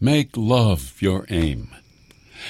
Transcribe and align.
Make 0.00 0.36
love 0.36 1.02
your 1.02 1.26
aim, 1.28 1.70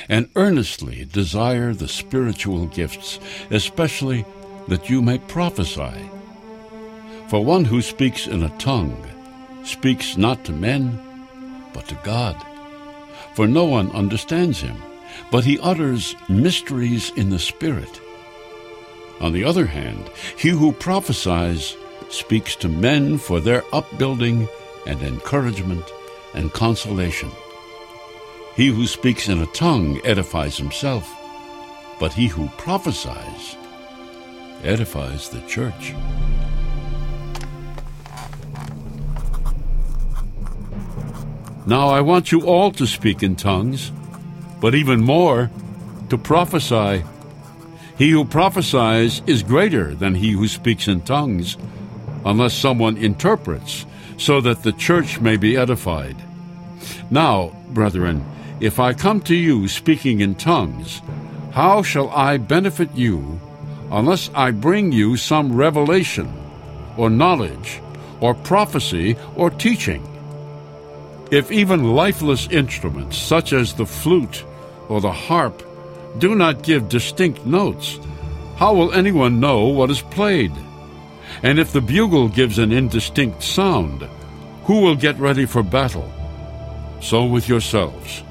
and 0.06 0.28
earnestly 0.36 1.06
desire 1.06 1.72
the 1.72 1.88
spiritual 1.88 2.66
gifts, 2.66 3.18
especially 3.50 4.26
that 4.68 4.90
you 4.90 5.00
may 5.00 5.16
prophesy. 5.16 6.10
For 7.28 7.42
one 7.42 7.64
who 7.64 7.80
speaks 7.80 8.26
in 8.26 8.42
a 8.42 8.54
tongue 8.58 9.02
speaks 9.64 10.18
not 10.18 10.44
to 10.44 10.52
men, 10.52 11.00
but 11.72 11.88
to 11.88 11.94
God. 12.04 12.36
For 13.34 13.46
no 13.46 13.64
one 13.64 13.90
understands 13.92 14.60
him, 14.60 14.76
but 15.30 15.44
he 15.44 15.58
utters 15.60 16.16
mysteries 16.28 17.10
in 17.16 17.30
the 17.30 17.38
Spirit. 17.38 17.98
On 19.22 19.32
the 19.32 19.44
other 19.44 19.64
hand, 19.64 20.10
he 20.36 20.50
who 20.50 20.72
prophesies 20.72 21.74
speaks 22.10 22.54
to 22.56 22.68
men 22.68 23.16
for 23.16 23.40
their 23.40 23.62
upbuilding 23.72 24.48
and 24.86 25.00
encouragement 25.00 25.90
and 26.34 26.52
consolation. 26.52 27.30
He 28.56 28.68
who 28.68 28.86
speaks 28.86 29.28
in 29.28 29.40
a 29.40 29.46
tongue 29.46 30.00
edifies 30.04 30.56
himself, 30.56 31.08
but 32.00 32.12
he 32.12 32.26
who 32.26 32.48
prophesies 32.58 33.56
edifies 34.64 35.28
the 35.28 35.40
church. 35.42 35.94
Now 41.66 41.88
I 41.88 42.00
want 42.00 42.32
you 42.32 42.46
all 42.46 42.72
to 42.72 42.86
speak 42.86 43.22
in 43.22 43.36
tongues, 43.36 43.92
but 44.60 44.74
even 44.74 45.04
more, 45.04 45.50
to 46.08 46.16
prophesy. 46.16 47.04
He 47.98 48.10
who 48.10 48.24
prophesies 48.24 49.22
is 49.26 49.42
greater 49.42 49.94
than 49.94 50.14
he 50.14 50.30
who 50.32 50.48
speaks 50.48 50.88
in 50.88 51.02
tongues, 51.02 51.58
unless 52.24 52.54
someone 52.54 52.96
interprets, 52.96 53.84
so 54.18 54.40
that 54.42 54.62
the 54.62 54.72
church 54.72 55.20
may 55.20 55.36
be 55.36 55.56
edified. 55.56 56.16
Now, 57.10 57.56
brethren, 57.70 58.24
if 58.60 58.78
I 58.78 58.92
come 58.92 59.20
to 59.22 59.34
you 59.34 59.68
speaking 59.68 60.20
in 60.20 60.34
tongues, 60.34 61.00
how 61.52 61.82
shall 61.82 62.10
I 62.10 62.36
benefit 62.36 62.94
you 62.94 63.40
unless 63.90 64.30
I 64.34 64.50
bring 64.50 64.92
you 64.92 65.16
some 65.16 65.56
revelation, 65.56 66.30
or 66.96 67.08
knowledge, 67.08 67.80
or 68.20 68.34
prophecy, 68.34 69.16
or 69.36 69.50
teaching? 69.50 70.04
If 71.30 71.52
even 71.52 71.94
lifeless 71.94 72.48
instruments, 72.48 73.16
such 73.16 73.52
as 73.52 73.74
the 73.74 73.86
flute 73.86 74.44
or 74.88 75.00
the 75.00 75.12
harp, 75.12 75.62
do 76.18 76.34
not 76.34 76.62
give 76.62 76.88
distinct 76.88 77.46
notes, 77.46 77.98
how 78.56 78.74
will 78.74 78.92
anyone 78.92 79.40
know 79.40 79.66
what 79.66 79.90
is 79.90 80.02
played? 80.02 80.52
And 81.42 81.58
if 81.58 81.72
the 81.72 81.80
bugle 81.80 82.28
gives 82.28 82.58
an 82.58 82.72
indistinct 82.72 83.42
sound, 83.42 84.08
who 84.68 84.82
will 84.82 84.94
get 84.94 85.18
ready 85.18 85.46
for 85.46 85.62
battle? 85.62 86.12
So 87.00 87.24
with 87.24 87.48
yourselves. 87.48 88.22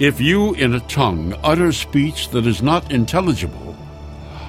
If 0.00 0.20
you 0.20 0.52
in 0.54 0.74
a 0.74 0.80
tongue 0.80 1.32
utter 1.44 1.70
speech 1.70 2.30
that 2.30 2.44
is 2.44 2.60
not 2.60 2.90
intelligible, 2.90 3.76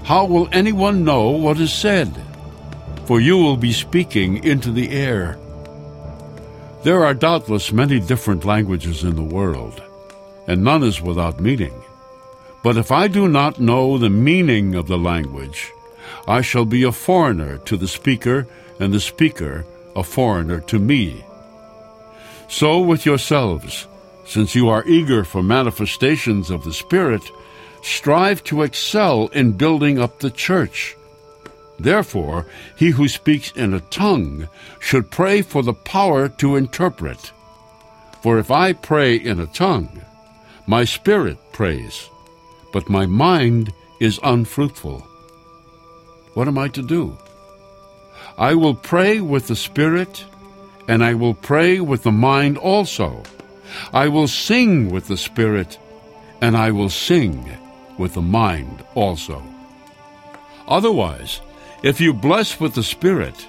how 0.04 0.26
will 0.26 0.50
anyone 0.52 1.06
know 1.06 1.30
what 1.30 1.60
is 1.60 1.72
said? 1.72 2.12
For 3.06 3.22
you 3.22 3.38
will 3.38 3.56
be 3.56 3.72
speaking 3.72 4.44
into 4.44 4.72
the 4.72 4.90
air. 4.90 5.38
There 6.82 7.06
are 7.06 7.14
doubtless 7.14 7.72
many 7.72 8.00
different 8.00 8.44
languages 8.44 9.04
in 9.04 9.16
the 9.16 9.22
world, 9.22 9.84
and 10.48 10.64
none 10.64 10.82
is 10.82 11.04
without 11.04 11.40
meaning. 11.40 11.84
But 12.64 12.78
if 12.78 12.92
I 12.92 13.08
do 13.08 13.28
not 13.28 13.60
know 13.60 14.00
the 14.00 14.10
meaning 14.10 14.74
of 14.74 14.88
the 14.88 14.98
language, 14.98 15.72
I 16.28 16.42
shall 16.42 16.66
be 16.66 16.82
a 16.82 16.92
foreigner 16.92 17.60
to 17.60 17.78
the 17.78 17.88
speaker, 17.88 18.48
and 18.80 18.92
the 18.92 19.00
speaker 19.00 19.66
a 20.00 20.04
foreigner 20.04 20.60
to 20.62 20.80
me. 20.80 21.24
So 22.48 22.80
with 22.80 23.06
yourselves, 23.06 23.88
since 24.26 24.56
you 24.56 24.70
are 24.70 24.88
eager 24.88 25.24
for 25.24 25.44
manifestations 25.44 26.50
of 26.50 26.64
the 26.64 26.74
Spirit, 26.74 27.22
strive 27.82 28.44
to 28.46 28.64
excel 28.64 29.28
in 29.28 29.54
building 29.54 30.00
up 30.00 30.20
the 30.20 30.32
church. 30.32 30.96
Therefore, 31.80 32.46
he 32.76 32.90
who 32.90 33.08
speaks 33.08 33.52
in 33.54 33.74
a 33.74 33.80
tongue 33.80 34.50
should 34.80 35.12
pray 35.12 35.42
for 35.42 35.64
the 35.64 35.74
power 35.74 36.28
to 36.28 36.56
interpret. 36.58 37.32
For 38.22 38.38
if 38.38 38.52
I 38.52 38.74
pray 38.74 39.16
in 39.16 39.40
a 39.40 39.48
tongue, 39.48 40.02
my 40.68 40.84
spirit 40.84 41.38
prays, 41.54 42.10
but 42.74 42.90
my 42.90 43.06
mind 43.06 43.72
is 44.00 44.20
unfruitful. 44.24 45.00
What 46.34 46.48
am 46.48 46.58
I 46.58 46.68
to 46.70 46.82
do? 46.82 47.18
I 48.40 48.56
will 48.56 48.74
pray 48.74 49.20
with 49.20 49.48
the 49.48 49.56
spirit, 49.56 50.26
and 50.88 51.04
I 51.04 51.14
will 51.14 51.36
pray 51.36 51.80
with 51.82 52.04
the 52.04 52.12
mind 52.12 52.58
also. 52.58 53.24
I 53.94 54.08
will 54.08 54.28
sing 54.28 54.90
with 54.90 55.08
the 55.08 55.18
spirit, 55.18 55.78
and 56.42 56.56
I 56.56 56.72
will 56.72 56.90
sing 56.90 57.46
with 57.98 58.14
the 58.14 58.22
mind 58.22 58.84
also. 58.96 59.44
Otherwise, 60.70 61.42
if 61.84 62.00
you 62.00 62.14
bless 62.14 62.60
with 62.60 62.76
the 62.76 62.84
Spirit, 62.84 63.48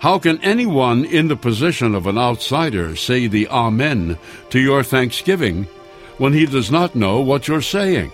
how 0.00 0.18
can 0.18 0.42
anyone 0.42 1.04
in 1.04 1.28
the 1.28 1.36
position 1.36 1.94
of 1.94 2.06
an 2.06 2.18
outsider 2.18 2.96
say 2.96 3.26
the 3.26 3.48
Amen 3.48 4.18
to 4.50 4.58
your 4.58 4.82
thanksgiving 4.82 5.64
when 6.18 6.32
he 6.32 6.46
does 6.46 6.70
not 6.70 6.94
know 6.94 7.20
what 7.20 7.48
you're 7.48 7.62
saying? 7.62 8.12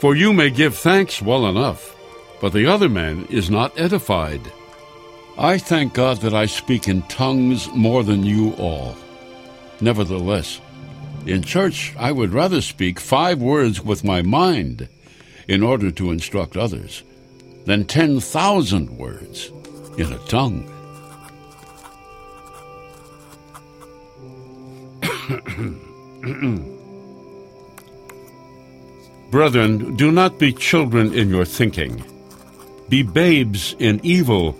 For 0.00 0.16
you 0.16 0.32
may 0.32 0.50
give 0.50 0.76
thanks 0.76 1.20
well 1.20 1.46
enough, 1.46 1.94
but 2.40 2.52
the 2.52 2.66
other 2.66 2.88
man 2.88 3.26
is 3.28 3.50
not 3.50 3.78
edified. 3.78 4.40
I 5.40 5.56
thank 5.56 5.94
God 5.94 6.18
that 6.18 6.34
I 6.34 6.44
speak 6.44 6.86
in 6.86 7.00
tongues 7.04 7.66
more 7.72 8.04
than 8.04 8.24
you 8.24 8.52
all. 8.56 8.94
Nevertheless, 9.80 10.60
in 11.24 11.42
church 11.42 11.94
I 11.98 12.12
would 12.12 12.34
rather 12.34 12.60
speak 12.60 13.00
five 13.00 13.40
words 13.40 13.82
with 13.82 14.04
my 14.04 14.20
mind 14.20 14.86
in 15.48 15.62
order 15.62 15.90
to 15.92 16.10
instruct 16.10 16.58
others 16.58 17.02
than 17.64 17.86
10,000 17.86 18.98
words 18.98 19.50
in 19.96 20.12
a 20.12 20.18
tongue. 20.28 20.66
Brethren, 29.30 29.96
do 29.96 30.12
not 30.12 30.38
be 30.38 30.52
children 30.52 31.14
in 31.14 31.30
your 31.30 31.46
thinking. 31.46 32.04
Be 32.90 33.02
babes 33.02 33.74
in 33.78 34.00
evil, 34.02 34.54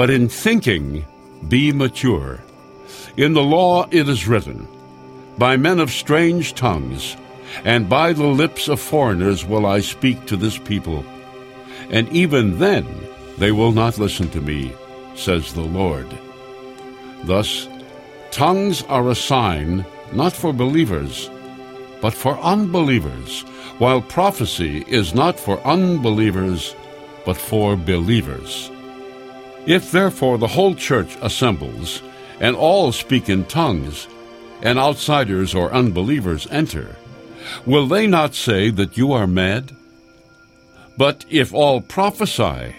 but 0.00 0.08
in 0.08 0.30
thinking 0.30 1.04
be 1.52 1.72
mature. 1.72 2.40
In 3.18 3.34
the 3.34 3.42
law 3.42 3.86
it 3.90 4.08
is 4.08 4.26
written, 4.26 4.66
By 5.36 5.58
men 5.58 5.78
of 5.78 5.90
strange 5.90 6.54
tongues, 6.54 7.16
and 7.66 7.86
by 7.86 8.14
the 8.14 8.32
lips 8.42 8.68
of 8.68 8.80
foreigners 8.80 9.44
will 9.44 9.66
I 9.66 9.80
speak 9.80 10.24
to 10.24 10.38
this 10.38 10.56
people 10.56 11.04
and 11.90 12.08
even 12.08 12.58
then 12.58 12.86
they 13.36 13.52
will 13.52 13.72
not 13.72 13.98
listen 13.98 14.30
to 14.30 14.40
me, 14.40 14.72
says 15.14 15.52
the 15.52 15.68
Lord. 15.80 16.06
Thus, 17.24 17.68
tongues 18.30 18.82
are 18.84 19.10
a 19.10 19.14
sign 19.14 19.84
not 20.12 20.32
for 20.32 20.52
believers, 20.52 21.28
but 22.00 22.14
for 22.14 22.38
unbelievers, 22.38 23.42
while 23.78 24.00
prophecy 24.00 24.82
is 24.88 25.14
not 25.14 25.38
for 25.38 25.60
unbelievers, 25.66 26.74
but 27.26 27.36
for 27.36 27.76
believers. 27.76 28.70
If 29.70 29.92
therefore 29.92 30.36
the 30.36 30.48
whole 30.48 30.74
church 30.74 31.16
assembles, 31.22 32.02
and 32.40 32.56
all 32.56 32.90
speak 32.90 33.28
in 33.28 33.44
tongues, 33.44 34.08
and 34.62 34.80
outsiders 34.80 35.54
or 35.54 35.72
unbelievers 35.72 36.48
enter, 36.50 36.96
will 37.66 37.86
they 37.86 38.08
not 38.08 38.34
say 38.34 38.70
that 38.70 38.96
you 38.96 39.12
are 39.12 39.28
mad? 39.28 39.70
But 40.98 41.24
if 41.30 41.54
all 41.54 41.80
prophesy, 41.80 42.74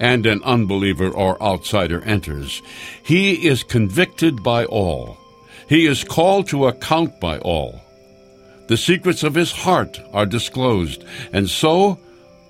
and 0.00 0.26
an 0.26 0.42
unbeliever 0.42 1.10
or 1.10 1.40
outsider 1.40 2.02
enters, 2.02 2.60
he 3.04 3.46
is 3.46 3.62
convicted 3.62 4.42
by 4.42 4.64
all. 4.64 5.18
He 5.68 5.86
is 5.86 6.02
called 6.02 6.48
to 6.48 6.66
account 6.66 7.20
by 7.20 7.38
all. 7.38 7.80
The 8.66 8.76
secrets 8.76 9.22
of 9.22 9.36
his 9.36 9.52
heart 9.52 10.00
are 10.12 10.26
disclosed, 10.26 11.04
and 11.32 11.48
so, 11.48 12.00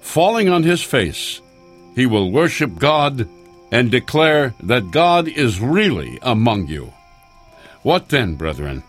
falling 0.01 0.49
on 0.49 0.63
his 0.63 0.83
face, 0.83 1.43
he 1.95 2.07
will 2.07 2.33
worship 2.33 2.79
God 2.79 3.29
and 3.73 3.91
declare 3.91 4.55
that 4.63 4.91
God 4.93 5.27
is 5.27 5.59
really 5.59 6.19
among 6.21 6.69
you. 6.69 6.93
What 7.83 8.11
then, 8.11 8.37
brethren? 8.37 8.85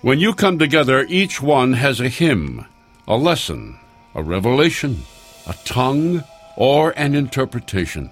When 0.00 0.18
you 0.18 0.34
come 0.34 0.58
together, 0.58 1.06
each 1.08 1.40
one 1.40 1.74
has 1.74 2.00
a 2.00 2.08
hymn, 2.08 2.66
a 3.06 3.16
lesson, 3.16 3.78
a 4.14 4.22
revelation, 4.22 5.02
a 5.46 5.54
tongue, 5.64 6.24
or 6.56 6.90
an 6.96 7.14
interpretation. 7.14 8.10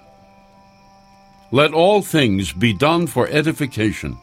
Let 1.50 1.72
all 1.72 2.02
things 2.02 2.52
be 2.52 2.72
done 2.74 3.06
for 3.06 3.26
edification. 3.28 4.18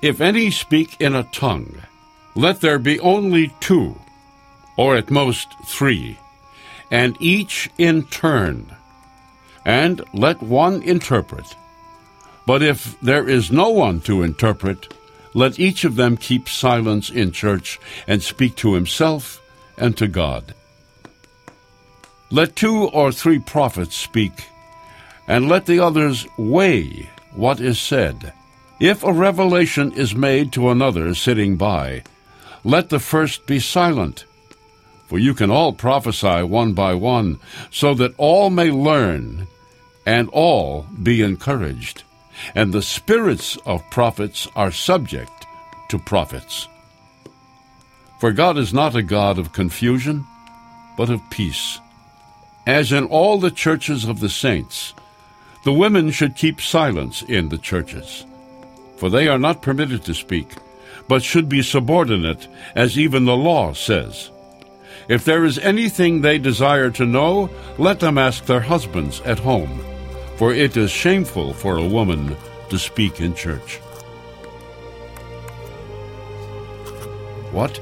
If 0.00 0.20
any 0.20 0.50
speak 0.50 0.98
in 1.00 1.14
a 1.14 1.28
tongue, 1.32 1.82
let 2.34 2.60
there 2.60 2.78
be 2.78 3.00
only 3.00 3.52
two, 3.60 3.98
or 4.76 4.96
at 4.96 5.10
most 5.10 5.48
three, 5.66 6.18
and 6.90 7.16
each 7.20 7.68
in 7.78 8.04
turn, 8.04 8.74
and 9.66 10.00
let 10.14 10.40
one 10.40 10.80
interpret. 10.82 11.56
But 12.46 12.62
if 12.62 12.98
there 13.00 13.28
is 13.28 13.50
no 13.50 13.70
one 13.70 14.00
to 14.02 14.22
interpret, 14.22 14.94
let 15.34 15.58
each 15.58 15.84
of 15.84 15.96
them 15.96 16.16
keep 16.16 16.48
silence 16.48 17.10
in 17.10 17.32
church 17.32 17.80
and 18.06 18.22
speak 18.22 18.54
to 18.56 18.74
himself 18.74 19.42
and 19.76 19.96
to 19.96 20.06
God. 20.06 20.54
Let 22.30 22.54
two 22.54 22.84
or 22.84 23.10
three 23.10 23.40
prophets 23.40 23.96
speak, 23.96 24.46
and 25.26 25.48
let 25.48 25.66
the 25.66 25.80
others 25.80 26.26
weigh 26.38 27.10
what 27.34 27.60
is 27.60 27.80
said. 27.80 28.32
If 28.78 29.02
a 29.02 29.12
revelation 29.12 29.92
is 29.92 30.14
made 30.14 30.52
to 30.52 30.70
another 30.70 31.12
sitting 31.14 31.56
by, 31.56 32.04
let 32.62 32.88
the 32.88 33.00
first 33.00 33.46
be 33.46 33.58
silent. 33.58 34.24
For 35.08 35.18
you 35.18 35.34
can 35.34 35.50
all 35.50 35.72
prophesy 35.72 36.42
one 36.44 36.72
by 36.72 36.94
one, 36.94 37.40
so 37.70 37.94
that 37.94 38.14
all 38.16 38.50
may 38.50 38.70
learn 38.70 39.48
and 40.06 40.28
all 40.30 40.86
be 41.02 41.20
encouraged. 41.20 42.04
And 42.54 42.72
the 42.72 42.82
spirits 42.82 43.56
of 43.66 43.88
prophets 43.90 44.48
are 44.54 44.70
subject 44.70 45.46
to 45.88 45.98
prophets. 45.98 46.68
For 48.20 48.32
God 48.32 48.56
is 48.56 48.72
not 48.72 48.94
a 48.94 49.02
God 49.02 49.38
of 49.38 49.52
confusion, 49.52 50.24
but 50.96 51.10
of 51.10 51.20
peace. 51.30 51.78
As 52.66 52.92
in 52.92 53.04
all 53.04 53.38
the 53.38 53.50
churches 53.50 54.04
of 54.04 54.20
the 54.20 54.28
saints, 54.28 54.94
the 55.64 55.72
women 55.72 56.10
should 56.10 56.36
keep 56.36 56.60
silence 56.60 57.22
in 57.22 57.48
the 57.48 57.58
churches, 57.58 58.24
for 58.96 59.10
they 59.10 59.28
are 59.28 59.38
not 59.38 59.62
permitted 59.62 60.04
to 60.04 60.14
speak, 60.14 60.48
but 61.08 61.22
should 61.22 61.48
be 61.48 61.62
subordinate, 61.62 62.48
as 62.74 62.98
even 62.98 63.24
the 63.24 63.36
law 63.36 63.72
says. 63.72 64.30
If 65.08 65.24
there 65.24 65.44
is 65.44 65.58
anything 65.58 66.20
they 66.20 66.38
desire 66.38 66.90
to 66.92 67.04
know, 67.04 67.50
let 67.78 68.00
them 68.00 68.18
ask 68.18 68.44
their 68.44 68.60
husbands 68.60 69.20
at 69.20 69.38
home, 69.38 69.84
for 70.36 70.52
it 70.52 70.76
is 70.76 70.90
shameful 70.90 71.52
for 71.52 71.76
a 71.76 71.86
woman 71.86 72.36
to 72.68 72.78
speak 72.78 73.20
in 73.20 73.34
church. 73.34 73.76
What? 77.52 77.80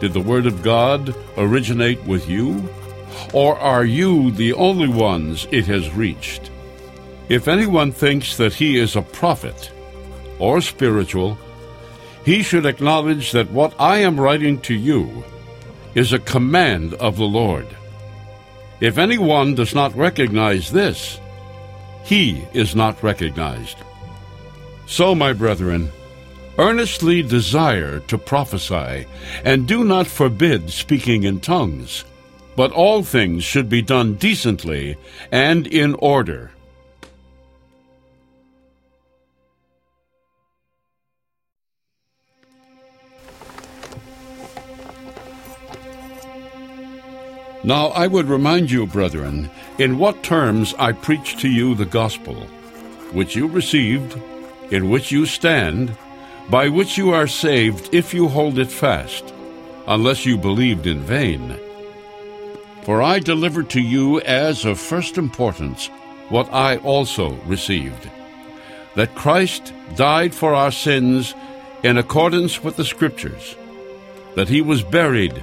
Did 0.00 0.12
the 0.12 0.20
Word 0.20 0.46
of 0.46 0.62
God 0.62 1.14
originate 1.38 2.02
with 2.04 2.28
you? 2.28 2.68
Or 3.32 3.58
are 3.58 3.84
you 3.84 4.30
the 4.30 4.52
only 4.52 4.88
ones 4.88 5.46
it 5.50 5.66
has 5.66 5.94
reached? 5.94 6.50
If 7.28 7.48
anyone 7.48 7.92
thinks 7.92 8.36
that 8.36 8.54
he 8.54 8.78
is 8.78 8.94
a 8.94 9.02
prophet 9.02 9.72
or 10.38 10.60
spiritual, 10.60 11.38
he 12.24 12.42
should 12.42 12.66
acknowledge 12.66 13.32
that 13.32 13.50
what 13.50 13.74
I 13.78 13.98
am 13.98 14.20
writing 14.20 14.60
to 14.62 14.74
you 14.74 15.24
is 15.94 16.12
a 16.12 16.18
command 16.18 16.94
of 16.94 17.16
the 17.16 17.24
Lord. 17.24 17.75
If 18.80 18.98
anyone 18.98 19.54
does 19.54 19.74
not 19.74 19.96
recognize 19.96 20.70
this, 20.70 21.18
he 22.04 22.44
is 22.52 22.76
not 22.76 23.02
recognized. 23.02 23.78
So, 24.86 25.14
my 25.14 25.32
brethren, 25.32 25.90
earnestly 26.58 27.22
desire 27.22 28.00
to 28.00 28.18
prophesy, 28.18 29.06
and 29.44 29.66
do 29.66 29.84
not 29.84 30.06
forbid 30.06 30.70
speaking 30.70 31.24
in 31.24 31.40
tongues. 31.40 32.04
But 32.54 32.72
all 32.72 33.02
things 33.02 33.44
should 33.44 33.68
be 33.68 33.82
done 33.82 34.14
decently 34.14 34.96
and 35.30 35.66
in 35.66 35.94
order. 35.96 36.52
Now 47.66 47.88
I 47.88 48.06
would 48.06 48.26
remind 48.26 48.70
you, 48.70 48.86
brethren, 48.86 49.50
in 49.76 49.98
what 49.98 50.22
terms 50.22 50.72
I 50.78 50.92
preach 50.92 51.36
to 51.38 51.48
you 51.48 51.74
the 51.74 51.84
gospel, 51.84 52.36
which 53.10 53.34
you 53.34 53.48
received, 53.48 54.16
in 54.70 54.88
which 54.88 55.10
you 55.10 55.26
stand, 55.26 55.96
by 56.48 56.68
which 56.68 56.96
you 56.96 57.10
are 57.10 57.26
saved 57.26 57.92
if 57.92 58.14
you 58.14 58.28
hold 58.28 58.60
it 58.60 58.70
fast, 58.70 59.34
unless 59.88 60.24
you 60.24 60.38
believed 60.38 60.86
in 60.86 61.00
vain. 61.00 61.58
For 62.82 63.02
I 63.02 63.18
delivered 63.18 63.68
to 63.70 63.80
you 63.80 64.20
as 64.20 64.64
of 64.64 64.78
first 64.78 65.18
importance 65.18 65.88
what 66.28 66.48
I 66.54 66.76
also 66.76 67.34
received 67.46 68.08
that 68.94 69.14
Christ 69.16 69.72
died 69.96 70.34
for 70.34 70.54
our 70.54 70.70
sins 70.70 71.34
in 71.82 71.98
accordance 71.98 72.62
with 72.62 72.76
the 72.76 72.84
Scriptures, 72.84 73.56
that 74.36 74.48
he 74.48 74.62
was 74.62 74.82
buried, 74.82 75.42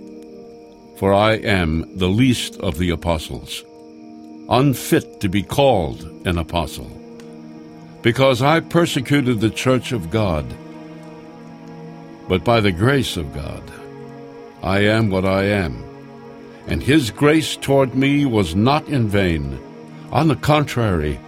For 1.01 1.13
I 1.13 1.33
am 1.33 1.97
the 1.97 2.07
least 2.07 2.55
of 2.61 2.77
the 2.77 2.91
apostles, 2.91 3.65
unfit 4.47 5.19
to 5.19 5.27
be 5.27 5.43
called 5.43 6.03
an 6.25 6.37
apostle, 6.37 6.89
because 8.01 8.41
I 8.41 8.61
persecuted 8.61 9.41
the 9.41 9.49
church 9.49 9.91
of 9.91 10.11
God. 10.11 10.45
But 12.29 12.45
by 12.45 12.61
the 12.61 12.71
grace 12.71 13.17
of 13.17 13.33
God, 13.33 13.63
I 14.63 14.81
am 14.85 15.09
what 15.09 15.25
I 15.25 15.43
am 15.45 15.91
and 16.67 16.81
his 16.81 17.11
grace 17.11 17.57
toward 17.57 17.95
me 17.95 18.25
was 18.25 18.55
not 18.55 18.87
in 18.87 19.07
vain. 19.07 19.59
On 20.11 20.27
the 20.27 20.35
contrary, 20.35 21.19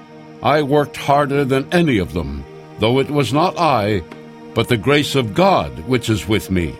I 0.41 0.61
worked 0.61 0.97
harder 0.97 1.45
than 1.45 1.71
any 1.73 1.97
of 1.97 2.13
them, 2.13 2.43
though 2.79 2.99
it 2.99 3.09
was 3.09 3.33
not 3.33 3.57
I, 3.57 4.03
but 4.53 4.67
the 4.67 4.77
grace 4.77 5.15
of 5.15 5.33
God 5.33 5.71
which 5.87 6.09
is 6.09 6.27
with 6.27 6.51
me. 6.51 6.75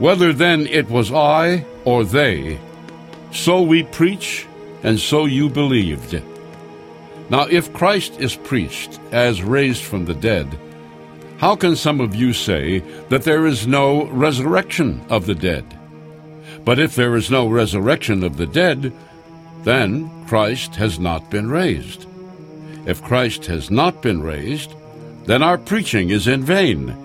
Whether 0.00 0.32
then 0.32 0.66
it 0.66 0.88
was 0.88 1.12
I 1.12 1.66
or 1.84 2.04
they, 2.04 2.58
so 3.32 3.60
we 3.60 3.82
preach, 3.82 4.46
and 4.82 4.98
so 4.98 5.26
you 5.26 5.50
believed. 5.50 6.22
Now, 7.28 7.42
if 7.42 7.70
Christ 7.74 8.18
is 8.18 8.34
preached 8.34 8.98
as 9.12 9.42
raised 9.42 9.82
from 9.84 10.06
the 10.06 10.14
dead, 10.14 10.58
how 11.36 11.54
can 11.54 11.76
some 11.76 12.00
of 12.00 12.14
you 12.14 12.32
say 12.32 12.78
that 13.10 13.24
there 13.24 13.46
is 13.46 13.66
no 13.66 14.06
resurrection 14.06 15.04
of 15.10 15.26
the 15.26 15.34
dead? 15.34 15.66
But 16.64 16.78
if 16.78 16.94
there 16.94 17.14
is 17.14 17.30
no 17.30 17.46
resurrection 17.46 18.24
of 18.24 18.38
the 18.38 18.46
dead, 18.46 18.94
then 19.64 20.08
Christ 20.26 20.76
has 20.76 20.98
not 20.98 21.30
been 21.30 21.50
raised. 21.50 22.06
If 22.86 23.02
Christ 23.02 23.44
has 23.46 23.70
not 23.70 24.00
been 24.00 24.22
raised, 24.22 24.74
then 25.26 25.42
our 25.42 25.58
preaching 25.58 26.08
is 26.08 26.26
in 26.26 26.42
vain, 26.42 26.96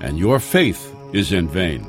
and 0.00 0.18
your 0.18 0.40
faith 0.40 0.96
is 1.12 1.32
in 1.32 1.46
vain. 1.46 1.86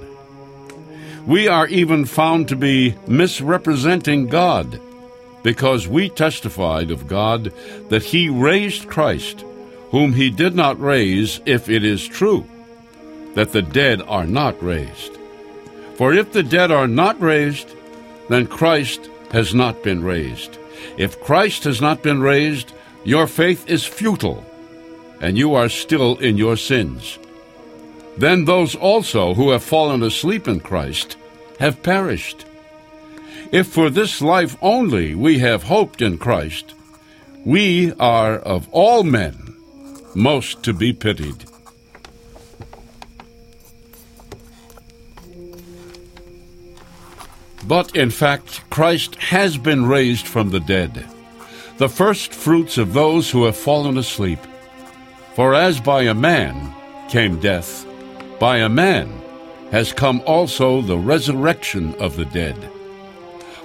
We 1.26 1.48
are 1.48 1.68
even 1.68 2.06
found 2.06 2.48
to 2.48 2.56
be 2.56 2.96
misrepresenting 3.08 4.28
God, 4.28 4.80
because 5.44 5.88
we 5.88 6.10
testified 6.10 6.92
of 6.92 7.08
God 7.08 7.54
that 7.90 8.04
He 8.04 8.30
raised 8.30 8.88
Christ, 8.88 9.46
whom 9.92 10.14
He 10.14 10.30
did 10.30 10.56
not 10.56 10.80
raise, 10.80 11.40
if 11.46 11.70
it 11.70 11.84
is 11.84 12.08
true 12.08 12.46
that 13.36 13.52
the 13.54 13.62
dead 13.62 14.02
are 14.04 14.26
not 14.26 14.62
raised. 14.62 15.18
For 15.96 16.14
if 16.14 16.32
the 16.34 16.44
dead 16.44 16.72
are 16.72 16.88
not 16.88 17.20
raised, 17.22 17.70
then 18.30 18.48
Christ 18.48 19.10
has 19.32 19.54
not 19.54 19.84
been 19.84 20.04
raised. 20.04 20.58
If 20.98 21.22
Christ 21.22 21.64
has 21.64 21.80
not 21.80 22.04
been 22.04 22.22
raised, 22.22 22.74
your 23.04 23.28
faith 23.28 23.70
is 23.70 23.86
futile, 23.86 24.46
and 25.22 25.38
you 25.38 25.54
are 25.56 25.70
still 25.70 26.18
in 26.18 26.38
your 26.38 26.58
sins. 26.58 27.20
Then 28.18 28.46
those 28.46 28.76
also 28.76 29.34
who 29.34 29.52
have 29.52 29.64
fallen 29.64 30.04
asleep 30.04 30.48
in 30.48 30.60
Christ 30.60 31.18
have 31.60 31.84
perished. 31.84 32.46
If 33.52 33.68
for 33.68 33.90
this 33.90 34.22
life 34.22 34.56
only 34.62 35.16
we 35.16 35.40
have 35.40 35.64
hoped 35.64 36.02
in 36.02 36.18
Christ, 36.18 36.74
we 37.46 37.94
are 37.94 38.36
of 38.36 38.68
all 38.72 39.04
men 39.04 39.56
most 40.16 40.64
to 40.64 40.74
be 40.74 40.94
pitied. 40.94 41.46
But 47.68 47.96
in 47.96 48.10
fact, 48.10 48.70
Christ 48.70 49.16
has 49.16 49.58
been 49.58 49.86
raised 49.86 50.28
from 50.28 50.50
the 50.50 50.60
dead, 50.60 51.06
the 51.78 51.90
first 51.90 52.34
fruits 52.34 52.78
of 52.78 52.94
those 52.94 53.32
who 53.32 53.46
have 53.46 53.56
fallen 53.56 53.98
asleep. 53.98 54.40
For 55.36 55.56
as 55.56 55.80
by 55.80 56.04
a 56.04 56.14
man 56.14 56.74
came 57.10 57.40
death, 57.40 57.86
by 58.42 58.58
a 58.58 58.68
man 58.68 59.08
has 59.70 59.94
come 59.94 60.20
also 60.26 60.82
the 60.82 60.98
resurrection 60.98 61.94
of 62.02 62.16
the 62.16 62.26
dead. 62.26 62.58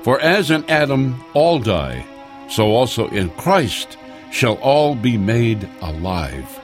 For 0.02 0.20
as 0.20 0.50
in 0.50 0.68
Adam 0.68 1.24
all 1.32 1.58
die, 1.58 2.04
so 2.50 2.72
also 2.76 3.08
in 3.08 3.30
Christ 3.30 3.96
shall 4.30 4.56
all 4.56 4.94
be 4.94 5.16
made 5.16 5.66
alive. 5.80 6.60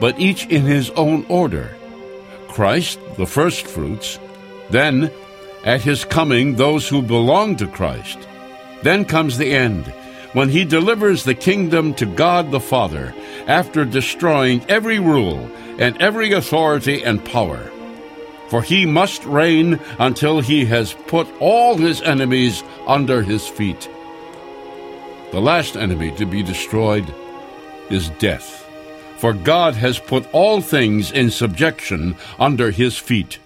but 0.00 0.18
each 0.18 0.46
in 0.46 0.62
his 0.62 0.90
own 0.90 1.24
order. 1.28 1.76
Christ, 2.48 2.98
the 3.16 3.26
firstfruits, 3.26 4.18
then, 4.70 5.10
at 5.64 5.82
his 5.82 6.04
coming, 6.04 6.56
those 6.56 6.88
who 6.88 7.02
belong 7.02 7.56
to 7.56 7.66
Christ. 7.66 8.18
Then 8.82 9.04
comes 9.04 9.36
the 9.36 9.52
end, 9.52 9.92
when 10.32 10.48
he 10.48 10.64
delivers 10.64 11.24
the 11.24 11.34
kingdom 11.34 11.92
to 11.94 12.06
God 12.06 12.50
the 12.50 12.60
Father, 12.60 13.14
after 13.46 13.84
destroying 13.84 14.64
every 14.68 14.98
rule 14.98 15.50
and 15.78 16.00
every 16.00 16.32
authority 16.32 17.02
and 17.02 17.24
power. 17.24 17.70
For 18.48 18.62
he 18.62 18.84
must 18.84 19.24
reign 19.24 19.80
until 19.98 20.40
he 20.40 20.64
has 20.66 20.92
put 21.06 21.28
all 21.40 21.76
his 21.76 22.02
enemies 22.02 22.62
under 22.86 23.22
his 23.22 23.46
feet. 23.46 23.88
The 25.32 25.40
last 25.40 25.76
enemy 25.76 26.10
to 26.16 26.26
be 26.26 26.42
destroyed 26.42 27.14
is 27.90 28.10
death. 28.18 28.66
For 29.18 29.32
God 29.32 29.74
has 29.74 29.98
put 29.98 30.26
all 30.32 30.60
things 30.60 31.12
in 31.12 31.30
subjection 31.30 32.16
under 32.38 32.70
his 32.70 32.98
feet. 32.98 33.38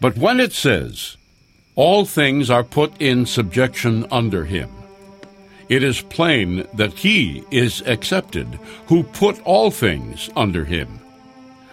But 0.00 0.16
when 0.16 0.38
it 0.38 0.52
says, 0.52 1.16
all 1.74 2.04
things 2.04 2.50
are 2.50 2.64
put 2.64 3.00
in 3.00 3.24
subjection 3.24 4.06
under 4.10 4.44
him, 4.44 4.70
it 5.68 5.82
is 5.82 6.00
plain 6.02 6.66
that 6.74 6.92
he 6.92 7.44
is 7.50 7.82
accepted 7.86 8.58
who 8.86 9.02
put 9.02 9.40
all 9.44 9.70
things 9.70 10.30
under 10.36 10.64
him. 10.64 11.00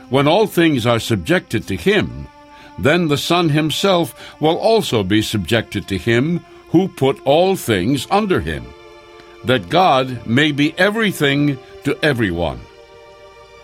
When 0.10 0.28
all 0.28 0.48
things 0.48 0.86
are 0.86 1.00
subjected 1.00 1.68
to 1.68 1.76
him, 1.76 2.28
then 2.78 3.08
the 3.08 3.18
Son 3.18 3.50
himself 3.50 4.42
will 4.42 4.58
also 4.58 5.04
be 5.04 5.22
subjected 5.22 5.88
to 5.88 5.98
him 5.98 6.40
who 6.70 6.88
put 6.88 7.20
all 7.26 7.56
things 7.56 8.08
under 8.10 8.40
him, 8.40 8.66
that 9.46 9.70
God 9.70 10.26
may 10.26 10.52
be 10.52 10.78
everything 10.78 11.58
to 11.84 11.98
everyone. 12.04 12.60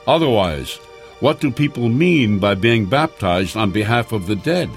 Otherwise, 0.08 0.76
what 1.20 1.40
do 1.40 1.50
people 1.50 1.90
mean 1.90 2.40
by 2.40 2.56
being 2.56 2.86
baptized 2.86 3.56
on 3.56 3.72
behalf 3.72 4.12
of 4.12 4.28
the 4.28 4.36
dead? 4.36 4.70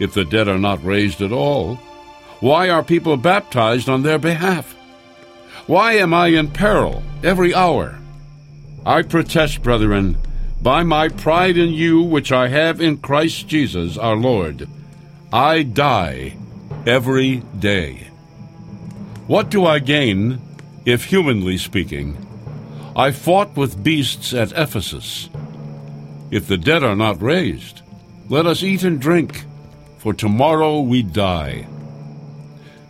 If 0.00 0.14
the 0.14 0.24
dead 0.24 0.48
are 0.48 0.58
not 0.58 0.82
raised 0.84 1.20
at 1.20 1.30
all, 1.32 1.78
why 2.44 2.68
are 2.68 2.82
people 2.84 3.16
baptized 3.16 3.88
on 3.88 4.02
their 4.02 4.18
behalf? 4.18 4.74
Why 5.66 5.94
am 5.94 6.12
I 6.12 6.26
in 6.26 6.50
peril 6.50 7.02
every 7.22 7.54
hour? 7.54 7.98
I 8.84 9.00
protest, 9.00 9.62
brethren, 9.62 10.18
by 10.60 10.82
my 10.82 11.08
pride 11.08 11.56
in 11.56 11.70
you 11.70 12.02
which 12.02 12.32
I 12.32 12.48
have 12.48 12.82
in 12.82 12.98
Christ 12.98 13.48
Jesus 13.48 13.96
our 13.96 14.14
Lord, 14.14 14.68
I 15.32 15.62
die 15.62 16.36
every 16.86 17.36
day. 17.58 18.08
What 19.26 19.48
do 19.48 19.64
I 19.64 19.78
gain 19.78 20.38
if, 20.84 21.06
humanly 21.06 21.56
speaking, 21.56 22.14
I 22.94 23.10
fought 23.10 23.56
with 23.56 23.82
beasts 23.82 24.34
at 24.34 24.52
Ephesus. 24.52 25.30
If 26.30 26.46
the 26.46 26.58
dead 26.58 26.84
are 26.84 26.94
not 26.94 27.22
raised, 27.22 27.80
let 28.28 28.44
us 28.44 28.62
eat 28.62 28.82
and 28.82 29.00
drink, 29.00 29.46
for 29.96 30.12
tomorrow 30.12 30.80
we 30.80 31.02
die. 31.02 31.68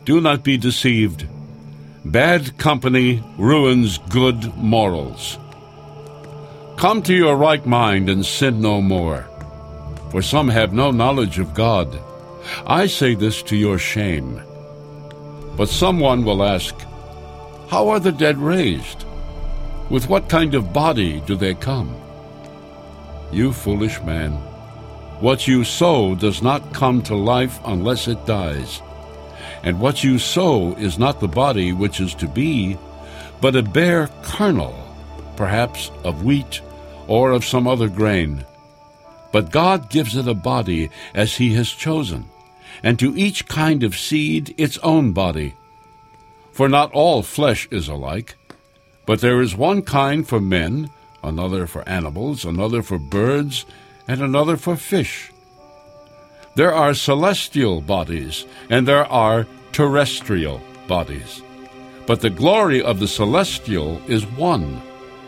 Do 0.04 0.20
not 0.20 0.44
be 0.44 0.58
deceived. 0.58 1.26
Bad 2.04 2.58
company 2.58 3.22
ruins 3.38 3.96
good 4.10 4.54
morals. 4.54 5.38
Come 6.76 7.02
to 7.04 7.14
your 7.14 7.36
right 7.36 7.64
mind 7.64 8.10
and 8.10 8.26
sin 8.26 8.60
no 8.60 8.82
more, 8.82 9.26
for 10.10 10.20
some 10.20 10.48
have 10.48 10.74
no 10.74 10.90
knowledge 10.90 11.38
of 11.38 11.54
God. 11.54 11.98
I 12.66 12.86
say 12.86 13.14
this 13.14 13.42
to 13.44 13.56
your 13.56 13.78
shame. 13.78 14.42
But 15.56 15.70
someone 15.70 16.22
will 16.22 16.42
ask, 16.44 16.74
How 17.68 17.88
are 17.88 18.00
the 18.00 18.12
dead 18.12 18.36
raised? 18.36 19.06
With 19.88 20.10
what 20.10 20.28
kind 20.28 20.54
of 20.54 20.74
body 20.74 21.22
do 21.22 21.34
they 21.34 21.54
come? 21.54 21.94
You 23.32 23.54
foolish 23.54 24.02
man, 24.02 24.32
what 25.20 25.48
you 25.48 25.64
sow 25.64 26.14
does 26.14 26.42
not 26.42 26.74
come 26.74 27.02
to 27.04 27.14
life 27.14 27.58
unless 27.64 28.06
it 28.06 28.26
dies. 28.26 28.82
And 29.64 29.80
what 29.80 30.04
you 30.04 30.18
sow 30.18 30.74
is 30.74 30.98
not 30.98 31.18
the 31.18 31.26
body 31.28 31.72
which 31.72 32.00
is 32.00 32.14
to 32.16 32.28
be, 32.28 32.78
but 33.40 33.56
a 33.56 33.62
bare 33.62 34.08
kernel, 34.22 34.74
perhaps 35.36 35.90
of 36.04 36.24
wheat 36.24 36.60
or 37.08 37.32
of 37.32 37.44
some 37.44 37.66
other 37.66 37.88
grain. 37.88 38.44
But 39.32 39.50
God 39.50 39.90
gives 39.90 40.14
it 40.16 40.28
a 40.28 40.34
body 40.34 40.90
as 41.14 41.34
He 41.34 41.54
has 41.54 41.68
chosen, 41.68 42.28
and 42.82 42.98
to 43.00 43.16
each 43.16 43.48
kind 43.48 43.82
of 43.82 43.96
seed 43.96 44.54
its 44.56 44.78
own 44.78 45.12
body. 45.12 45.54
For 46.52 46.68
not 46.68 46.92
all 46.92 47.22
flesh 47.24 47.66
is 47.72 47.88
alike. 47.88 48.36
But 49.06 49.20
there 49.20 49.42
is 49.42 49.56
one 49.56 49.82
kind 49.82 50.26
for 50.26 50.40
men, 50.40 50.90
another 51.22 51.66
for 51.66 51.86
animals, 51.88 52.44
another 52.44 52.82
for 52.82 52.98
birds, 52.98 53.66
and 54.08 54.22
another 54.22 54.56
for 54.56 54.76
fish. 54.76 55.30
There 56.54 56.74
are 56.74 56.94
celestial 56.94 57.80
bodies, 57.80 58.46
and 58.70 58.86
there 58.86 59.06
are 59.06 59.46
terrestrial 59.72 60.60
bodies. 60.86 61.42
But 62.06 62.20
the 62.20 62.30
glory 62.30 62.82
of 62.82 63.00
the 63.00 63.08
celestial 63.08 64.00
is 64.06 64.26
one, 64.26 64.80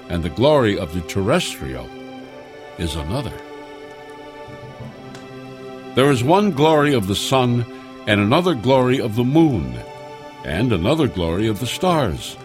and 0.08 0.22
the 0.22 0.30
glory 0.30 0.78
of 0.78 0.94
the 0.94 1.00
terrestrial 1.02 1.88
is 2.78 2.94
another. 2.94 3.32
There 5.94 6.10
is 6.10 6.22
one 6.22 6.52
glory 6.52 6.94
of 6.94 7.06
the 7.06 7.16
sun, 7.16 7.64
and 8.06 8.20
another 8.20 8.54
glory 8.54 9.00
of 9.00 9.16
the 9.16 9.24
moon, 9.24 9.74
and 10.44 10.72
another 10.72 11.08
glory 11.08 11.48
of 11.48 11.58
the 11.58 11.66
stars 11.66 12.36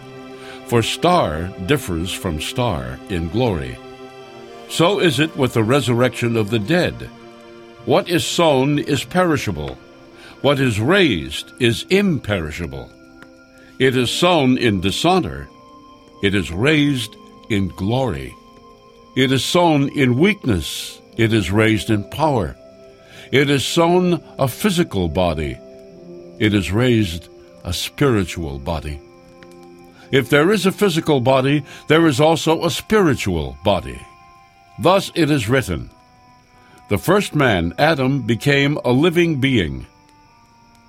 for 0.72 0.82
star 0.82 1.48
differs 1.66 2.10
from 2.10 2.40
star 2.40 2.98
in 3.10 3.28
glory. 3.28 3.76
So 4.70 5.00
is 5.00 5.20
it 5.20 5.36
with 5.36 5.52
the 5.52 5.62
resurrection 5.62 6.34
of 6.34 6.48
the 6.48 6.58
dead. 6.58 7.10
What 7.84 8.08
is 8.08 8.24
sown 8.24 8.78
is 8.78 9.02
perishable, 9.02 9.76
what 10.40 10.60
is 10.60 10.78
raised 10.78 11.50
is 11.60 11.84
imperishable. 11.90 12.88
It 13.80 13.96
is 13.96 14.08
sown 14.08 14.56
in 14.56 14.80
dishonor, 14.80 15.48
it 16.22 16.32
is 16.32 16.52
raised 16.52 17.16
in 17.48 17.68
glory. 17.68 18.32
It 19.16 19.32
is 19.32 19.44
sown 19.44 19.88
in 19.98 20.16
weakness, 20.16 21.00
it 21.16 21.32
is 21.32 21.50
raised 21.50 21.90
in 21.90 22.08
power. 22.10 22.56
It 23.32 23.50
is 23.50 23.66
sown 23.66 24.22
a 24.38 24.46
physical 24.46 25.08
body, 25.08 25.58
it 26.38 26.54
is 26.54 26.70
raised 26.70 27.28
a 27.64 27.72
spiritual 27.72 28.60
body. 28.60 29.00
If 30.12 30.30
there 30.30 30.52
is 30.52 30.66
a 30.66 30.72
physical 30.72 31.20
body, 31.20 31.64
there 31.88 32.06
is 32.06 32.20
also 32.20 32.64
a 32.64 32.70
spiritual 32.70 33.56
body. 33.64 34.00
Thus 34.78 35.10
it 35.16 35.32
is 35.32 35.48
written 35.48 35.90
The 36.92 36.98
first 36.98 37.34
man, 37.34 37.72
Adam, 37.78 38.20
became 38.20 38.76
a 38.84 38.92
living 38.92 39.40
being. 39.40 39.86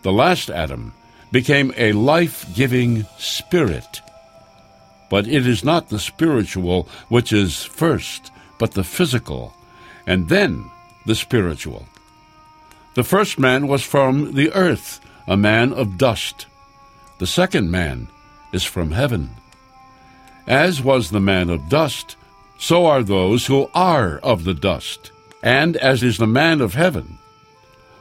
The 0.02 0.12
last 0.12 0.50
Adam 0.50 0.92
became 1.32 1.74
a 1.78 1.94
life 1.94 2.46
giving 2.54 3.06
spirit. 3.18 4.02
But 5.10 5.28
it 5.28 5.48
is 5.48 5.64
not 5.64 5.88
the 5.88 6.00
spiritual 6.00 6.90
which 7.08 7.32
is 7.32 7.64
first, 7.64 8.34
but 8.60 8.74
the 8.74 8.84
physical, 8.84 9.54
and 10.06 10.28
then 10.28 10.70
the 11.06 11.16
spiritual. 11.16 11.86
The 12.96 13.06
first 13.06 13.40
man 13.40 13.70
was 13.70 13.82
from 13.82 14.34
the 14.34 14.52
earth, 14.52 15.00
a 15.26 15.38
man 15.38 15.72
of 15.72 15.98
dust. 15.98 16.48
The 17.20 17.28
second 17.28 17.72
man 17.72 18.10
is 18.52 18.66
from 18.66 18.92
heaven. 18.92 19.30
As 20.48 20.84
was 20.84 21.12
the 21.12 21.22
man 21.22 21.50
of 21.50 21.70
dust, 21.70 22.18
so 22.60 22.88
are 22.88 23.04
those 23.04 23.46
who 23.46 23.70
are 23.74 24.18
of 24.18 24.44
the 24.44 24.54
dust. 24.54 25.13
And 25.44 25.78
as 25.78 26.02
is 26.02 26.18
the 26.18 26.26
man 26.26 26.62
of 26.62 26.74
heaven, 26.74 27.20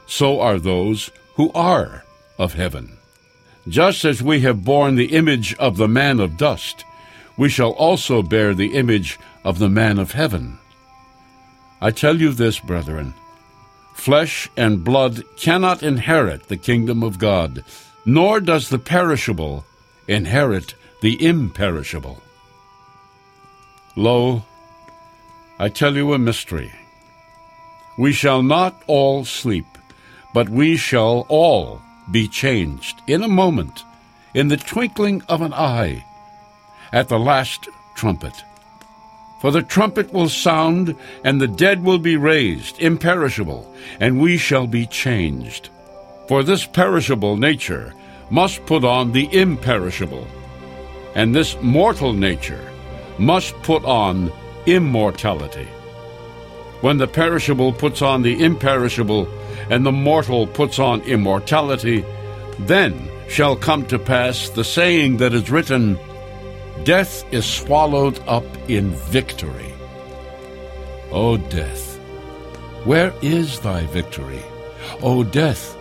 so 0.07 0.39
are 0.39 0.57
those 0.57 1.11
who 1.35 1.51
are 1.53 2.03
of 2.39 2.53
heaven. 2.53 2.97
Just 3.67 4.05
as 4.05 4.23
we 4.23 4.41
have 4.41 4.65
borne 4.65 4.95
the 4.95 5.13
image 5.13 5.53
of 5.55 5.77
the 5.77 5.87
man 5.87 6.19
of 6.19 6.37
dust, 6.37 6.83
we 7.37 7.49
shall 7.49 7.71
also 7.71 8.23
bear 8.23 8.55
the 8.55 8.73
image 8.73 9.19
of 9.43 9.59
the 9.59 9.69
man 9.69 9.99
of 9.99 10.13
heaven. 10.13 10.57
I 11.81 11.91
tell 11.91 12.19
you 12.19 12.31
this, 12.31 12.59
brethren 12.59 13.13
flesh 13.93 14.49
and 14.57 14.83
blood 14.83 15.23
cannot 15.37 15.83
inherit 15.83 16.47
the 16.47 16.57
kingdom 16.57 17.03
of 17.03 17.19
God, 17.19 17.63
nor 18.05 18.39
does 18.41 18.69
the 18.69 18.79
perishable 18.79 19.65
inherit 20.07 20.75
the 21.01 21.23
imperishable. 21.25 22.21
Lo, 23.95 24.43
I 25.59 25.69
tell 25.69 25.95
you 25.95 26.13
a 26.13 26.19
mystery. 26.19 26.73
We 27.97 28.11
shall 28.11 28.41
not 28.41 28.81
all 28.87 29.23
sleep, 29.25 29.65
but 30.33 30.49
we 30.49 30.77
shall 30.77 31.25
all 31.29 31.81
be 32.11 32.27
changed 32.27 33.01
in 33.07 33.23
a 33.23 33.27
moment, 33.27 33.83
in 34.33 34.47
the 34.47 34.57
twinkling 34.57 35.21
of 35.29 35.41
an 35.41 35.53
eye, 35.53 36.03
at 36.91 37.09
the 37.09 37.19
last 37.19 37.69
trumpet. 37.95 38.33
For 39.41 39.51
the 39.51 39.61
trumpet 39.61 40.11
will 40.13 40.29
sound, 40.29 40.95
and 41.23 41.39
the 41.39 41.47
dead 41.47 41.83
will 41.83 41.99
be 41.99 42.17
raised, 42.17 42.79
imperishable, 42.79 43.71
and 43.99 44.19
we 44.19 44.37
shall 44.37 44.67
be 44.67 44.87
changed. 44.87 45.69
For 46.27 46.43
this 46.43 46.65
perishable 46.65 47.37
nature 47.37 47.93
must 48.29 48.65
put 48.65 48.83
on 48.83 49.11
the 49.11 49.27
imperishable, 49.31 50.25
and 51.13 51.35
this 51.35 51.57
mortal 51.61 52.13
nature 52.13 52.71
must 53.19 53.53
put 53.61 53.83
on 53.85 54.31
immortality. 54.65 55.67
When 56.83 56.97
the 56.97 57.07
perishable 57.07 57.71
puts 57.71 58.01
on 58.01 58.23
the 58.23 58.43
imperishable, 58.43 59.29
and 59.69 59.85
the 59.85 59.91
mortal 59.93 60.45
puts 60.45 60.79
on 60.79 60.99
immortality, 61.03 62.03
then 62.59 63.09
shall 63.29 63.55
come 63.55 63.85
to 63.85 63.97
pass 63.97 64.49
the 64.49 64.65
saying 64.65 65.15
that 65.17 65.33
is 65.33 65.49
written 65.49 65.97
Death 66.83 67.23
is 67.31 67.45
swallowed 67.45 68.19
up 68.27 68.43
in 68.69 68.91
victory. 68.91 69.73
O 71.09 71.37
death, 71.37 71.97
where 72.83 73.13
is 73.21 73.61
thy 73.61 73.85
victory? 73.85 74.43
O 75.01 75.23
death, 75.23 75.75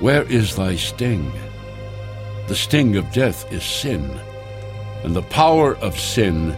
where 0.00 0.24
is 0.24 0.54
thy 0.54 0.76
sting? 0.76 1.32
The 2.48 2.56
sting 2.56 2.96
of 2.96 3.10
death 3.10 3.50
is 3.50 3.64
sin, 3.64 4.04
and 5.02 5.16
the 5.16 5.22
power 5.22 5.76
of 5.76 5.98
sin 5.98 6.54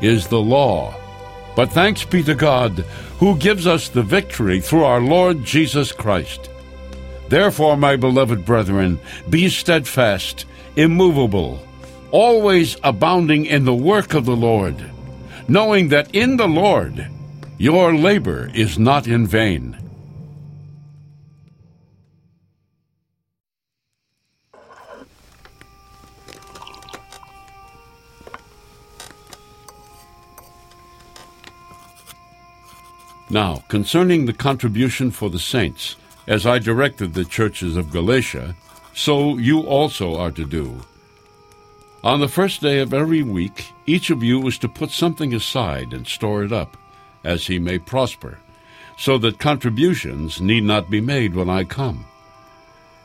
is 0.00 0.28
the 0.28 0.40
law. 0.40 0.99
But 1.56 1.72
thanks 1.72 2.04
be 2.04 2.22
to 2.24 2.34
God, 2.34 2.84
who 3.18 3.36
gives 3.36 3.66
us 3.66 3.88
the 3.88 4.02
victory 4.02 4.60
through 4.60 4.84
our 4.84 5.00
Lord 5.00 5.44
Jesus 5.44 5.92
Christ. 5.92 6.48
Therefore, 7.28 7.76
my 7.76 7.96
beloved 7.96 8.44
brethren, 8.44 8.98
be 9.28 9.48
steadfast, 9.48 10.46
immovable, 10.76 11.64
always 12.10 12.76
abounding 12.82 13.46
in 13.46 13.64
the 13.64 13.74
work 13.74 14.14
of 14.14 14.24
the 14.24 14.36
Lord, 14.36 14.76
knowing 15.46 15.88
that 15.88 16.14
in 16.14 16.36
the 16.36 16.48
Lord 16.48 17.08
your 17.58 17.94
labor 17.94 18.50
is 18.54 18.78
not 18.78 19.06
in 19.06 19.26
vain. 19.26 19.76
Now, 33.30 33.62
concerning 33.68 34.26
the 34.26 34.32
contribution 34.32 35.12
for 35.12 35.30
the 35.30 35.38
saints, 35.38 35.94
as 36.26 36.46
I 36.46 36.58
directed 36.58 37.14
the 37.14 37.24
churches 37.24 37.76
of 37.76 37.92
Galatia, 37.92 38.56
so 38.92 39.38
you 39.38 39.60
also 39.60 40.16
are 40.16 40.32
to 40.32 40.44
do. 40.44 40.80
On 42.02 42.18
the 42.18 42.28
first 42.28 42.60
day 42.60 42.80
of 42.80 42.92
every 42.92 43.22
week, 43.22 43.72
each 43.86 44.10
of 44.10 44.24
you 44.24 44.44
is 44.48 44.58
to 44.58 44.68
put 44.68 44.90
something 44.90 45.32
aside 45.32 45.92
and 45.92 46.08
store 46.08 46.42
it 46.42 46.52
up, 46.52 46.76
as 47.22 47.46
he 47.46 47.60
may 47.60 47.78
prosper, 47.78 48.38
so 48.98 49.16
that 49.18 49.38
contributions 49.38 50.40
need 50.40 50.64
not 50.64 50.90
be 50.90 51.00
made 51.00 51.34
when 51.36 51.48
I 51.48 51.62
come. 51.62 52.06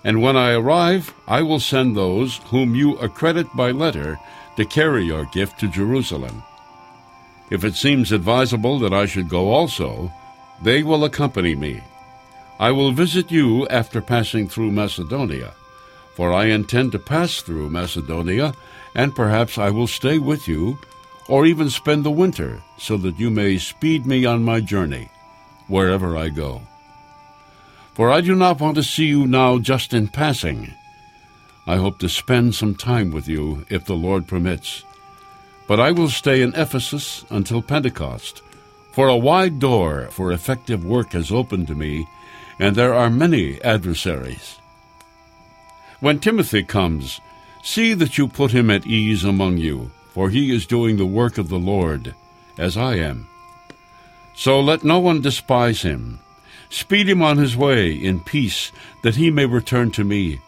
And 0.04 0.24
when 0.24 0.36
I 0.36 0.54
arrive, 0.54 1.14
I 1.28 1.44
will 1.44 1.60
send 1.60 1.96
those 1.96 2.38
whom 2.46 2.74
you 2.74 2.98
accredit 2.98 3.48
by 3.56 3.72
letter 3.72 4.18
to 4.56 4.66
carry 4.66 5.04
your 5.06 5.26
gift 5.26 5.60
to 5.60 5.68
Jerusalem. 5.68 6.42
If 7.50 7.64
it 7.64 7.76
seems 7.76 8.12
advisable 8.12 8.80
that 8.80 8.94
I 8.94 9.06
should 9.06 9.30
go 9.30 9.52
also, 9.52 10.12
they 10.62 10.84
will 10.84 11.04
accompany 11.04 11.56
me. 11.56 11.82
I 12.60 12.72
will 12.72 12.92
visit 12.92 13.32
you 13.32 13.68
after 13.68 14.02
passing 14.02 14.48
through 14.48 14.72
Macedonia, 14.72 15.54
for 16.16 16.34
I 16.34 16.46
intend 16.46 16.94
to 16.94 17.00
pass 17.00 17.42
through 17.42 17.70
Macedonia, 17.70 18.54
and 18.96 19.16
perhaps 19.16 19.58
I 19.58 19.70
will 19.70 19.88
stay 19.88 20.18
with 20.18 20.48
you, 20.48 20.80
or 21.28 21.46
even 21.46 21.70
spend 21.70 22.04
the 22.04 22.12
winter, 22.12 22.64
so 22.78 22.98
that 22.98 23.20
you 23.20 23.30
may 23.30 23.58
speed 23.58 24.06
me 24.06 24.26
on 24.26 24.44
my 24.44 24.62
journey, 24.62 25.10
wherever 25.68 26.18
I 26.18 26.30
go. 26.30 26.62
For 27.94 28.12
I 28.12 28.22
do 28.22 28.36
not 28.36 28.60
want 28.60 28.76
to 28.76 28.84
see 28.84 29.06
you 29.06 29.28
now 29.28 29.60
just 29.60 29.94
in 29.94 30.08
passing. 30.08 30.74
I 31.68 31.78
hope 31.78 32.00
to 32.00 32.10
spend 32.10 32.56
some 32.56 32.76
time 32.76 33.12
with 33.12 33.28
you, 33.28 33.66
if 33.70 33.86
the 33.86 33.96
Lord 33.96 34.28
permits 34.28 34.84
but 35.68 35.80
I 35.80 35.92
will 35.92 36.10
stay 36.10 36.42
in 36.42 36.54
Ephesus 36.56 37.26
until 37.30 37.62
Pentecost. 37.62 38.42
For 38.92 39.08
a 39.08 39.18
wide 39.18 39.60
door 39.60 40.08
for 40.12 40.32
effective 40.32 40.86
work 40.86 41.12
has 41.14 41.32
opened 41.32 41.68
to 41.68 41.76
me, 41.76 42.08
and 42.60 42.76
there 42.76 42.94
are 42.94 43.10
many 43.10 43.62
adversaries. 43.62 44.60
When 46.00 46.20
Timothy 46.20 46.64
comes, 46.64 47.20
see 47.64 47.94
that 47.94 48.18
you 48.18 48.28
put 48.28 48.52
him 48.52 48.70
at 48.70 48.86
ease 48.86 49.24
among 49.24 49.58
you, 49.58 49.92
for 50.12 50.30
he 50.30 50.54
is 50.56 50.66
doing 50.66 50.98
the 50.98 51.06
work 51.06 51.38
of 51.38 51.50
the 51.50 51.60
Lord, 51.60 52.14
as 52.58 52.78
I 52.78 52.96
am. 52.96 53.28
So 54.36 54.60
let 54.60 54.84
no 54.84 55.00
one 55.00 55.22
despise 55.22 55.82
him. 55.82 56.20
Speed 56.70 57.10
him 57.10 57.22
on 57.22 57.38
his 57.38 57.58
way 57.58 57.92
in 57.92 58.20
peace, 58.20 58.72
that 59.02 59.16
he 59.16 59.32
may 59.32 59.46
return 59.46 59.92
to 59.92 60.04
me, 60.04 60.40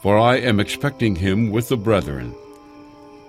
for 0.00 0.18
I 0.18 0.36
am 0.36 0.60
expecting 0.60 1.16
him 1.16 1.50
with 1.50 1.68
the 1.68 1.76
brethren. 1.76 2.34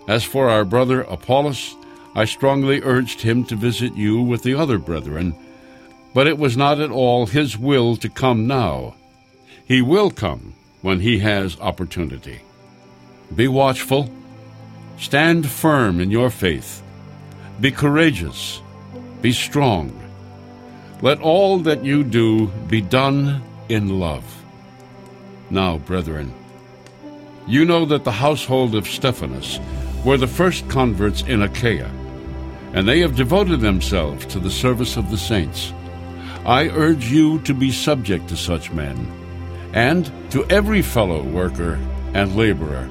As 0.08 0.24
for 0.24 0.50
our 0.50 0.64
brother 0.64 1.02
Apollos, 1.02 1.76
I 2.16 2.24
strongly 2.26 2.82
urged 2.82 3.22
him 3.22 3.44
to 3.46 3.56
visit 3.56 3.96
you 3.96 4.22
with 4.22 4.44
the 4.44 4.56
other 4.56 4.78
brethren, 4.78 5.36
but 6.14 6.28
it 6.28 6.38
was 6.38 6.56
not 6.56 6.80
at 6.80 6.90
all 6.90 7.26
his 7.26 7.58
will 7.58 7.98
to 7.98 8.10
come 8.10 8.48
now. 8.48 8.96
He 9.66 9.82
will 9.82 10.10
come 10.10 10.56
when 10.82 11.02
he 11.02 11.20
has 11.20 11.60
opportunity. 11.60 12.40
Be 13.36 13.50
watchful, 13.50 14.10
stand 14.98 15.50
firm 15.50 16.00
in 16.00 16.10
your 16.10 16.30
faith, 16.30 16.82
be 17.60 17.70
courageous, 17.70 18.62
be 19.22 19.34
strong. 19.34 19.92
Let 21.02 21.20
all 21.20 21.60
that 21.60 21.84
you 21.84 22.04
do 22.04 22.48
be 22.70 22.82
done 22.82 23.44
in 23.68 24.00
love. 24.00 24.24
Now, 25.50 25.78
brethren, 25.78 26.34
you 27.46 27.66
know 27.66 27.86
that 27.86 28.06
the 28.06 28.12
household 28.12 28.74
of 28.74 28.88
Stephanas 28.88 29.60
were 30.08 30.16
the 30.16 30.26
first 30.26 30.66
converts 30.70 31.22
in 31.24 31.42
Achaia, 31.42 31.92
and 32.72 32.88
they 32.88 33.02
have 33.02 33.18
devoted 33.18 33.60
themselves 33.60 34.26
to 34.28 34.40
the 34.40 34.50
service 34.50 34.96
of 34.96 35.12
the 35.12 35.18
saints. 35.18 35.74
I 36.46 36.70
urge 36.70 37.12
you 37.12 37.40
to 37.40 37.54
be 37.54 37.74
subject 37.74 38.30
to 38.30 38.38
such 38.38 38.72
men, 38.72 38.96
and 39.74 40.10
to 40.32 40.46
every 40.46 40.82
fellow 40.82 41.24
worker 41.24 41.78
and 42.14 42.38
laborer. 42.38 42.88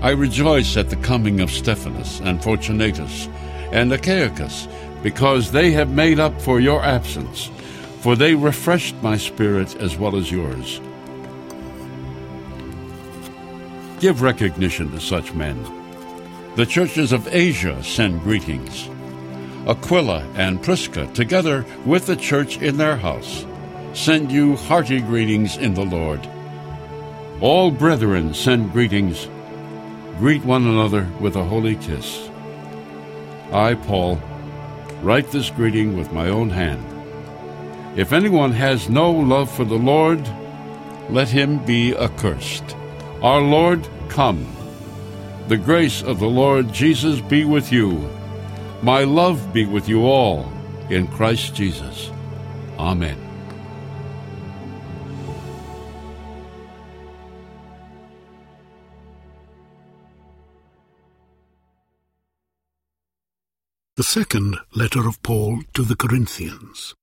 I 0.00 0.12
rejoice 0.12 0.78
at 0.78 0.88
the 0.88 0.96
coming 0.96 1.40
of 1.42 1.50
Stephanas 1.50 2.20
and 2.20 2.42
Fortunatus 2.42 3.28
and 3.70 3.92
Achaicus, 3.92 4.66
because 5.02 5.52
they 5.52 5.72
have 5.72 5.90
made 5.90 6.18
up 6.18 6.40
for 6.40 6.58
your 6.58 6.82
absence, 6.82 7.50
for 8.00 8.16
they 8.16 8.34
refreshed 8.34 8.96
my 9.02 9.18
spirit 9.18 9.76
as 9.76 9.98
well 9.98 10.16
as 10.16 10.32
yours. 10.32 10.80
Give 14.00 14.22
recognition 14.22 14.90
to 14.92 15.00
such 15.00 15.34
men 15.34 15.79
the 16.56 16.66
churches 16.66 17.12
of 17.12 17.28
Asia 17.28 17.82
send 17.84 18.22
greetings. 18.22 18.88
Aquila 19.66 20.26
and 20.34 20.62
Prisca, 20.62 21.06
together 21.14 21.64
with 21.84 22.06
the 22.06 22.16
church 22.16 22.58
in 22.58 22.76
their 22.76 22.96
house, 22.96 23.46
send 23.92 24.32
you 24.32 24.56
hearty 24.56 25.00
greetings 25.00 25.56
in 25.56 25.74
the 25.74 25.84
Lord. 25.84 26.28
All 27.40 27.70
brethren 27.70 28.34
send 28.34 28.72
greetings. 28.72 29.28
Greet 30.18 30.44
one 30.44 30.66
another 30.66 31.08
with 31.20 31.36
a 31.36 31.44
holy 31.44 31.76
kiss. 31.76 32.28
I, 33.52 33.74
Paul, 33.74 34.20
write 35.02 35.30
this 35.30 35.50
greeting 35.50 35.96
with 35.96 36.12
my 36.12 36.28
own 36.28 36.50
hand. 36.50 36.84
If 37.98 38.12
anyone 38.12 38.52
has 38.52 38.88
no 38.88 39.10
love 39.10 39.50
for 39.50 39.64
the 39.64 39.78
Lord, 39.78 40.20
let 41.08 41.28
him 41.28 41.64
be 41.64 41.96
accursed. 41.96 42.76
Our 43.22 43.40
Lord, 43.40 43.86
come. 44.08 44.46
The 45.50 45.56
grace 45.56 46.00
of 46.04 46.20
the 46.20 46.28
Lord 46.28 46.72
Jesus 46.72 47.20
be 47.20 47.44
with 47.44 47.72
you. 47.72 48.08
My 48.82 49.02
love 49.02 49.52
be 49.52 49.66
with 49.66 49.88
you 49.88 50.06
all 50.06 50.48
in 50.90 51.08
Christ 51.08 51.56
Jesus. 51.56 52.08
Amen. 52.78 53.18
The 63.96 64.04
second 64.04 64.56
letter 64.76 65.08
of 65.08 65.20
Paul 65.24 65.62
to 65.74 65.82
the 65.82 65.96
Corinthians. 65.96 66.94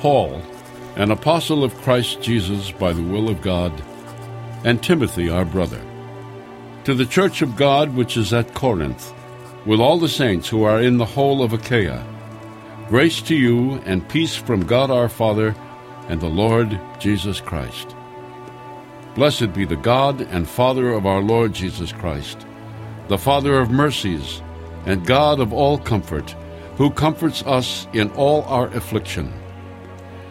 Paul, 0.00 0.42
an 0.96 1.10
apostle 1.10 1.62
of 1.62 1.76
Christ 1.82 2.22
Jesus 2.22 2.70
by 2.70 2.92
the 2.94 3.02
will 3.02 3.28
of 3.28 3.42
God, 3.42 3.70
and 4.64 4.82
Timothy, 4.82 5.28
our 5.28 5.44
brother, 5.44 5.80
to 6.84 6.94
the 6.94 7.04
church 7.04 7.42
of 7.42 7.54
God 7.54 7.94
which 7.94 8.16
is 8.16 8.32
at 8.32 8.54
Corinth, 8.54 9.12
with 9.66 9.78
all 9.78 9.98
the 9.98 10.08
saints 10.08 10.48
who 10.48 10.62
are 10.62 10.80
in 10.80 10.96
the 10.96 11.04
whole 11.04 11.42
of 11.42 11.52
Achaia, 11.52 12.02
grace 12.88 13.20
to 13.22 13.36
you 13.36 13.74
and 13.84 14.08
peace 14.08 14.34
from 14.34 14.66
God 14.66 14.90
our 14.90 15.10
Father 15.10 15.54
and 16.08 16.18
the 16.18 16.26
Lord 16.26 16.80
Jesus 16.98 17.38
Christ. 17.38 17.94
Blessed 19.14 19.52
be 19.52 19.66
the 19.66 19.76
God 19.76 20.22
and 20.22 20.48
Father 20.48 20.94
of 20.94 21.04
our 21.04 21.20
Lord 21.20 21.52
Jesus 21.52 21.92
Christ, 21.92 22.46
the 23.08 23.18
Father 23.18 23.58
of 23.58 23.70
mercies 23.70 24.40
and 24.86 25.06
God 25.06 25.40
of 25.40 25.52
all 25.52 25.76
comfort 25.76 26.34
who 26.76 26.90
comforts 26.90 27.42
us 27.42 27.86
in 27.92 28.10
all 28.12 28.42
our 28.44 28.68
affliction, 28.68 29.30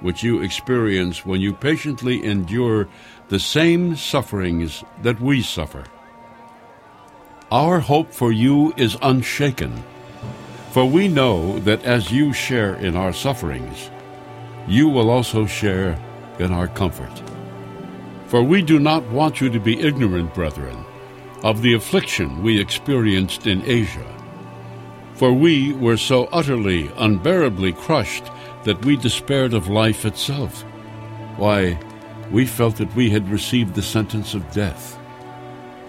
which 0.00 0.22
you 0.22 0.40
experience 0.40 1.26
when 1.26 1.40
you 1.40 1.52
patiently 1.52 2.24
endure 2.24 2.88
the 3.28 3.38
same 3.38 3.96
sufferings 3.96 4.84
that 5.02 5.20
we 5.20 5.42
suffer. 5.42 5.84
Our 7.50 7.80
hope 7.80 8.12
for 8.12 8.30
you 8.30 8.72
is 8.76 8.96
unshaken, 9.02 9.82
for 10.70 10.84
we 10.84 11.08
know 11.08 11.58
that 11.60 11.82
as 11.84 12.12
you 12.12 12.32
share 12.32 12.74
in 12.74 12.96
our 12.96 13.12
sufferings, 13.12 13.90
you 14.66 14.88
will 14.88 15.10
also 15.10 15.46
share 15.46 15.98
in 16.38 16.52
our 16.52 16.68
comfort. 16.68 17.22
For 18.26 18.42
we 18.42 18.60
do 18.60 18.78
not 18.78 19.02
want 19.10 19.40
you 19.40 19.48
to 19.48 19.58
be 19.58 19.80
ignorant, 19.80 20.34
brethren, 20.34 20.84
of 21.42 21.62
the 21.62 21.72
affliction 21.74 22.42
we 22.42 22.60
experienced 22.60 23.46
in 23.46 23.62
Asia. 23.64 24.06
For 25.14 25.32
we 25.32 25.72
were 25.72 25.96
so 25.96 26.26
utterly, 26.26 26.90
unbearably 26.96 27.72
crushed 27.72 28.30
that 28.64 28.84
we 28.84 28.96
despaired 28.96 29.54
of 29.54 29.68
life 29.68 30.04
itself. 30.04 30.62
Why, 31.36 31.78
we 32.30 32.46
felt 32.46 32.76
that 32.76 32.94
we 32.94 33.10
had 33.10 33.28
received 33.28 33.74
the 33.74 33.82
sentence 33.82 34.34
of 34.34 34.50
death. 34.50 34.98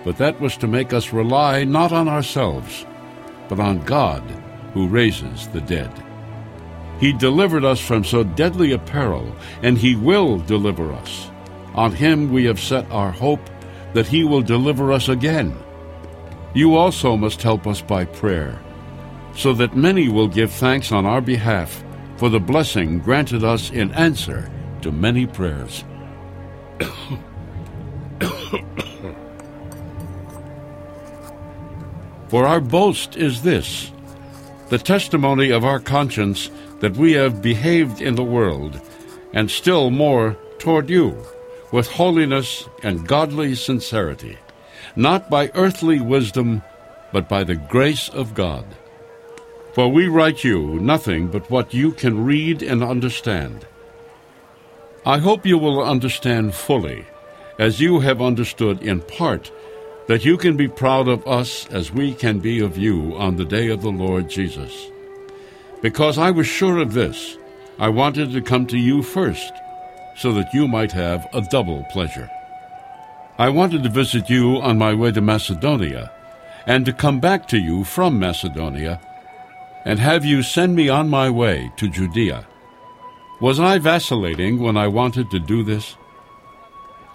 But 0.03 0.17
that 0.17 0.39
was 0.39 0.55
to 0.58 0.67
make 0.67 0.93
us 0.93 1.12
rely 1.12 1.63
not 1.63 1.91
on 1.91 2.08
ourselves, 2.08 2.86
but 3.49 3.60
on 3.60 3.84
God 3.84 4.23
who 4.73 4.88
raises 4.88 5.47
the 5.49 5.62
dead. 5.62 5.91
He 6.99 7.13
delivered 7.13 7.65
us 7.65 7.79
from 7.79 8.03
so 8.03 8.23
deadly 8.23 8.71
a 8.71 8.79
peril, 8.79 9.36
and 9.63 9.77
He 9.77 9.95
will 9.95 10.38
deliver 10.38 10.91
us. 10.93 11.32
On 11.73 11.91
Him 11.91 12.32
we 12.32 12.45
have 12.45 12.60
set 12.60 12.89
our 12.91 13.12
hope 13.12 13.49
that 13.93 14.08
He 14.08 14.23
will 14.23 14.41
deliver 14.41 14.91
us 14.91 15.10
again. 15.10 15.58
You 16.53 16.75
also 16.75 17.15
must 17.15 17.41
help 17.41 17.67
us 17.67 17.82
by 17.82 18.05
prayer, 18.05 18.60
so 19.36 19.53
that 19.53 19.75
many 19.75 20.10
will 20.10 20.27
give 20.27 20.51
thanks 20.51 20.91
on 20.91 21.05
our 21.05 21.21
behalf 21.21 21.84
for 22.19 22.27
the 22.27 22.39
blessing 22.39 22.99
granted 22.99 23.45
us 23.45 23.71
in 23.71 23.91
answer 23.93 24.51
to 24.82 24.91
many 24.91 25.25
prayers. 25.25 25.86
for 32.27 32.45
our 32.45 32.60
boast 32.60 33.15
is 33.15 33.41
this 33.41 33.93
the 34.67 34.77
testimony 34.77 35.49
of 35.49 35.63
our 35.63 35.79
conscience 35.79 36.51
that 36.82 36.97
we 36.97 37.13
have 37.13 37.41
behaved 37.41 38.01
in 38.01 38.15
the 38.15 38.23
world, 38.23 38.82
and 39.34 39.49
still 39.49 39.89
more 39.89 40.36
toward 40.60 40.89
you 40.89 41.17
with 41.71 41.88
holiness 41.88 42.67
and 42.84 43.08
godly 43.08 43.55
sincerity, 43.55 44.38
not 44.97 45.29
by 45.29 45.49
earthly 45.55 46.01
wisdom, 46.01 46.62
but 47.13 47.29
by 47.29 47.45
the 47.45 47.55
grace 47.55 48.10
of 48.10 48.34
God. 48.34 48.65
For 49.79 49.87
we 49.87 50.09
write 50.09 50.43
you 50.43 50.77
nothing 50.81 51.27
but 51.27 51.49
what 51.49 51.73
you 51.73 51.93
can 51.93 52.25
read 52.25 52.61
and 52.61 52.83
understand. 52.83 53.65
I 55.05 55.19
hope 55.19 55.45
you 55.45 55.57
will 55.57 55.81
understand 55.81 56.53
fully, 56.53 57.05
as 57.57 57.79
you 57.79 58.01
have 58.01 58.21
understood 58.21 58.81
in 58.81 58.99
part, 58.99 59.53
that 60.07 60.25
you 60.25 60.35
can 60.35 60.57
be 60.57 60.67
proud 60.67 61.07
of 61.07 61.25
us 61.25 61.65
as 61.69 61.93
we 61.93 62.13
can 62.13 62.39
be 62.39 62.59
of 62.59 62.77
you 62.77 63.15
on 63.15 63.37
the 63.37 63.45
day 63.45 63.69
of 63.69 63.81
the 63.81 63.89
Lord 63.89 64.29
Jesus. 64.29 64.87
Because 65.81 66.17
I 66.17 66.29
was 66.29 66.45
sure 66.45 66.79
of 66.79 66.91
this, 66.91 67.37
I 67.79 67.87
wanted 67.87 68.33
to 68.33 68.41
come 68.41 68.67
to 68.67 68.77
you 68.77 69.01
first 69.01 69.53
so 70.17 70.33
that 70.33 70.53
you 70.53 70.67
might 70.67 70.91
have 70.91 71.25
a 71.31 71.39
double 71.39 71.85
pleasure. 71.89 72.29
I 73.37 73.47
wanted 73.47 73.83
to 73.83 73.89
visit 73.89 74.29
you 74.29 74.57
on 74.57 74.77
my 74.77 74.93
way 74.93 75.13
to 75.13 75.21
Macedonia, 75.21 76.11
and 76.67 76.85
to 76.85 76.91
come 76.91 77.21
back 77.21 77.47
to 77.47 77.57
you 77.57 77.85
from 77.85 78.19
Macedonia, 78.19 78.99
and 79.85 79.99
have 79.99 80.25
you 80.25 80.43
send 80.43 80.75
me 80.75 80.89
on 80.89 81.09
my 81.09 81.29
way 81.29 81.71
to 81.77 81.87
Judea. 81.87 82.47
Was 83.39 83.59
I 83.59 83.77
vacillating 83.77 84.59
when 84.59 84.75
I 84.75 84.87
wanted 84.87 85.31
to 85.31 85.39
do 85.39 85.63
this? 85.63 85.95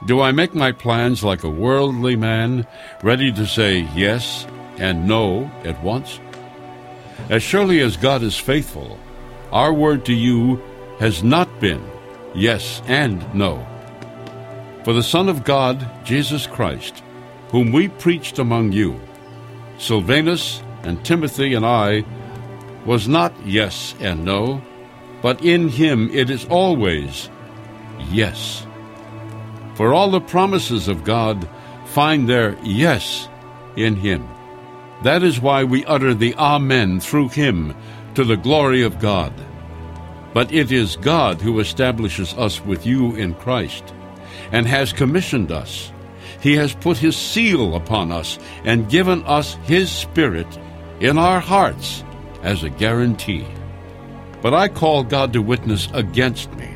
Do 0.07 0.21
I 0.21 0.33
make 0.33 0.55
my 0.55 0.73
plans 0.73 1.23
like 1.23 1.45
a 1.45 1.51
worldly 1.51 2.17
man, 2.17 2.67
ready 3.03 3.33
to 3.33 3.47
say 3.47 3.89
yes 3.95 4.47
and 4.79 5.07
no 5.07 5.51
at 5.65 5.83
once? 5.83 6.21
As 7.29 7.43
surely 7.43 7.81
as 7.81 7.97
God 7.97 8.23
is 8.23 8.37
faithful, 8.37 8.99
our 9.53 9.73
word 9.73 10.05
to 10.07 10.15
you 10.15 10.63
has 10.99 11.23
not 11.23 11.61
been 11.61 11.83
yes 12.35 12.83
and 12.87 13.23
no. 13.35 13.65
For 14.85 14.93
the 14.93 15.03
Son 15.03 15.29
of 15.29 15.45
God, 15.45 15.89
Jesus 16.05 16.47
Christ, 16.47 17.03
whom 17.49 17.73
we 17.73 17.89
preached 17.89 18.39
among 18.39 18.73
you, 18.73 19.01
Silvanus 19.79 20.63
and 20.83 21.03
Timothy 21.05 21.55
and 21.55 21.65
I, 21.65 22.05
was 22.85 23.09
not 23.09 23.33
yes 23.45 23.95
and 24.01 24.25
no, 24.25 24.63
but 25.23 25.43
in 25.43 25.69
him 25.69 26.11
it 26.13 26.31
is 26.31 26.45
always 26.47 27.31
yes. 28.11 28.67
For 29.75 29.95
all 29.95 30.11
the 30.11 30.21
promises 30.21 30.89
of 30.89 31.05
God 31.05 31.49
find 31.87 32.29
their 32.29 32.57
yes 32.63 33.29
in 33.77 33.97
him. 33.97 34.29
That 35.03 35.23
is 35.23 35.41
why 35.41 35.65
we 35.65 35.85
utter 35.85 36.15
the 36.15 36.35
Amen 36.37 37.01
through 37.01 37.29
him 37.31 37.75
to 38.15 38.25
the 38.25 38.37
glory 38.37 38.83
of 38.83 39.01
God. 39.01 39.33
But 40.33 40.53
it 40.53 40.73
is 40.73 40.97
God 40.97 41.41
who 41.41 41.61
establishes 41.61 42.35
us 42.35 42.65
with 42.65 42.87
you 42.87 43.15
in 43.17 43.35
Christ 43.35 43.95
and 44.53 44.67
has 44.67 44.93
commissioned 44.93 45.53
us. 45.53 45.93
He 46.41 46.55
has 46.57 46.75
put 46.75 46.99
his 46.99 47.17
seal 47.17 47.75
upon 47.77 48.13
us 48.13 48.39
and 48.65 48.91
given 48.91 49.25
us 49.25 49.55
his 49.65 49.91
Spirit 49.91 50.47
in 51.01 51.19
our 51.19 51.41
hearts 51.41 52.05
as 52.45 52.63
a 52.63 52.71
guarantee. 52.71 53.45
But 54.41 54.55
I 54.55 54.69
call 54.69 55.03
God 55.03 55.33
to 55.33 55.43
witness 55.43 55.89
against 55.93 56.53
me. 56.53 56.71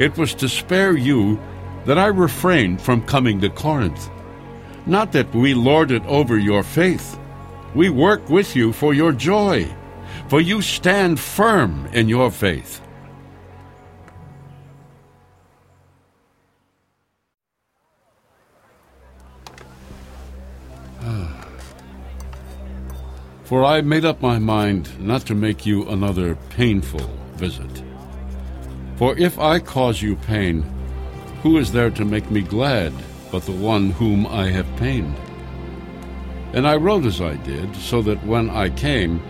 It 0.00 0.18
was 0.18 0.34
to 0.34 0.48
spare 0.48 0.96
you 0.96 1.38
that 1.84 1.98
I 1.98 2.06
refrained 2.06 2.82
from 2.82 3.06
coming 3.06 3.40
to 3.42 3.50
Corinth. 3.50 4.10
Not 4.86 5.12
that 5.12 5.32
we 5.32 5.54
lord 5.54 5.92
it 5.92 6.04
over 6.06 6.36
your 6.36 6.64
faith. 6.64 7.16
We 7.76 7.90
work 7.90 8.28
with 8.28 8.56
you 8.56 8.72
for 8.72 8.92
your 8.92 9.12
joy 9.12 9.72
for 10.28 10.40
you 10.40 10.60
stand 10.60 11.18
firm 11.18 11.88
in 11.92 12.08
your 12.08 12.30
faith. 12.30 12.82
For 23.48 23.64
I 23.64 23.80
made 23.80 24.04
up 24.04 24.20
my 24.20 24.38
mind 24.38 24.90
not 25.00 25.22
to 25.22 25.34
make 25.34 25.64
you 25.64 25.88
another 25.88 26.34
painful 26.50 27.08
visit. 27.36 27.82
For 28.96 29.16
if 29.16 29.38
I 29.38 29.58
cause 29.58 30.02
you 30.02 30.16
pain, 30.16 30.66
who 31.42 31.56
is 31.56 31.72
there 31.72 31.88
to 31.92 32.04
make 32.04 32.30
me 32.30 32.42
glad 32.42 32.92
but 33.32 33.44
the 33.44 33.52
one 33.52 33.92
whom 33.92 34.26
I 34.26 34.50
have 34.50 34.76
pained? 34.76 35.16
And 36.52 36.68
I 36.68 36.76
wrote 36.76 37.06
as 37.06 37.22
I 37.22 37.36
did, 37.36 37.74
so 37.74 38.02
that 38.02 38.22
when 38.26 38.50
I 38.50 38.68
came, 38.68 39.22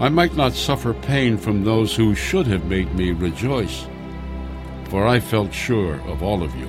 I 0.00 0.08
might 0.08 0.34
not 0.34 0.54
suffer 0.54 0.92
pain 0.92 1.38
from 1.38 1.62
those 1.62 1.94
who 1.94 2.16
should 2.16 2.48
have 2.48 2.64
made 2.64 2.92
me 2.96 3.12
rejoice. 3.12 3.86
For 4.86 5.06
I 5.06 5.20
felt 5.20 5.54
sure 5.54 6.00
of 6.08 6.20
all 6.20 6.42
of 6.42 6.52
you, 6.56 6.68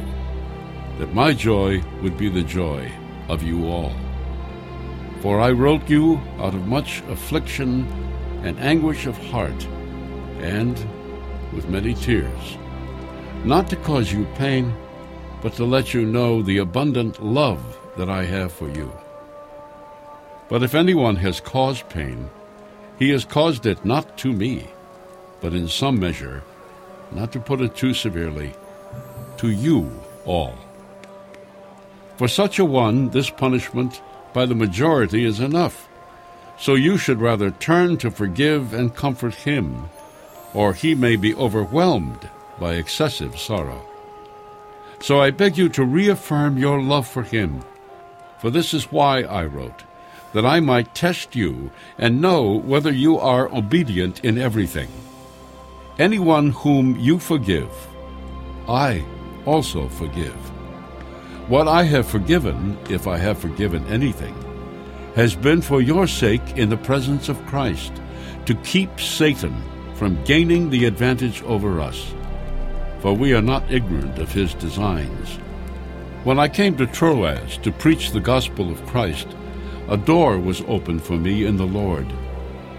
that 1.00 1.16
my 1.16 1.34
joy 1.34 1.82
would 2.04 2.20
be 2.20 2.30
the 2.30 2.44
joy 2.44 2.92
of 3.30 3.42
you 3.42 3.66
all. 3.66 3.96
For 5.24 5.40
I 5.40 5.52
wrote 5.52 5.90
you 5.90 6.20
out 6.38 6.54
of 6.54 6.68
much 6.68 7.02
affliction 7.08 7.88
and 8.44 8.60
anguish 8.60 9.06
of 9.06 9.18
heart, 9.18 9.66
and 10.42 10.78
with 11.54 11.70
many 11.70 11.94
tears, 11.94 12.58
not 13.46 13.70
to 13.70 13.78
cause 13.78 14.12
you 14.12 14.28
pain, 14.36 14.74
but 15.42 15.54
to 15.54 15.64
let 15.64 15.94
you 15.94 16.06
know 16.06 16.42
the 16.42 16.58
abundant 16.58 17.24
love 17.24 17.80
that 17.96 18.10
I 18.10 18.26
have 18.26 18.52
for 18.52 18.68
you. 18.68 18.92
But 20.50 20.62
if 20.62 20.76
anyone 20.76 21.16
has 21.16 21.40
caused 21.40 21.88
pain, 21.88 22.30
he 23.00 23.10
has 23.12 23.24
caused 23.24 23.66
it 23.66 23.86
not 23.86 24.18
to 24.18 24.34
me, 24.34 24.68
but 25.40 25.54
in 25.54 25.70
some 25.70 26.02
measure, 26.02 26.44
not 27.14 27.32
to 27.32 27.40
put 27.40 27.62
it 27.62 27.78
too 27.78 27.94
severely, 27.94 28.52
to 29.38 29.48
you 29.48 29.90
all. 30.26 30.58
For 32.18 32.28
such 32.28 32.60
a 32.60 32.66
one, 32.66 33.10
this 33.12 33.30
punishment 33.30 34.02
by 34.34 34.46
the 34.46 34.56
majority 34.56 35.24
is 35.26 35.40
enough. 35.40 35.88
So 36.58 36.76
you 36.76 36.98
should 36.98 37.22
rather 37.22 37.52
turn 37.52 37.98
to 37.98 38.12
forgive 38.12 38.74
and 38.74 38.96
comfort 38.96 39.36
him, 39.36 39.90
or 40.54 40.74
he 40.74 40.96
may 40.96 41.16
be 41.16 41.36
overwhelmed 41.36 42.30
by 42.60 42.74
excessive 42.74 43.38
sorrow. 43.38 43.86
So 45.00 45.20
I 45.20 45.32
beg 45.32 45.58
you 45.58 45.70
to 45.70 45.84
reaffirm 45.84 46.58
your 46.58 46.82
love 46.82 47.08
for 47.08 47.24
him, 47.24 47.64
for 48.40 48.50
this 48.50 48.74
is 48.74 48.92
why 48.92 49.24
I 49.24 49.46
wrote, 49.46 49.84
that 50.34 50.46
I 50.46 50.60
might 50.60 50.96
test 50.96 51.36
you 51.36 51.72
and 51.98 52.22
know 52.22 52.52
whether 52.52 52.92
you 52.92 53.18
are 53.20 53.54
obedient 53.54 54.24
in 54.24 54.38
everything. 54.38 54.90
Anyone 56.00 56.52
whom 56.52 56.98
you 56.98 57.20
forgive, 57.20 57.70
I 58.68 59.04
also 59.46 59.90
forgive. 59.90 60.53
What 61.48 61.68
I 61.68 61.84
have 61.84 62.08
forgiven, 62.08 62.78
if 62.90 63.06
I 63.06 63.18
have 63.18 63.38
forgiven 63.38 63.86
anything, 63.88 64.34
has 65.16 65.36
been 65.36 65.62
for 65.62 65.82
your 65.82 66.08
sake 66.08 66.58
in 66.58 66.70
the 66.70 66.78
presence 66.78 67.28
of 67.28 67.46
Christ, 67.46 67.92
to 68.46 68.56
keep 68.56 68.98
Satan 68.98 69.54
from 69.96 70.24
gaining 70.24 70.70
the 70.70 70.86
advantage 70.86 71.44
over 71.44 71.82
us. 71.82 72.14
For 73.02 73.14
we 73.14 73.34
are 73.34 73.42
not 73.42 73.70
ignorant 73.70 74.20
of 74.20 74.32
his 74.32 74.54
designs. 74.54 75.38
When 76.24 76.40
I 76.40 76.48
came 76.48 76.78
to 76.78 76.88
Troas 76.88 77.58
to 77.58 77.74
preach 77.74 78.12
the 78.12 78.22
gospel 78.22 78.72
of 78.72 78.86
Christ, 78.86 79.28
a 79.90 79.98
door 79.98 80.40
was 80.40 80.62
opened 80.62 81.04
for 81.04 81.18
me 81.18 81.46
in 81.46 81.58
the 81.58 81.68
Lord. 81.68 82.08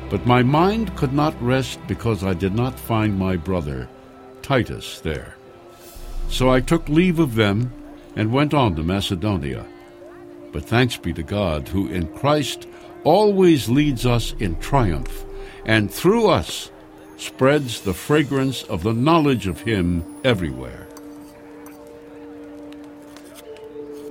But 0.08 0.26
my 0.26 0.42
mind 0.42 0.96
could 0.96 1.12
not 1.12 1.40
rest 1.42 1.80
because 1.86 2.24
I 2.24 2.32
did 2.32 2.54
not 2.54 2.80
find 2.80 3.18
my 3.18 3.36
brother, 3.36 3.90
Titus, 4.40 5.00
there. 5.00 5.36
So 6.30 6.50
I 6.50 6.60
took 6.60 6.88
leave 6.88 7.18
of 7.18 7.34
them 7.34 7.70
and 8.16 8.32
went 8.32 8.54
on 8.54 8.76
to 8.76 8.82
Macedonia. 8.82 9.66
But 10.52 10.64
thanks 10.64 10.96
be 10.96 11.12
to 11.14 11.22
God, 11.22 11.68
who 11.68 11.88
in 11.88 12.06
Christ 12.08 12.68
always 13.02 13.68
leads 13.68 14.06
us 14.06 14.34
in 14.38 14.56
triumph, 14.60 15.24
and 15.64 15.90
through 15.90 16.28
us 16.28 16.70
spreads 17.16 17.80
the 17.80 17.94
fragrance 17.94 18.62
of 18.64 18.82
the 18.82 18.92
knowledge 18.92 19.46
of 19.46 19.60
Him 19.60 20.04
everywhere. 20.24 20.86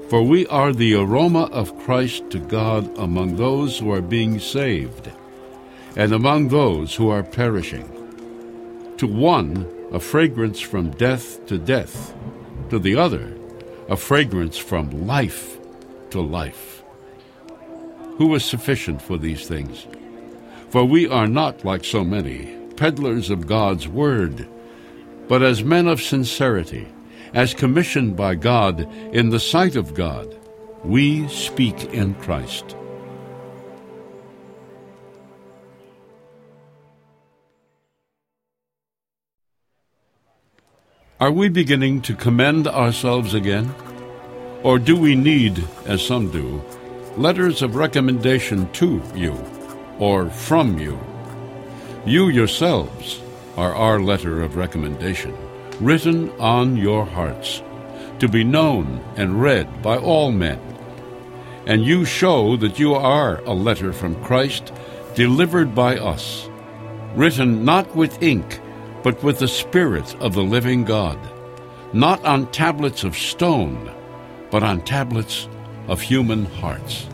For 0.09 0.21
we 0.21 0.45
are 0.47 0.73
the 0.73 0.95
aroma 0.95 1.45
of 1.45 1.79
Christ 1.79 2.29
to 2.31 2.39
God 2.39 2.97
among 2.97 3.35
those 3.35 3.79
who 3.79 3.91
are 3.91 4.01
being 4.01 4.39
saved, 4.39 5.11
and 5.95 6.13
among 6.13 6.49
those 6.49 6.95
who 6.95 7.09
are 7.09 7.23
perishing. 7.23 7.89
To 8.97 9.07
one, 9.07 9.67
a 9.91 9.99
fragrance 9.99 10.59
from 10.59 10.91
death 10.91 11.45
to 11.47 11.57
death, 11.57 12.13
to 12.69 12.79
the 12.79 12.95
other, 12.95 13.33
a 13.89 13.97
fragrance 13.97 14.57
from 14.57 15.07
life 15.07 15.57
to 16.11 16.21
life. 16.21 16.83
Who 18.17 18.33
is 18.35 18.45
sufficient 18.45 19.01
for 19.01 19.17
these 19.17 19.47
things? 19.47 19.87
For 20.69 20.85
we 20.85 21.07
are 21.07 21.27
not 21.27 21.65
like 21.65 21.83
so 21.83 22.03
many, 22.03 22.57
peddlers 22.75 23.29
of 23.29 23.47
God's 23.47 23.87
word, 23.87 24.47
but 25.27 25.41
as 25.41 25.63
men 25.63 25.87
of 25.87 26.01
sincerity, 26.01 26.87
as 27.33 27.53
commissioned 27.53 28.15
by 28.15 28.35
God 28.35 28.81
in 29.13 29.29
the 29.29 29.39
sight 29.39 29.75
of 29.75 29.93
God, 29.93 30.35
we 30.83 31.27
speak 31.27 31.85
in 31.93 32.13
Christ. 32.15 32.75
Are 41.23 41.31
we 41.31 41.47
beginning 41.47 42.01
to 42.01 42.17
commend 42.17 42.67
ourselves 42.67 43.33
again? 43.33 43.73
Or 44.61 44.77
do 44.77 44.97
we 44.97 45.15
need, 45.15 45.65
as 45.85 46.05
some 46.05 46.29
do, 46.29 46.61
letters 47.15 47.61
of 47.61 47.77
recommendation 47.77 48.69
to 48.73 49.01
you 49.15 49.33
or 49.99 50.29
from 50.29 50.77
you? 50.77 50.99
You 52.05 52.27
yourselves 52.27 53.21
are 53.55 53.73
our 53.73 54.01
letter 54.01 54.43
of 54.43 54.57
recommendation, 54.57 55.33
written 55.79 56.29
on 56.41 56.75
your 56.75 57.05
hearts, 57.05 57.63
to 58.19 58.27
be 58.27 58.43
known 58.43 59.01
and 59.15 59.41
read 59.41 59.81
by 59.81 59.95
all 59.95 60.29
men. 60.29 60.59
And 61.65 61.85
you 61.85 62.03
show 62.03 62.57
that 62.57 62.79
you 62.79 62.95
are 62.95 63.37
a 63.45 63.53
letter 63.53 63.93
from 63.93 64.21
Christ, 64.25 64.73
delivered 65.15 65.73
by 65.73 65.97
us, 65.97 66.49
written 67.15 67.63
not 67.63 67.95
with 67.95 68.21
ink, 68.21 68.59
but 69.03 69.21
with 69.21 69.39
the 69.39 69.47
Spirit 69.47 70.15
of 70.21 70.33
the 70.33 70.43
living 70.43 70.85
God, 70.85 71.19
not 71.91 72.23
on 72.25 72.49
tablets 72.51 73.03
of 73.03 73.17
stone, 73.17 73.91
but 74.49 74.63
on 74.63 74.81
tablets 74.81 75.47
of 75.87 76.01
human 76.01 76.45
hearts. 76.45 77.07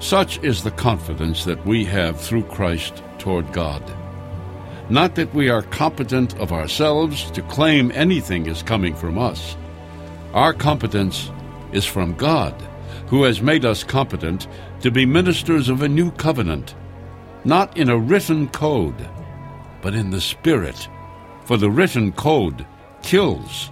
Such 0.00 0.42
is 0.42 0.62
the 0.62 0.70
confidence 0.70 1.44
that 1.44 1.64
we 1.66 1.84
have 1.84 2.18
through 2.18 2.44
Christ 2.44 3.02
toward 3.18 3.52
God. 3.52 3.82
Not 4.88 5.14
that 5.14 5.32
we 5.34 5.50
are 5.50 5.62
competent 5.62 6.36
of 6.38 6.52
ourselves 6.52 7.30
to 7.32 7.42
claim 7.42 7.92
anything 7.94 8.46
is 8.46 8.62
coming 8.62 8.94
from 8.94 9.18
us. 9.18 9.56
Our 10.32 10.54
competence 10.54 11.30
is 11.72 11.84
from 11.84 12.14
God, 12.14 12.54
who 13.08 13.24
has 13.24 13.42
made 13.42 13.64
us 13.64 13.84
competent 13.84 14.48
to 14.80 14.90
be 14.90 15.04
ministers 15.04 15.68
of 15.68 15.82
a 15.82 15.88
new 15.88 16.10
covenant, 16.12 16.74
not 17.44 17.76
in 17.76 17.90
a 17.90 17.98
written 17.98 18.48
code 18.48 19.08
but 19.82 19.94
in 19.94 20.10
the 20.10 20.20
Spirit. 20.20 20.88
For 21.44 21.56
the 21.56 21.70
written 21.70 22.12
code 22.12 22.66
kills, 23.02 23.70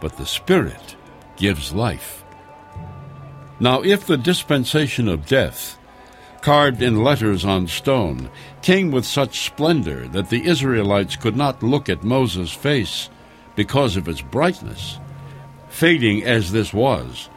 but 0.00 0.16
the 0.16 0.26
Spirit 0.26 0.96
gives 1.36 1.72
life. 1.72 2.24
Now, 3.60 3.82
if 3.82 4.06
the 4.06 4.16
dispensation 4.16 5.08
of 5.08 5.26
death, 5.26 5.78
carved 6.40 6.82
in 6.82 7.04
letters 7.04 7.44
on 7.44 7.68
stone, 7.68 8.28
came 8.60 8.90
with 8.90 9.04
such 9.04 9.46
splendor 9.46 10.08
that 10.08 10.28
the 10.28 10.44
Israelites 10.44 11.16
could 11.16 11.36
not 11.36 11.62
look 11.62 11.88
at 11.88 12.02
Moses' 12.02 12.52
face 12.52 13.08
because 13.54 13.96
of 13.96 14.08
its 14.08 14.20
brightness, 14.20 14.98
fading 15.68 16.24
as 16.24 16.52
this 16.52 16.72
was, 16.72 17.28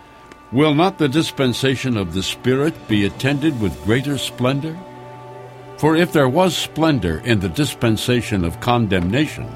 will 0.52 0.74
not 0.74 0.98
the 0.98 1.10
dispensation 1.10 1.98
of 1.98 2.14
the 2.14 2.24
Spirit 2.24 2.88
be 2.88 3.06
attended 3.06 3.60
with 3.62 3.84
greater 3.84 4.18
splendor? 4.18 4.78
For 5.78 5.96
if 5.96 6.14
there 6.14 6.30
was 6.30 6.56
splendor 6.56 7.20
in 7.26 7.40
the 7.40 7.50
dispensation 7.50 8.46
of 8.46 8.62
condemnation, 8.62 9.50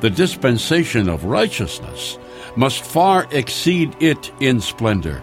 the 0.00 0.10
dispensation 0.10 1.08
of 1.08 1.24
righteousness 1.24 2.18
must 2.56 2.84
far 2.84 3.26
exceed 3.30 3.96
it 4.00 4.32
in 4.40 4.60
splendor. 4.60 5.22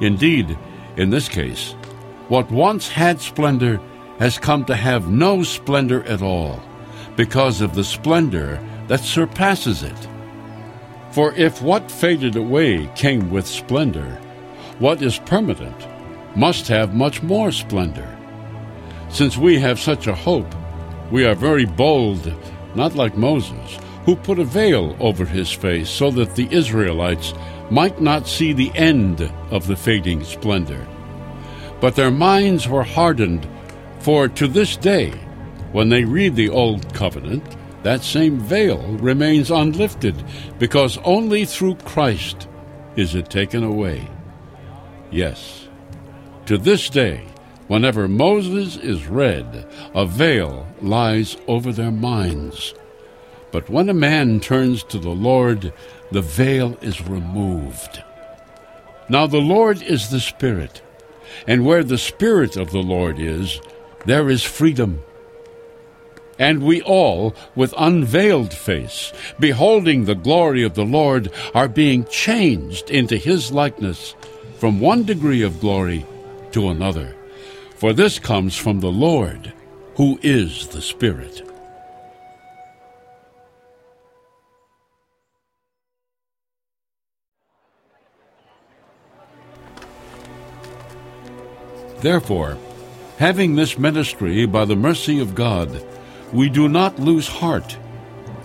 Indeed, 0.00 0.56
in 0.96 1.10
this 1.10 1.28
case, 1.28 1.72
what 2.28 2.50
once 2.50 2.88
had 2.88 3.20
splendor 3.20 3.80
has 4.18 4.38
come 4.38 4.64
to 4.66 4.76
have 4.76 5.08
no 5.08 5.42
splendor 5.42 6.04
at 6.04 6.22
all, 6.22 6.62
because 7.16 7.60
of 7.60 7.74
the 7.74 7.84
splendor 7.84 8.60
that 8.86 9.00
surpasses 9.00 9.82
it. 9.82 10.08
For 11.10 11.34
if 11.34 11.60
what 11.60 11.90
faded 11.90 12.36
away 12.36 12.88
came 12.94 13.30
with 13.30 13.46
splendor, 13.46 14.18
what 14.78 15.02
is 15.02 15.18
permanent 15.18 15.86
must 16.36 16.68
have 16.68 16.94
much 16.94 17.22
more 17.22 17.52
splendor. 17.52 18.08
Since 19.12 19.36
we 19.36 19.58
have 19.58 19.78
such 19.78 20.06
a 20.06 20.14
hope, 20.14 20.54
we 21.10 21.26
are 21.26 21.34
very 21.34 21.66
bold, 21.66 22.32
not 22.74 22.94
like 22.94 23.14
Moses, 23.14 23.78
who 24.06 24.16
put 24.16 24.38
a 24.38 24.44
veil 24.44 24.96
over 25.00 25.26
his 25.26 25.52
face 25.52 25.90
so 25.90 26.10
that 26.12 26.34
the 26.34 26.48
Israelites 26.50 27.34
might 27.70 28.00
not 28.00 28.26
see 28.26 28.54
the 28.54 28.72
end 28.74 29.30
of 29.50 29.66
the 29.66 29.76
fading 29.76 30.24
splendor. 30.24 30.86
But 31.78 31.94
their 31.94 32.10
minds 32.10 32.66
were 32.66 32.82
hardened, 32.84 33.46
for 34.00 34.28
to 34.28 34.48
this 34.48 34.78
day, 34.78 35.10
when 35.72 35.90
they 35.90 36.04
read 36.04 36.34
the 36.34 36.48
Old 36.48 36.94
Covenant, 36.94 37.44
that 37.82 38.02
same 38.02 38.38
veil 38.40 38.80
remains 38.98 39.50
unlifted, 39.50 40.24
because 40.58 40.96
only 41.04 41.44
through 41.44 41.74
Christ 41.84 42.48
is 42.96 43.14
it 43.14 43.28
taken 43.28 43.62
away. 43.62 44.08
Yes, 45.10 45.68
to 46.46 46.56
this 46.56 46.88
day, 46.88 47.26
Whenever 47.68 48.08
Moses 48.08 48.76
is 48.76 49.06
read, 49.06 49.66
a 49.94 50.04
veil 50.04 50.66
lies 50.80 51.36
over 51.46 51.72
their 51.72 51.92
minds. 51.92 52.74
But 53.50 53.70
when 53.70 53.88
a 53.88 53.94
man 53.94 54.40
turns 54.40 54.82
to 54.84 54.98
the 54.98 55.10
Lord, 55.10 55.72
the 56.10 56.22
veil 56.22 56.76
is 56.82 57.06
removed. 57.06 58.02
Now 59.08 59.26
the 59.26 59.40
Lord 59.40 59.80
is 59.82 60.10
the 60.10 60.20
Spirit, 60.20 60.82
and 61.46 61.64
where 61.64 61.84
the 61.84 61.98
Spirit 61.98 62.56
of 62.56 62.70
the 62.72 62.82
Lord 62.82 63.18
is, 63.18 63.60
there 64.06 64.28
is 64.28 64.42
freedom. 64.42 65.02
And 66.38 66.62
we 66.62 66.82
all, 66.82 67.36
with 67.54 67.74
unveiled 67.78 68.52
face, 68.52 69.12
beholding 69.38 70.04
the 70.04 70.14
glory 70.14 70.64
of 70.64 70.74
the 70.74 70.84
Lord, 70.84 71.30
are 71.54 71.68
being 71.68 72.04
changed 72.06 72.90
into 72.90 73.16
his 73.16 73.52
likeness 73.52 74.14
from 74.58 74.80
one 74.80 75.04
degree 75.04 75.42
of 75.42 75.60
glory 75.60 76.04
to 76.52 76.68
another 76.68 77.14
for 77.82 77.92
this 77.92 78.20
comes 78.20 78.56
from 78.56 78.78
the 78.78 78.92
Lord, 78.92 79.52
who 79.96 80.16
is 80.22 80.68
the 80.68 80.80
Spirit. 80.80 81.42
Therefore, 91.98 92.56
having 93.18 93.56
this 93.56 93.76
ministry 93.76 94.46
by 94.46 94.64
the 94.64 94.76
mercy 94.76 95.18
of 95.18 95.34
God, 95.34 95.84
we 96.32 96.48
do 96.48 96.68
not 96.68 97.00
lose 97.00 97.26
heart. 97.26 97.76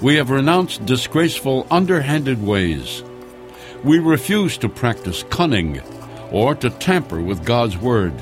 We 0.02 0.16
have 0.16 0.32
renounced 0.32 0.88
disgraceful, 0.88 1.68
underhanded 1.70 2.42
ways. 2.42 3.04
We 3.84 4.00
refuse 4.00 4.58
to 4.58 4.68
practice 4.68 5.22
cunning 5.30 5.80
or 6.32 6.56
to 6.56 6.72
tamper 6.72 7.22
with 7.22 7.46
God's 7.46 7.78
word. 7.78 8.16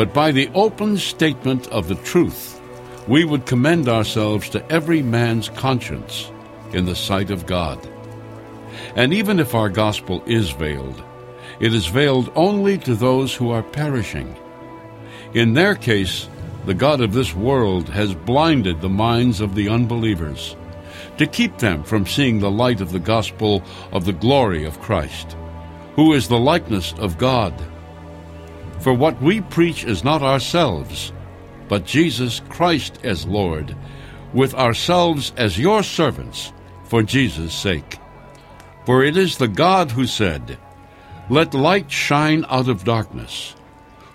But 0.00 0.14
by 0.14 0.32
the 0.32 0.48
open 0.54 0.96
statement 0.96 1.68
of 1.68 1.86
the 1.86 1.94
truth, 1.94 2.58
we 3.06 3.26
would 3.26 3.44
commend 3.44 3.86
ourselves 3.86 4.48
to 4.48 4.72
every 4.72 5.02
man's 5.02 5.50
conscience 5.50 6.30
in 6.72 6.86
the 6.86 6.96
sight 6.96 7.30
of 7.30 7.44
God. 7.44 7.78
And 8.96 9.12
even 9.12 9.38
if 9.38 9.54
our 9.54 9.68
gospel 9.68 10.22
is 10.24 10.52
veiled, 10.52 11.04
it 11.60 11.74
is 11.74 11.84
veiled 11.84 12.32
only 12.34 12.78
to 12.78 12.94
those 12.94 13.34
who 13.34 13.50
are 13.50 13.62
perishing. 13.62 14.34
In 15.34 15.52
their 15.52 15.74
case, 15.74 16.30
the 16.64 16.72
God 16.72 17.02
of 17.02 17.12
this 17.12 17.34
world 17.34 17.86
has 17.90 18.14
blinded 18.14 18.80
the 18.80 18.88
minds 18.88 19.42
of 19.42 19.54
the 19.54 19.68
unbelievers 19.68 20.56
to 21.18 21.26
keep 21.26 21.58
them 21.58 21.84
from 21.84 22.06
seeing 22.06 22.38
the 22.38 22.50
light 22.50 22.80
of 22.80 22.92
the 22.92 22.98
gospel 22.98 23.62
of 23.92 24.06
the 24.06 24.14
glory 24.14 24.64
of 24.64 24.80
Christ, 24.80 25.36
who 25.94 26.14
is 26.14 26.26
the 26.26 26.38
likeness 26.38 26.94
of 26.94 27.18
God. 27.18 27.52
For 28.80 28.94
what 28.94 29.20
we 29.20 29.40
preach 29.40 29.84
is 29.84 30.04
not 30.04 30.22
ourselves, 30.22 31.12
but 31.68 31.84
Jesus 31.84 32.40
Christ 32.48 32.98
as 33.04 33.26
Lord, 33.26 33.76
with 34.32 34.54
ourselves 34.54 35.32
as 35.36 35.58
your 35.58 35.82
servants, 35.82 36.52
for 36.84 37.02
Jesus' 37.02 37.54
sake. 37.54 37.98
For 38.86 39.04
it 39.04 39.16
is 39.16 39.36
the 39.36 39.48
God 39.48 39.90
who 39.90 40.06
said, 40.06 40.58
Let 41.28 41.54
light 41.54 41.90
shine 41.90 42.44
out 42.48 42.68
of 42.68 42.84
darkness 42.84 43.54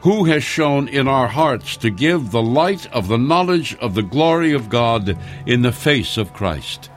who 0.06 0.26
has 0.26 0.44
shown 0.44 0.88
in 0.88 1.08
our 1.08 1.28
hearts 1.28 1.78
to 1.78 1.90
give 1.90 2.30
the 2.30 2.42
light 2.42 2.86
of 2.94 3.08
the 3.08 3.18
knowledge 3.18 3.76
of 3.78 3.96
the 3.96 4.04
glory 4.04 4.54
of 4.54 4.70
God 4.70 5.18
in 5.48 5.64
the 5.64 5.72
face 5.72 6.18
of 6.18 6.32
Christ. 6.32 6.92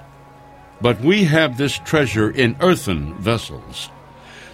But 0.83 1.00
we 1.00 1.24
have 1.24 1.57
this 1.57 1.78
treasure 1.78 2.31
in 2.31 2.54
earthen 2.61 3.14
vessels, 3.14 3.88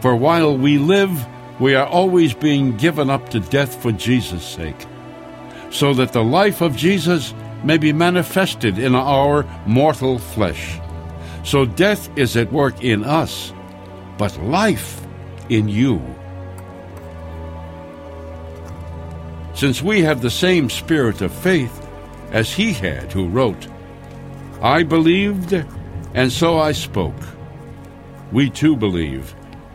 For 0.00 0.16
while 0.16 0.56
we 0.56 0.78
live, 0.78 1.26
we 1.58 1.74
are 1.74 1.86
always 1.86 2.32
being 2.34 2.76
given 2.76 3.10
up 3.10 3.28
to 3.30 3.40
death 3.40 3.82
for 3.82 3.92
Jesus' 3.92 4.44
sake, 4.44 4.86
so 5.70 5.92
that 5.94 6.12
the 6.12 6.24
life 6.24 6.60
of 6.60 6.76
Jesus 6.76 7.34
may 7.62 7.76
be 7.76 7.92
manifested 7.92 8.78
in 8.78 8.94
our 8.94 9.44
mortal 9.66 10.18
flesh. 10.18 10.78
So 11.44 11.66
death 11.66 12.08
is 12.16 12.36
at 12.36 12.52
work 12.52 12.82
in 12.82 13.04
us, 13.04 13.52
but 14.16 14.36
life 14.42 15.00
in 15.48 15.68
you. 15.68 16.02
since 19.60 19.82
we 19.82 20.00
have 20.00 20.22
the 20.22 20.30
same 20.30 20.70
spirit 20.70 21.20
of 21.20 21.30
faith 21.30 21.86
as 22.30 22.50
he 22.50 22.72
had 22.72 23.12
who 23.12 23.28
wrote, 23.28 23.68
I 24.62 24.84
believed, 24.84 25.52
and 26.14 26.32
so 26.32 26.58
I 26.58 26.72
spoke. 26.72 27.22
We 28.32 28.48
too 28.48 28.74
believe, 28.74 29.34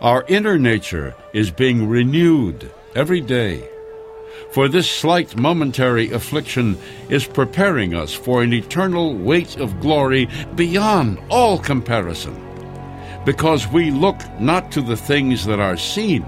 our 0.00 0.24
inner 0.28 0.58
nature 0.58 1.14
is 1.32 1.50
being 1.50 1.88
renewed 1.88 2.72
every 2.94 3.20
day. 3.20 3.68
For 4.52 4.66
this 4.66 4.90
slight 4.90 5.36
momentary 5.36 6.10
affliction 6.10 6.78
is 7.08 7.26
preparing 7.26 7.94
us 7.94 8.12
for 8.12 8.42
an 8.42 8.52
eternal 8.52 9.14
weight 9.14 9.56
of 9.58 9.78
glory 9.80 10.28
beyond 10.54 11.20
all 11.28 11.58
comparison. 11.58 12.34
Because 13.24 13.68
we 13.68 13.90
look 13.90 14.18
not 14.40 14.72
to 14.72 14.80
the 14.80 14.96
things 14.96 15.44
that 15.44 15.60
are 15.60 15.76
seen, 15.76 16.24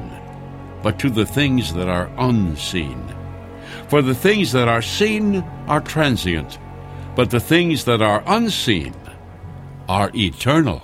but 0.82 0.98
to 0.98 1.08
the 1.08 1.26
things 1.26 1.72
that 1.72 1.88
are 1.88 2.12
unseen. 2.18 3.02
For 3.88 4.02
the 4.02 4.14
things 4.14 4.52
that 4.52 4.68
are 4.68 4.82
seen 4.82 5.42
are 5.66 5.80
transient, 5.80 6.58
but 7.16 7.30
the 7.30 7.40
things 7.40 7.84
that 7.86 8.02
are 8.02 8.22
unseen 8.26 8.94
are 9.88 10.10
eternal. 10.14 10.82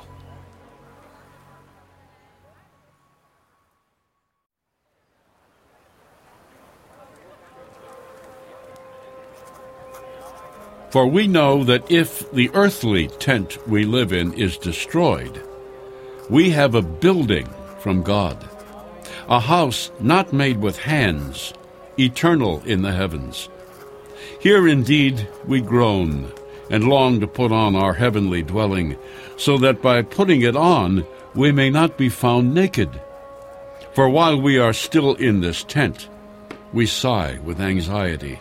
For 10.98 11.06
we 11.06 11.28
know 11.28 11.62
that 11.62 11.92
if 11.92 12.28
the 12.32 12.50
earthly 12.54 13.06
tent 13.06 13.56
we 13.68 13.84
live 13.84 14.12
in 14.12 14.32
is 14.32 14.58
destroyed, 14.58 15.40
we 16.28 16.50
have 16.50 16.74
a 16.74 16.82
building 16.82 17.48
from 17.78 18.02
God, 18.02 18.36
a 19.28 19.38
house 19.38 19.92
not 20.00 20.32
made 20.32 20.56
with 20.56 20.76
hands 20.76 21.54
eternal 22.00 22.64
in 22.64 22.82
the 22.82 22.90
heavens. 22.90 23.48
Here 24.40 24.66
indeed 24.66 25.28
we 25.46 25.60
groan 25.60 26.32
and 26.68 26.88
long 26.88 27.20
to 27.20 27.28
put 27.28 27.52
on 27.52 27.76
our 27.76 27.94
heavenly 27.94 28.42
dwelling, 28.42 28.98
so 29.36 29.56
that 29.58 29.80
by 29.80 30.02
putting 30.02 30.42
it 30.42 30.56
on 30.56 31.06
we 31.32 31.52
may 31.52 31.70
not 31.70 31.96
be 31.96 32.08
found 32.08 32.52
naked. 32.52 32.90
For 33.94 34.08
while 34.08 34.42
we 34.42 34.58
are 34.58 34.72
still 34.72 35.14
in 35.14 35.42
this 35.42 35.62
tent, 35.62 36.08
we 36.72 36.86
sigh 36.86 37.38
with 37.44 37.60
anxiety, 37.60 38.40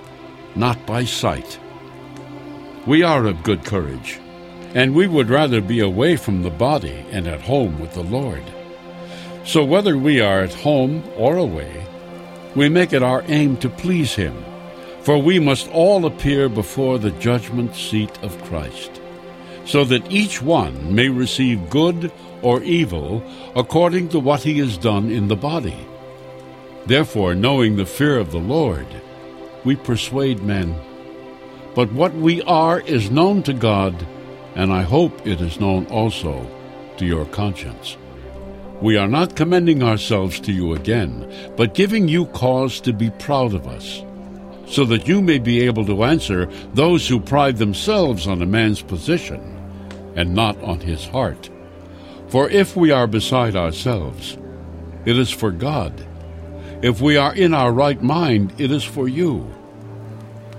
not 0.55 0.85
by 0.85 1.05
sight. 1.05 1.59
We 2.85 3.03
are 3.03 3.25
of 3.25 3.43
good 3.43 3.63
courage, 3.63 4.19
and 4.73 4.95
we 4.95 5.07
would 5.07 5.29
rather 5.29 5.61
be 5.61 5.79
away 5.79 6.15
from 6.15 6.41
the 6.41 6.49
body 6.49 7.05
and 7.11 7.27
at 7.27 7.41
home 7.41 7.79
with 7.79 7.93
the 7.93 8.03
Lord. 8.03 8.43
So 9.43 9.63
whether 9.63 9.97
we 9.97 10.21
are 10.21 10.41
at 10.41 10.53
home 10.53 11.03
or 11.15 11.37
away, 11.37 11.85
we 12.55 12.69
make 12.69 12.93
it 12.93 13.03
our 13.03 13.23
aim 13.27 13.57
to 13.57 13.69
please 13.69 14.15
Him, 14.15 14.43
for 15.01 15.17
we 15.17 15.39
must 15.39 15.69
all 15.69 16.05
appear 16.05 16.49
before 16.49 16.99
the 16.99 17.11
judgment 17.11 17.75
seat 17.75 18.17
of 18.21 18.41
Christ, 18.43 19.01
so 19.65 19.83
that 19.85 20.11
each 20.11 20.41
one 20.41 20.93
may 20.93 21.09
receive 21.09 21.69
good 21.69 22.11
or 22.41 22.61
evil 22.63 23.23
according 23.55 24.09
to 24.09 24.19
what 24.19 24.43
he 24.43 24.59
has 24.59 24.77
done 24.77 25.11
in 25.11 25.27
the 25.27 25.35
body. 25.35 25.87
Therefore, 26.85 27.35
knowing 27.35 27.75
the 27.75 27.85
fear 27.85 28.17
of 28.17 28.31
the 28.31 28.39
Lord, 28.39 28.87
we 29.63 29.75
persuade 29.75 30.41
men. 30.43 30.75
But 31.75 31.91
what 31.93 32.13
we 32.13 32.41
are 32.43 32.81
is 32.81 33.11
known 33.11 33.43
to 33.43 33.53
God, 33.53 34.05
and 34.55 34.73
I 34.73 34.81
hope 34.81 35.25
it 35.25 35.39
is 35.41 35.59
known 35.59 35.85
also 35.87 36.45
to 36.97 37.05
your 37.05 37.25
conscience. 37.25 37.97
We 38.81 38.97
are 38.97 39.07
not 39.07 39.35
commending 39.35 39.83
ourselves 39.83 40.39
to 40.41 40.51
you 40.51 40.73
again, 40.73 41.31
but 41.55 41.75
giving 41.75 42.07
you 42.07 42.25
cause 42.27 42.81
to 42.81 42.93
be 42.93 43.11
proud 43.11 43.53
of 43.53 43.67
us, 43.67 44.03
so 44.67 44.85
that 44.85 45.07
you 45.07 45.21
may 45.21 45.37
be 45.37 45.61
able 45.61 45.85
to 45.85 46.03
answer 46.03 46.47
those 46.73 47.07
who 47.07 47.19
pride 47.19 47.57
themselves 47.57 48.27
on 48.27 48.41
a 48.41 48.45
man's 48.45 48.81
position 48.81 49.39
and 50.15 50.33
not 50.33 50.61
on 50.63 50.79
his 50.79 51.05
heart. 51.05 51.49
For 52.27 52.49
if 52.49 52.75
we 52.75 52.91
are 52.91 53.07
beside 53.07 53.55
ourselves, 53.55 54.37
it 55.05 55.17
is 55.17 55.29
for 55.29 55.51
God. 55.51 56.07
If 56.81 56.99
we 56.99 57.15
are 57.15 57.35
in 57.35 57.53
our 57.53 57.71
right 57.71 58.01
mind, 58.01 58.53
it 58.57 58.71
is 58.71 58.83
for 58.83 59.07
you. 59.07 59.47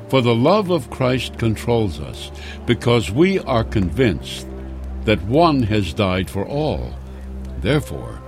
For 0.09 0.23
the 0.23 0.35
love 0.35 0.70
of 0.70 0.89
Christ 0.89 1.37
controls 1.37 1.99
us, 1.99 2.31
because 2.64 3.11
we 3.11 3.41
are 3.41 3.64
convinced 3.64 4.47
that 5.05 5.20
one 5.25 5.64
has 5.64 5.93
died 5.93 6.31
for 6.31 6.47
all. 6.47 6.95
Therefore, 7.61 8.23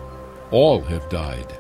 all 0.51 0.81
have 0.83 1.09
died. 1.09 1.57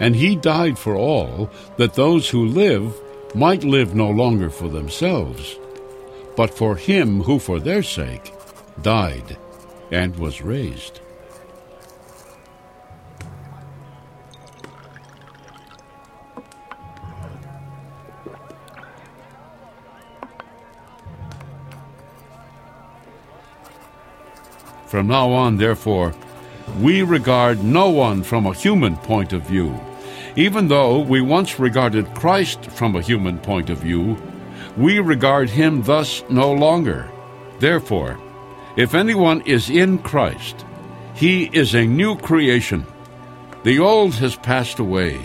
And 0.00 0.16
he 0.16 0.34
died 0.34 0.78
for 0.78 0.96
all, 0.96 1.50
that 1.76 1.92
those 1.92 2.30
who 2.30 2.46
live 2.46 2.98
might 3.34 3.64
live 3.64 3.94
no 3.94 4.08
longer 4.08 4.48
for 4.48 4.68
themselves, 4.68 5.58
but 6.36 6.56
for 6.56 6.74
him 6.74 7.22
who 7.22 7.38
for 7.38 7.60
their 7.60 7.82
sake 7.82 8.32
died 8.80 9.36
and 9.90 10.16
was 10.16 10.40
raised. 10.40 11.01
From 24.92 25.06
now 25.06 25.32
on, 25.32 25.56
therefore, 25.56 26.12
we 26.78 27.00
regard 27.00 27.64
no 27.64 27.88
one 27.88 28.22
from 28.22 28.44
a 28.44 28.52
human 28.52 28.98
point 28.98 29.32
of 29.32 29.40
view. 29.40 29.74
Even 30.36 30.68
though 30.68 30.98
we 30.98 31.22
once 31.22 31.58
regarded 31.58 32.14
Christ 32.14 32.66
from 32.66 32.94
a 32.94 33.00
human 33.00 33.38
point 33.38 33.70
of 33.70 33.78
view, 33.78 34.18
we 34.76 34.98
regard 34.98 35.48
him 35.48 35.80
thus 35.80 36.22
no 36.28 36.52
longer. 36.52 37.10
Therefore, 37.58 38.20
if 38.76 38.94
anyone 38.94 39.40
is 39.46 39.70
in 39.70 39.96
Christ, 39.96 40.66
he 41.14 41.44
is 41.54 41.74
a 41.74 41.86
new 41.86 42.14
creation. 42.18 42.84
The 43.62 43.78
old 43.78 44.12
has 44.16 44.36
passed 44.36 44.78
away. 44.78 45.18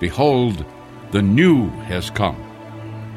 Behold, 0.00 0.64
the 1.10 1.20
new 1.20 1.68
has 1.92 2.08
come. 2.08 2.42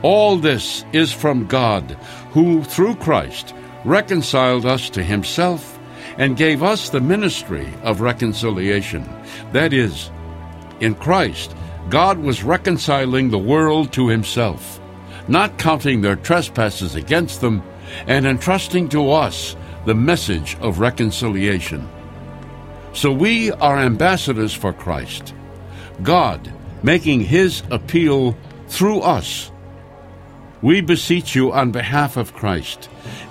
All 0.02 0.36
this 0.36 0.84
is 0.92 1.14
from 1.14 1.48
God, 1.48 1.92
who 2.32 2.62
through 2.66 2.96
Christ 2.96 3.54
reconciled 3.86 4.66
us 4.66 4.90
to 4.90 5.02
himself 5.02 5.77
and 6.18 6.38
gave 6.38 6.64
us 6.64 6.90
the 6.90 7.02
ministry 7.02 7.68
of 7.84 8.02
reconciliation. 8.02 9.08
That 9.52 9.74
is, 9.74 10.10
in 10.80 10.96
Christ, 10.96 11.56
God 11.90 12.20
was 12.20 12.44
reconciling 12.44 13.30
the 13.30 13.38
world 13.38 13.94
to 13.94 14.08
himself, 14.08 14.80
not 15.28 15.58
counting 15.58 16.02
their 16.02 16.16
trespasses 16.16 16.96
against 16.96 17.42
them, 17.42 17.64
and 18.08 18.26
entrusting 18.26 18.90
to 18.90 19.12
us 19.12 19.56
the 19.86 19.96
message 19.96 20.58
of 20.60 20.80
reconciliation. 20.80 21.88
So 22.94 23.12
we 23.12 23.52
are 23.52 23.78
ambassadors 23.78 24.54
for 24.54 24.74
Christ, 24.74 25.34
God 26.04 26.52
making 26.84 27.22
his 27.22 27.64
appeal 27.72 28.38
through 28.68 29.02
us. 29.02 29.52
We 30.62 30.82
beseech 30.82 31.36
you 31.36 31.54
on 31.54 31.72
behalf 31.72 32.18
of 32.18 32.34
Christ, 32.34 32.90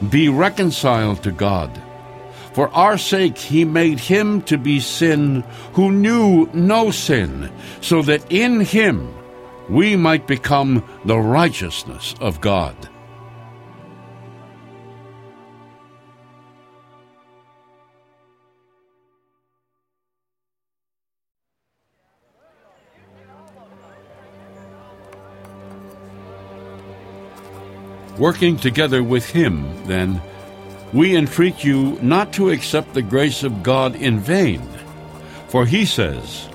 be 0.09 0.29
reconciled 0.29 1.22
to 1.24 1.33
God. 1.33 1.70
For 2.57 2.70
our 2.70 2.96
sake 2.96 3.36
he 3.36 3.66
made 3.66 4.00
him 4.00 4.40
to 4.44 4.57
be 4.57 4.80
sin 4.80 5.44
who 5.74 5.92
knew 5.92 6.48
no 6.54 6.90
sin, 6.90 7.52
so 7.82 8.00
that 8.00 8.32
in 8.32 8.61
him 8.61 9.12
we 9.68 9.94
might 9.94 10.26
become 10.26 10.82
the 11.04 11.18
righteousness 11.18 12.14
of 12.18 12.40
God. 12.40 12.74
Working 28.16 28.57
together 28.57 29.02
with 29.02 29.28
him, 29.28 29.86
then, 29.86 30.22
we 30.93 31.16
entreat 31.16 31.64
you 31.64 31.99
not 32.01 32.32
to 32.34 32.51
accept 32.51 32.95
the 32.95 33.03
grace 33.03 33.43
of 33.43 33.62
God 33.62 33.97
in 33.97 34.20
vain. 34.20 34.62
For 35.49 35.66
he 35.66 35.84
says, 35.84 36.49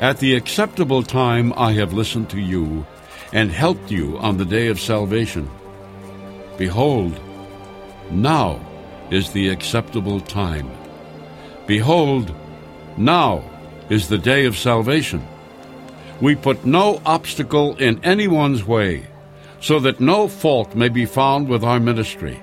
At 0.00 0.18
the 0.18 0.34
acceptable 0.34 1.02
time 1.02 1.52
I 1.56 1.72
have 1.72 1.92
listened 1.92 2.30
to 2.30 2.40
you, 2.40 2.86
and 3.32 3.50
helped 3.50 3.90
you 3.90 4.16
on 4.18 4.36
the 4.36 4.44
day 4.44 4.68
of 4.68 4.80
salvation. 4.80 5.50
Behold, 6.56 7.18
now 8.10 8.60
is 9.10 9.32
the 9.32 9.48
acceptable 9.48 10.20
time. 10.20 10.70
Behold, 11.66 12.32
now 12.96 13.42
is 13.90 14.08
the 14.08 14.18
day 14.18 14.46
of 14.46 14.56
salvation. 14.56 15.26
We 16.20 16.36
put 16.36 16.64
no 16.64 17.02
obstacle 17.04 17.76
in 17.76 18.02
anyone's 18.04 18.64
way, 18.64 19.06
so 19.60 19.80
that 19.80 20.00
no 20.00 20.28
fault 20.28 20.74
may 20.76 20.88
be 20.88 21.06
found 21.06 21.48
with 21.48 21.64
our 21.64 21.80
ministry. 21.80 22.40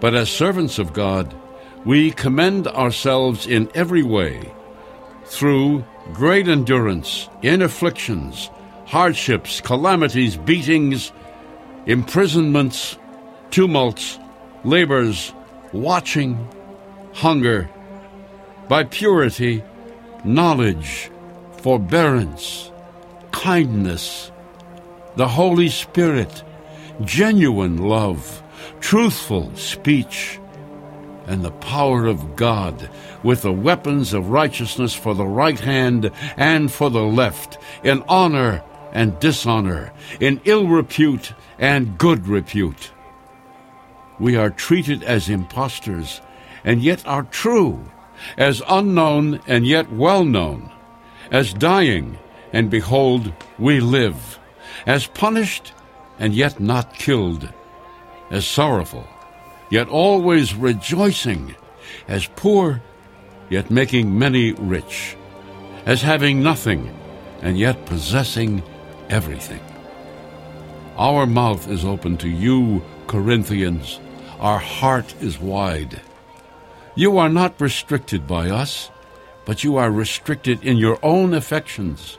But 0.00 0.14
as 0.14 0.30
servants 0.30 0.78
of 0.78 0.92
God, 0.92 1.34
we 1.84 2.10
commend 2.10 2.68
ourselves 2.68 3.46
in 3.46 3.70
every 3.74 4.02
way 4.02 4.52
through 5.24 5.84
great 6.12 6.48
endurance 6.48 7.28
in 7.42 7.62
afflictions, 7.62 8.50
hardships, 8.86 9.60
calamities, 9.60 10.36
beatings, 10.36 11.12
imprisonments, 11.86 12.96
tumults, 13.50 14.18
labors, 14.64 15.32
watching, 15.72 16.48
hunger, 17.14 17.68
by 18.68 18.84
purity, 18.84 19.62
knowledge, 20.24 21.10
forbearance, 21.58 22.70
kindness, 23.32 24.30
the 25.16 25.28
Holy 25.28 25.68
Spirit, 25.68 26.42
genuine 27.04 27.78
love 27.78 28.42
truthful 28.80 29.54
speech, 29.56 30.38
and 31.26 31.44
the 31.44 31.50
power 31.50 32.06
of 32.06 32.36
God 32.36 32.88
with 33.22 33.42
the 33.42 33.52
weapons 33.52 34.14
of 34.14 34.30
righteousness 34.30 34.94
for 34.94 35.14
the 35.14 35.26
right 35.26 35.60
hand 35.60 36.10
and 36.36 36.72
for 36.72 36.88
the 36.88 37.02
left, 37.02 37.58
in 37.84 38.02
honor 38.08 38.62
and 38.92 39.20
dishonor, 39.20 39.92
in 40.20 40.40
ill 40.44 40.66
repute 40.66 41.34
and 41.58 41.98
good 41.98 42.26
repute. 42.26 42.92
We 44.18 44.36
are 44.36 44.50
treated 44.50 45.02
as 45.02 45.28
impostors, 45.28 46.20
and 46.64 46.82
yet 46.82 47.06
are 47.06 47.24
true, 47.24 47.84
as 48.36 48.62
unknown 48.66 49.40
and 49.46 49.66
yet 49.66 49.92
well 49.92 50.24
known, 50.24 50.72
as 51.30 51.52
dying, 51.52 52.18
and 52.52 52.70
behold, 52.70 53.32
we 53.58 53.80
live, 53.80 54.38
as 54.86 55.06
punished, 55.06 55.72
and 56.18 56.34
yet 56.34 56.58
not 56.58 56.94
killed 56.94 57.52
as 58.30 58.46
sorrowful, 58.46 59.06
yet 59.70 59.88
always 59.88 60.54
rejoicing, 60.54 61.54
as 62.06 62.26
poor, 62.36 62.82
yet 63.50 63.70
making 63.70 64.18
many 64.18 64.52
rich, 64.52 65.16
as 65.86 66.02
having 66.02 66.42
nothing, 66.42 66.94
and 67.42 67.58
yet 67.58 67.86
possessing 67.86 68.62
everything. 69.08 69.60
Our 70.96 71.26
mouth 71.26 71.68
is 71.68 71.84
open 71.84 72.16
to 72.18 72.28
you, 72.28 72.82
Corinthians. 73.06 74.00
Our 74.40 74.58
heart 74.58 75.14
is 75.20 75.38
wide. 75.38 76.00
You 76.94 77.18
are 77.18 77.28
not 77.28 77.60
restricted 77.60 78.26
by 78.26 78.50
us, 78.50 78.90
but 79.44 79.62
you 79.62 79.76
are 79.76 79.90
restricted 79.90 80.64
in 80.64 80.76
your 80.76 80.98
own 81.02 81.32
affections. 81.32 82.18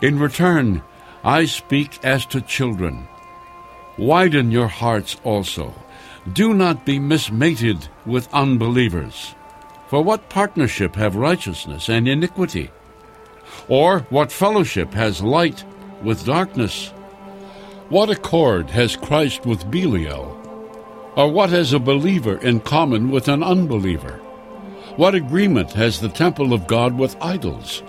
In 0.00 0.18
return, 0.18 0.82
I 1.24 1.44
speak 1.46 1.98
as 2.04 2.24
to 2.26 2.40
children. 2.40 3.08
Widen 3.98 4.50
your 4.50 4.68
hearts 4.68 5.16
also. 5.24 5.74
Do 6.32 6.52
not 6.52 6.84
be 6.84 6.98
mismated 6.98 7.88
with 8.04 8.32
unbelievers. 8.34 9.34
For 9.88 10.02
what 10.02 10.28
partnership 10.28 10.96
have 10.96 11.16
righteousness 11.16 11.88
and 11.88 12.08
iniquity? 12.08 12.70
Or 13.68 14.00
what 14.10 14.32
fellowship 14.32 14.92
has 14.94 15.22
light 15.22 15.64
with 16.02 16.26
darkness? 16.26 16.88
What 17.88 18.10
accord 18.10 18.68
has 18.70 18.96
Christ 18.96 19.46
with 19.46 19.70
Belial? 19.70 20.42
Or 21.16 21.30
what 21.30 21.50
has 21.50 21.72
a 21.72 21.78
believer 21.78 22.36
in 22.38 22.60
common 22.60 23.10
with 23.10 23.28
an 23.28 23.42
unbeliever? 23.42 24.20
What 24.96 25.14
agreement 25.14 25.72
has 25.72 26.00
the 26.00 26.08
temple 26.08 26.52
of 26.52 26.66
God 26.66 26.98
with 26.98 27.16
idols? 27.22 27.82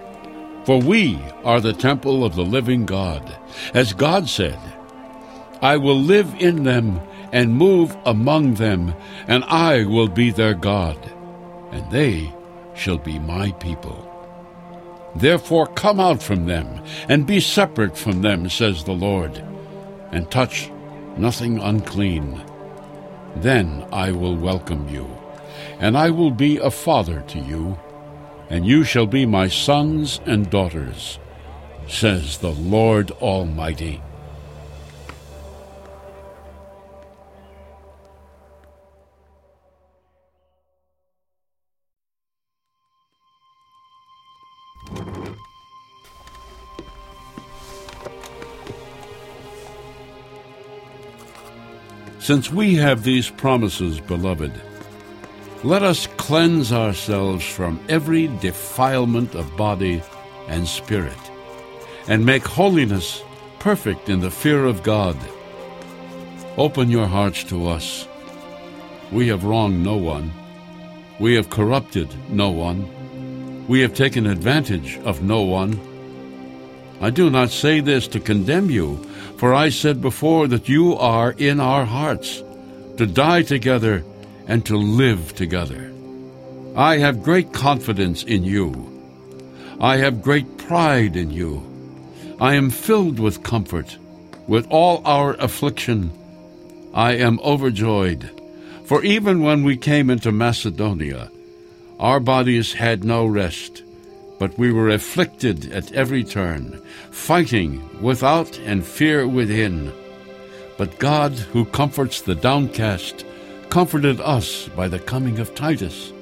For 0.65 0.79
we 0.79 1.19
are 1.43 1.59
the 1.59 1.73
temple 1.73 2.23
of 2.23 2.35
the 2.35 2.45
living 2.45 2.85
God. 2.85 3.37
As 3.73 3.93
God 3.93 4.29
said, 4.29 4.59
I 5.61 5.77
will 5.77 5.99
live 5.99 6.33
in 6.39 6.63
them 6.63 7.01
and 7.31 7.53
move 7.53 7.95
among 8.05 8.55
them, 8.55 8.93
and 9.27 9.43
I 9.45 9.83
will 9.85 10.07
be 10.07 10.31
their 10.31 10.53
God, 10.53 10.97
and 11.71 11.89
they 11.91 12.33
shall 12.75 12.97
be 12.97 13.19
my 13.19 13.51
people. 13.53 14.03
Therefore 15.15 15.67
come 15.67 15.99
out 15.99 16.21
from 16.21 16.45
them, 16.45 16.83
and 17.09 17.25
be 17.25 17.39
separate 17.39 17.97
from 17.97 18.21
them, 18.21 18.49
says 18.49 18.83
the 18.83 18.93
Lord, 18.93 19.43
and 20.11 20.29
touch 20.29 20.69
nothing 21.17 21.59
unclean. 21.59 22.41
Then 23.37 23.85
I 23.91 24.11
will 24.11 24.35
welcome 24.35 24.87
you, 24.89 25.07
and 25.79 25.97
I 25.97 26.11
will 26.11 26.31
be 26.31 26.57
a 26.57 26.71
father 26.71 27.21
to 27.27 27.39
you, 27.39 27.77
and 28.49 28.65
you 28.65 28.83
shall 28.83 29.07
be 29.07 29.25
my 29.25 29.47
sons 29.47 30.21
and 30.25 30.49
daughters, 30.49 31.19
says 31.87 32.37
the 32.37 32.53
Lord 32.53 33.11
Almighty. 33.11 34.01
Since 52.27 52.51
we 52.51 52.75
have 52.75 53.03
these 53.03 53.29
promises, 53.29 54.01
beloved, 54.01 54.51
let 55.63 55.81
us 55.81 56.07
cleanse 56.17 56.73
ourselves 56.73 57.45
from 57.45 57.79
every 57.87 58.27
defilement 58.41 59.33
of 59.33 59.55
body 59.55 60.03
and 60.49 60.67
spirit, 60.67 61.17
and 62.09 62.25
make 62.25 62.45
holiness 62.45 63.23
perfect 63.59 64.09
in 64.09 64.19
the 64.19 64.29
fear 64.29 64.65
of 64.65 64.83
God. 64.83 65.15
Open 66.57 66.89
your 66.89 67.07
hearts 67.07 67.45
to 67.45 67.65
us. 67.69 68.05
We 69.09 69.29
have 69.29 69.45
wronged 69.45 69.81
no 69.81 69.95
one. 69.95 70.33
We 71.21 71.35
have 71.35 71.49
corrupted 71.49 72.13
no 72.29 72.49
one. 72.49 73.65
We 73.69 73.79
have 73.79 73.93
taken 73.93 74.25
advantage 74.27 74.97
of 75.05 75.23
no 75.23 75.43
one. 75.43 75.79
I 76.99 77.11
do 77.11 77.29
not 77.29 77.51
say 77.51 77.79
this 77.79 78.07
to 78.09 78.19
condemn 78.19 78.69
you, 78.69 78.97
for 79.37 79.53
I 79.53 79.69
said 79.69 80.01
before 80.01 80.47
that 80.47 80.67
you 80.67 80.97
are 80.97 81.31
in 81.37 81.59
our 81.59 81.85
hearts, 81.85 82.43
to 82.97 83.05
die 83.05 83.43
together 83.43 84.03
and 84.47 84.65
to 84.65 84.77
live 84.77 85.35
together. 85.35 85.93
I 86.75 86.97
have 86.97 87.23
great 87.23 87.53
confidence 87.53 88.23
in 88.23 88.43
you. 88.43 88.93
I 89.79 89.97
have 89.97 90.23
great 90.23 90.57
pride 90.57 91.15
in 91.15 91.29
you. 91.29 91.63
I 92.41 92.55
am 92.55 92.71
filled 92.71 93.19
with 93.19 93.43
comfort. 93.43 93.97
With 94.47 94.67
all 94.69 95.01
our 95.05 95.33
affliction, 95.35 96.11
I 96.93 97.13
am 97.13 97.39
overjoyed. 97.41 98.31
For 98.85 99.03
even 99.03 99.43
when 99.43 99.63
we 99.63 99.75
came 99.75 100.09
into 100.09 100.31
Macedonia, 100.31 101.29
our 101.99 102.19
bodies 102.19 102.73
had 102.73 103.03
no 103.03 103.25
rest 103.25 103.83
but 104.39 104.57
we 104.57 104.71
were 104.71 104.89
afflicted 104.89 105.71
at 105.71 105.91
every 105.93 106.23
turn, 106.23 106.81
fighting 107.11 108.01
without 108.01 108.57
and 108.59 108.85
fear 108.85 109.27
within. 109.27 109.91
But 110.77 110.99
God, 110.99 111.33
who 111.33 111.65
comforts 111.65 112.21
the 112.21 112.35
downcast, 112.35 113.25
comforted 113.69 114.21
us 114.21 114.67
by 114.69 114.87
the 114.87 114.99
coming 114.99 115.39
of 115.39 115.55
Titus. 115.55 116.13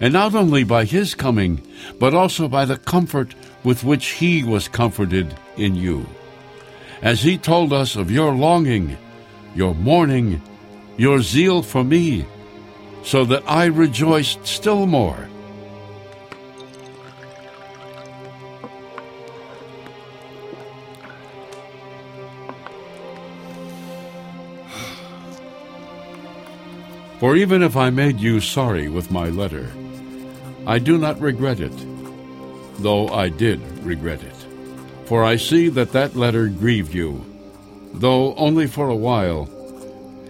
And 0.00 0.12
not 0.12 0.34
only 0.34 0.64
by 0.64 0.84
his 0.84 1.14
coming, 1.14 1.62
but 1.98 2.14
also 2.14 2.48
by 2.48 2.64
the 2.64 2.76
comfort 2.76 3.34
with 3.64 3.84
which 3.84 4.08
he 4.08 4.44
was 4.44 4.68
comforted 4.68 5.34
in 5.56 5.74
you. 5.74 6.06
As 7.00 7.22
he 7.22 7.38
told 7.38 7.72
us 7.72 7.96
of 7.96 8.10
your 8.10 8.34
longing, 8.34 8.96
your 9.54 9.74
mourning, 9.74 10.42
your 10.96 11.22
zeal 11.22 11.62
for 11.62 11.84
me, 11.84 12.26
so 13.04 13.24
that 13.24 13.44
I 13.46 13.66
rejoiced 13.66 14.44
still 14.46 14.86
more 14.86 15.28
For 27.26 27.34
even 27.34 27.60
if 27.60 27.76
I 27.76 27.90
made 27.90 28.20
you 28.20 28.38
sorry 28.38 28.88
with 28.88 29.10
my 29.10 29.30
letter, 29.30 29.68
I 30.64 30.78
do 30.78 30.96
not 30.96 31.20
regret 31.20 31.58
it, 31.58 31.72
though 32.78 33.08
I 33.08 33.30
did 33.30 33.60
regret 33.82 34.22
it. 34.22 34.46
For 35.06 35.24
I 35.24 35.34
see 35.34 35.68
that 35.70 35.90
that 35.90 36.14
letter 36.14 36.46
grieved 36.46 36.94
you, 36.94 37.26
though 37.94 38.32
only 38.36 38.68
for 38.68 38.90
a 38.90 38.94
while. 38.94 39.50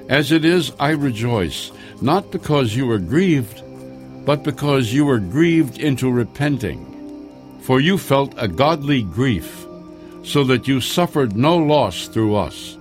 As 0.08 0.32
it 0.32 0.46
is, 0.46 0.72
I 0.80 0.92
rejoice, 0.92 1.70
not 2.00 2.32
because 2.32 2.74
you 2.74 2.86
were 2.86 2.98
grieved, 2.98 3.62
but 4.24 4.42
because 4.42 4.90
you 4.90 5.04
were 5.04 5.20
grieved 5.20 5.78
into 5.78 6.10
repenting. 6.10 6.80
For 7.60 7.78
you 7.78 7.98
felt 7.98 8.32
a 8.38 8.48
godly 8.48 9.02
grief, 9.02 9.66
so 10.22 10.44
that 10.44 10.66
you 10.66 10.80
suffered 10.80 11.36
no 11.36 11.58
loss 11.58 12.08
through 12.08 12.36
us. 12.36 12.78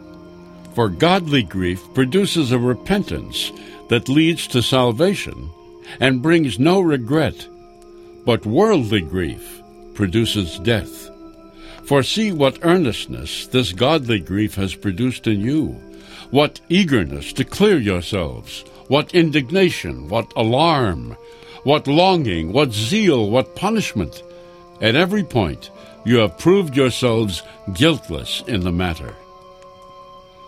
For 0.74 0.88
godly 0.88 1.43
grief 1.43 1.84
produces 1.93 2.53
a 2.53 2.59
repentance 2.59 3.51
that 3.89 4.09
leads 4.09 4.47
to 4.47 4.61
salvation 4.61 5.49
and 5.99 6.21
brings 6.21 6.59
no 6.59 6.81
regret, 6.81 7.47
but 8.25 8.45
worldly 8.45 9.01
grief 9.01 9.61
produces 9.93 10.59
death. 10.59 11.09
For 11.86 12.01
see 12.01 12.31
what 12.31 12.59
earnestness 12.63 13.47
this 13.47 13.71
godly 13.71 14.19
grief 14.19 14.55
has 14.55 14.73
produced 14.73 15.27
in 15.27 15.39
you, 15.39 15.79
what 16.31 16.59
eagerness 16.69 17.31
to 17.33 17.43
clear 17.43 17.77
yourselves, 17.77 18.65
what 18.88 19.13
indignation, 19.13 20.09
what 20.09 20.33
alarm, 20.36 21.15
what 21.63 21.88
longing, 21.88 22.51
what 22.51 22.71
zeal, 22.71 23.29
what 23.29 23.55
punishment. 23.55 24.23
At 24.81 24.95
every 24.95 25.23
point 25.23 25.69
you 26.05 26.17
have 26.17 26.38
proved 26.38 26.75
yourselves 26.75 27.43
guiltless 27.73 28.43
in 28.47 28.61
the 28.61 28.71
matter. 28.71 29.15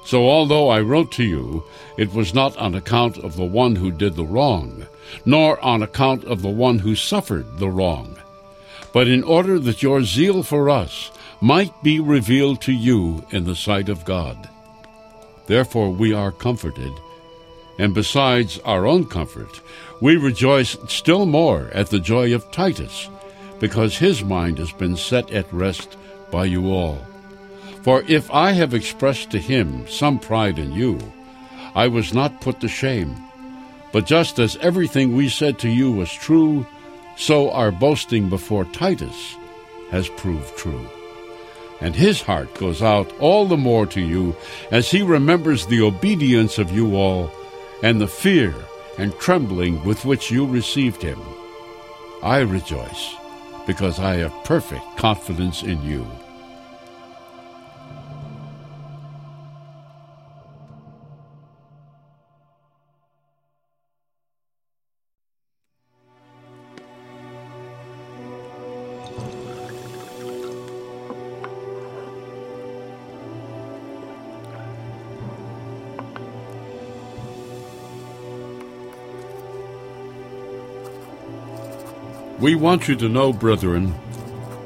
So 0.08 0.30
although 0.30 0.70
I 0.70 0.80
wrote 0.80 1.12
to 1.14 1.24
you, 1.26 1.66
it 1.98 2.14
was 2.14 2.34
not 2.34 2.56
on 2.56 2.76
account 2.76 3.18
of 3.18 3.36
the 3.36 3.44
one 3.44 3.76
who 3.76 3.92
did 3.92 4.16
the 4.16 4.24
wrong, 4.24 4.88
nor 5.26 5.60
on 5.60 5.84
account 5.84 6.24
of 6.24 6.42
the 6.42 6.50
one 6.50 6.80
who 6.80 6.96
suffered 6.96 7.60
the 7.60 7.70
wrong, 7.70 8.18
but 8.94 9.10
in 9.10 9.22
order 9.22 9.60
that 9.60 9.84
your 9.84 10.04
zeal 10.04 10.44
for 10.44 10.70
us 10.70 11.12
might 11.42 11.74
be 11.84 12.00
revealed 12.00 12.62
to 12.62 12.72
you 12.72 13.26
in 13.32 13.44
the 13.44 13.56
sight 13.56 13.90
of 13.90 14.06
God. 14.06 14.50
Therefore 15.46 15.90
we 15.90 16.14
are 16.14 16.32
comforted, 16.32 16.94
and 17.78 17.94
besides 17.94 18.60
our 18.64 18.86
own 18.86 19.08
comfort, 19.08 19.60
we 20.00 20.16
rejoice 20.16 20.78
still 20.88 21.26
more 21.26 21.70
at 21.74 21.90
the 21.90 22.00
joy 22.00 22.34
of 22.34 22.50
Titus, 22.50 23.10
because 23.60 23.98
his 23.98 24.24
mind 24.24 24.58
has 24.58 24.72
been 24.72 24.96
set 24.96 25.30
at 25.32 25.52
rest 25.52 25.98
by 26.32 26.46
you 26.46 26.72
all. 26.72 26.98
For 27.88 28.04
if 28.06 28.30
I 28.32 28.52
have 28.52 28.74
expressed 28.74 29.32
to 29.32 29.40
him 29.40 29.88
some 29.88 30.20
pride 30.20 30.60
in 30.60 30.74
you, 30.74 31.00
I 31.74 31.88
was 31.88 32.14
not 32.14 32.42
put 32.42 32.60
to 32.60 32.68
shame. 32.68 33.16
But 33.94 34.06
just 34.06 34.40
as 34.40 34.58
everything 34.58 35.16
we 35.16 35.30
said 35.30 35.58
to 35.60 35.70
you 35.70 35.94
was 35.94 36.12
true, 36.12 36.68
so 37.16 37.50
our 37.50 37.72
boasting 37.72 38.28
before 38.28 38.66
Titus 38.66 39.38
has 39.90 40.10
proved 40.10 40.58
true. 40.58 40.86
And 41.80 41.96
his 41.96 42.22
heart 42.22 42.54
goes 42.56 42.82
out 42.82 43.10
all 43.22 43.46
the 43.46 43.56
more 43.56 43.86
to 43.86 44.02
you 44.02 44.36
as 44.70 44.92
he 44.92 45.02
remembers 45.02 45.66
the 45.66 45.82
obedience 45.82 46.58
of 46.58 46.76
you 46.76 46.98
all 46.98 47.32
and 47.84 48.02
the 48.02 48.08
fear 48.10 48.54
and 48.98 49.18
trembling 49.18 49.82
with 49.86 50.04
which 50.04 50.30
you 50.30 50.46
received 50.46 51.02
him. 51.02 51.22
I 52.22 52.40
rejoice 52.40 53.16
because 53.66 53.98
I 53.98 54.16
have 54.16 54.44
perfect 54.44 54.98
confidence 54.98 55.64
in 55.64 55.82
you. 55.84 56.06
We 82.48 82.56
want 82.56 82.88
you 82.88 82.96
to 82.96 83.10
know, 83.10 83.34
brethren, 83.34 83.94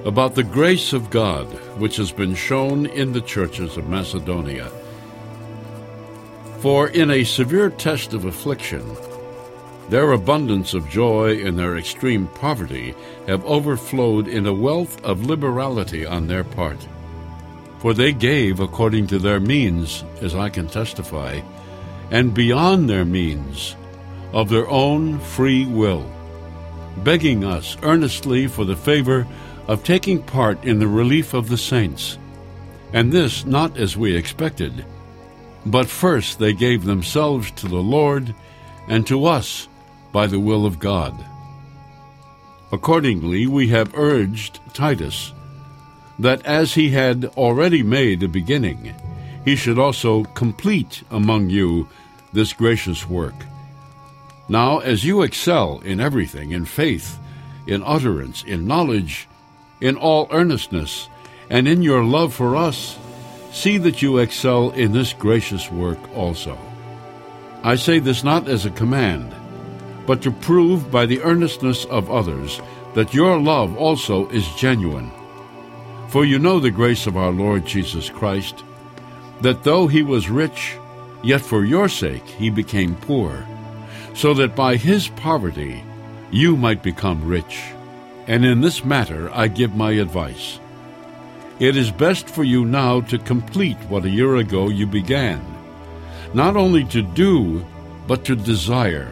about 0.05 0.36
the 0.36 0.43
grace 0.43 0.93
of 0.93 1.09
God 1.09 1.47
which 1.79 1.95
has 1.95 2.11
been 2.11 2.36
shown 2.36 2.86
in 2.86 3.11
the 3.11 3.21
churches 3.21 3.75
of 3.75 3.89
Macedonia. 3.89 4.71
For 6.59 6.89
in 6.89 7.09
a 7.09 7.23
severe 7.23 7.71
test 7.71 8.13
of 8.13 8.25
affliction, 8.25 8.86
their 9.89 10.11
abundance 10.11 10.75
of 10.75 10.89
joy 10.89 11.43
and 11.43 11.57
their 11.57 11.75
extreme 11.75 12.27
poverty 12.27 12.93
have 13.25 13.43
overflowed 13.45 14.27
in 14.27 14.45
a 14.45 14.53
wealth 14.53 15.03
of 15.03 15.25
liberality 15.25 16.05
on 16.05 16.27
their 16.27 16.43
part. 16.43 16.88
For 17.79 17.95
they 17.95 18.13
gave 18.13 18.59
according 18.59 19.07
to 19.07 19.17
their 19.17 19.39
means, 19.39 20.03
as 20.21 20.36
I 20.36 20.49
can 20.49 20.67
testify, 20.67 21.41
and 22.11 22.32
beyond 22.32 22.88
their 22.88 23.05
means, 23.05 23.75
of 24.34 24.49
their 24.49 24.69
own 24.69 25.19
free 25.19 25.65
will 25.65 26.05
begging 26.97 27.43
us 27.43 27.77
earnestly 27.83 28.47
for 28.47 28.65
the 28.65 28.75
favor 28.75 29.27
of 29.67 29.83
taking 29.83 30.21
part 30.21 30.63
in 30.63 30.79
the 30.79 30.87
relief 30.87 31.33
of 31.33 31.49
the 31.49 31.57
saints, 31.57 32.17
and 32.93 33.11
this 33.11 33.45
not 33.45 33.77
as 33.77 33.97
we 33.97 34.15
expected, 34.15 34.85
but 35.65 35.87
first 35.87 36.39
they 36.39 36.53
gave 36.53 36.83
themselves 36.83 37.51
to 37.51 37.67
the 37.67 37.75
Lord 37.75 38.33
and 38.87 39.05
to 39.07 39.25
us 39.25 39.67
by 40.11 40.27
the 40.27 40.39
will 40.39 40.65
of 40.65 40.79
God. 40.79 41.13
Accordingly, 42.71 43.47
we 43.47 43.67
have 43.69 43.97
urged 43.97 44.59
Titus 44.73 45.33
that 46.19 46.45
as 46.45 46.73
he 46.73 46.89
had 46.89 47.25
already 47.37 47.83
made 47.83 48.23
a 48.23 48.27
beginning, 48.27 48.93
he 49.43 49.55
should 49.55 49.79
also 49.79 50.23
complete 50.23 51.03
among 51.09 51.49
you 51.49 51.87
this 52.33 52.53
gracious 52.53 53.09
work. 53.09 53.33
Now, 54.52 54.80
as 54.80 55.06
you 55.06 55.22
excel 55.22 55.80
in 55.80 56.02
everything, 56.02 56.52
in 56.52 56.66
faith, 56.66 57.18
in 57.68 57.82
utterance, 57.86 58.43
in 58.43 58.68
knowledge, 58.68 59.30
in 59.80 59.95
all 59.95 60.28
earnestness, 60.30 61.08
and 61.49 61.70
in 61.70 61.82
your 61.82 62.04
love 62.04 62.34
for 62.34 62.58
us, 62.58 62.99
see 63.54 63.78
that 63.78 64.02
you 64.02 64.18
excel 64.18 64.72
in 64.72 64.91
this 64.91 65.14
gracious 65.14 65.72
work 65.72 65.99
also. 66.18 66.58
I 67.64 67.76
say 67.76 67.99
this 67.99 68.26
not 68.26 68.49
as 68.49 68.66
a 68.66 68.72
command, 68.72 69.34
but 70.06 70.22
to 70.24 70.32
prove 70.32 70.91
by 70.91 71.06
the 71.06 71.22
earnestness 71.22 71.86
of 71.86 72.12
others 72.12 72.60
that 72.93 73.14
your 73.14 73.39
love 73.39 73.78
also 73.78 74.28
is 74.32 74.56
genuine. 74.56 75.14
For 76.10 76.26
you 76.26 76.39
know 76.39 76.60
the 76.60 76.72
grace 76.72 77.08
of 77.08 77.16
our 77.16 77.32
Lord 77.32 77.66
Jesus 77.66 78.10
Christ, 78.10 78.66
that 79.39 79.64
though 79.64 79.88
he 79.88 80.04
was 80.04 80.30
rich, 80.30 80.76
yet 81.24 81.39
for 81.39 81.64
your 81.64 81.88
sake 81.88 82.26
he 82.26 82.49
became 82.49 82.95
poor, 82.95 83.47
so 84.22 84.36
that 84.36 84.55
by 84.55 84.76
his 84.76 85.07
poverty 85.07 85.84
you 86.30 86.55
might 86.55 86.84
become 86.84 87.26
rich. 87.26 87.59
And 88.28 88.45
in 88.45 88.61
this 88.61 88.86
matter 88.86 89.32
I 89.34 89.47
give 89.47 89.74
my 89.76 89.93
advice. 89.93 90.59
It 91.59 91.76
is 91.76 91.89
best 91.89 92.30
for 92.30 92.43
you 92.43 92.63
now 92.63 93.01
to 93.01 93.17
complete 93.17 93.80
what 93.89 94.05
a 94.05 94.11
year 94.11 94.36
ago 94.36 94.69
you 94.69 94.86
began, 94.86 95.41
not 96.36 96.55
only 96.55 96.84
to 96.93 97.01
do, 97.01 97.65
but 98.05 98.24
to 98.26 98.36
desire, 98.36 99.11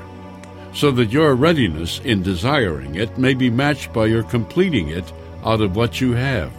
so 0.76 0.92
that 0.92 1.12
your 1.12 1.34
readiness 1.34 2.00
in 2.02 2.22
desiring 2.22 2.94
it 2.94 3.18
may 3.18 3.34
be 3.34 3.50
matched 3.50 3.92
by 3.92 4.06
your 4.06 4.22
completing 4.22 4.90
it 4.90 5.12
out 5.44 5.62
of 5.62 5.76
what 5.76 6.00
you 6.00 6.12
have. 6.12 6.54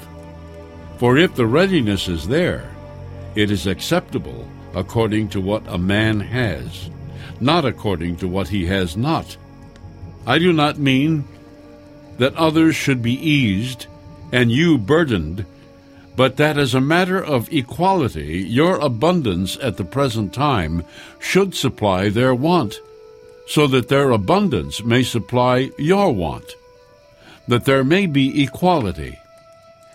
For 0.99 1.17
if 1.17 1.37
the 1.37 1.47
readiness 1.47 2.09
is 2.09 2.27
there, 2.27 2.69
it 3.37 3.53
is 3.53 3.69
acceptable 3.69 4.45
according 4.75 5.29
to 5.29 5.41
what 5.41 5.63
a 5.69 5.79
man 5.79 6.19
has, 6.19 6.91
not 7.41 7.65
according 7.65 8.17
to 8.17 8.29
what 8.29 8.49
he 8.49 8.67
has 8.67 8.97
not. 8.97 9.37
I 10.27 10.39
do 10.39 10.53
not 10.53 10.79
mean 10.79 11.25
that 12.19 12.35
others 12.37 12.77
should 12.77 13.03
be 13.03 13.15
eased 13.15 13.87
and 14.33 14.53
you 14.53 14.79
burdened, 14.79 15.47
but 16.17 16.37
that 16.37 16.59
as 16.59 16.75
a 16.75 16.81
matter 16.81 17.23
of 17.23 17.53
equality, 17.53 18.39
your 18.39 18.77
abundance 18.77 19.57
at 19.63 19.77
the 19.77 19.85
present 19.85 20.33
time 20.33 20.85
should 21.19 21.55
supply 21.55 22.09
their 22.09 22.35
want, 22.35 22.79
so 23.47 23.67
that 23.67 23.89
their 23.89 24.11
abundance 24.11 24.85
may 24.85 25.03
supply 25.03 25.71
your 25.79 26.13
want, 26.13 26.55
that 27.49 27.65
there 27.65 27.83
may 27.83 28.07
be 28.07 28.43
equality. 28.43 29.19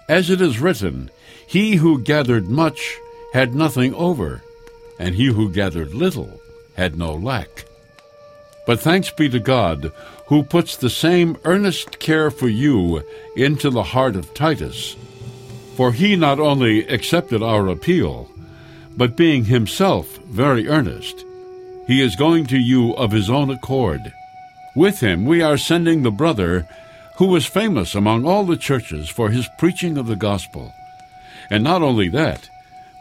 As 0.10 0.30
it 0.30 0.42
is 0.42 0.60
written, 0.60 1.10
He 1.48 1.76
who 1.76 2.02
gathered 2.02 2.50
much 2.50 2.98
had 3.34 3.56
nothing 3.56 3.94
over, 3.94 4.42
and 5.00 5.16
he 5.16 5.28
who 5.28 5.52
gathered 5.52 5.94
little 5.94 6.42
had 6.76 6.98
no 6.98 7.14
lack. 7.14 7.66
But 8.66 8.80
thanks 8.80 9.12
be 9.12 9.30
to 9.30 9.40
God, 9.40 9.92
who 10.28 10.44
puts 10.44 10.76
the 10.76 10.90
same 10.90 11.38
earnest 11.46 12.00
care 12.00 12.32
for 12.32 12.48
you 12.48 13.04
into 13.36 13.70
the 13.70 13.84
heart 13.84 14.16
of 14.16 14.34
Titus. 14.34 14.96
For 15.76 15.92
he 15.92 16.16
not 16.16 16.40
only 16.40 16.88
accepted 16.88 17.44
our 17.44 17.68
appeal, 17.68 18.30
but 18.98 19.18
being 19.18 19.46
himself 19.46 20.18
very 20.26 20.68
earnest, 20.68 21.24
he 21.86 22.02
is 22.02 22.16
going 22.16 22.48
to 22.48 22.58
you 22.58 22.94
of 22.96 23.12
his 23.12 23.30
own 23.30 23.50
accord. 23.52 24.14
With 24.76 25.00
him 25.00 25.26
we 25.26 25.42
are 25.42 25.58
sending 25.58 26.02
the 26.02 26.12
brother 26.12 26.68
who 27.18 27.28
was 27.28 27.46
famous 27.46 27.94
among 27.94 28.26
all 28.26 28.46
the 28.46 28.58
churches 28.58 29.10
for 29.10 29.30
his 29.30 29.48
preaching 29.60 29.98
of 29.98 30.08
the 30.08 30.16
gospel. 30.16 30.74
And 31.50 31.64
not 31.64 31.82
only 31.82 32.10
that, 32.10 32.50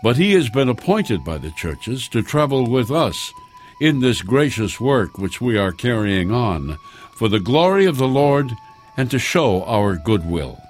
but 0.03 0.17
he 0.17 0.33
has 0.35 0.51
been 0.51 0.69
appointed 0.69 1.25
by 1.25 1.39
the 1.39 1.51
churches 1.53 2.09
to 2.11 2.23
travel 2.23 2.71
with 2.71 2.91
us 2.91 3.33
in 3.81 4.01
this 4.01 4.23
gracious 4.23 4.81
work 4.81 5.19
which 5.19 5.41
we 5.41 5.57
are 5.57 5.73
carrying 5.73 6.31
on 6.31 6.79
for 7.13 7.29
the 7.29 7.41
glory 7.41 7.85
of 7.87 7.99
the 7.99 8.09
Lord 8.09 8.51
and 8.97 9.11
to 9.11 9.19
show 9.19 9.65
our 9.65 9.97
goodwill. 9.97 10.61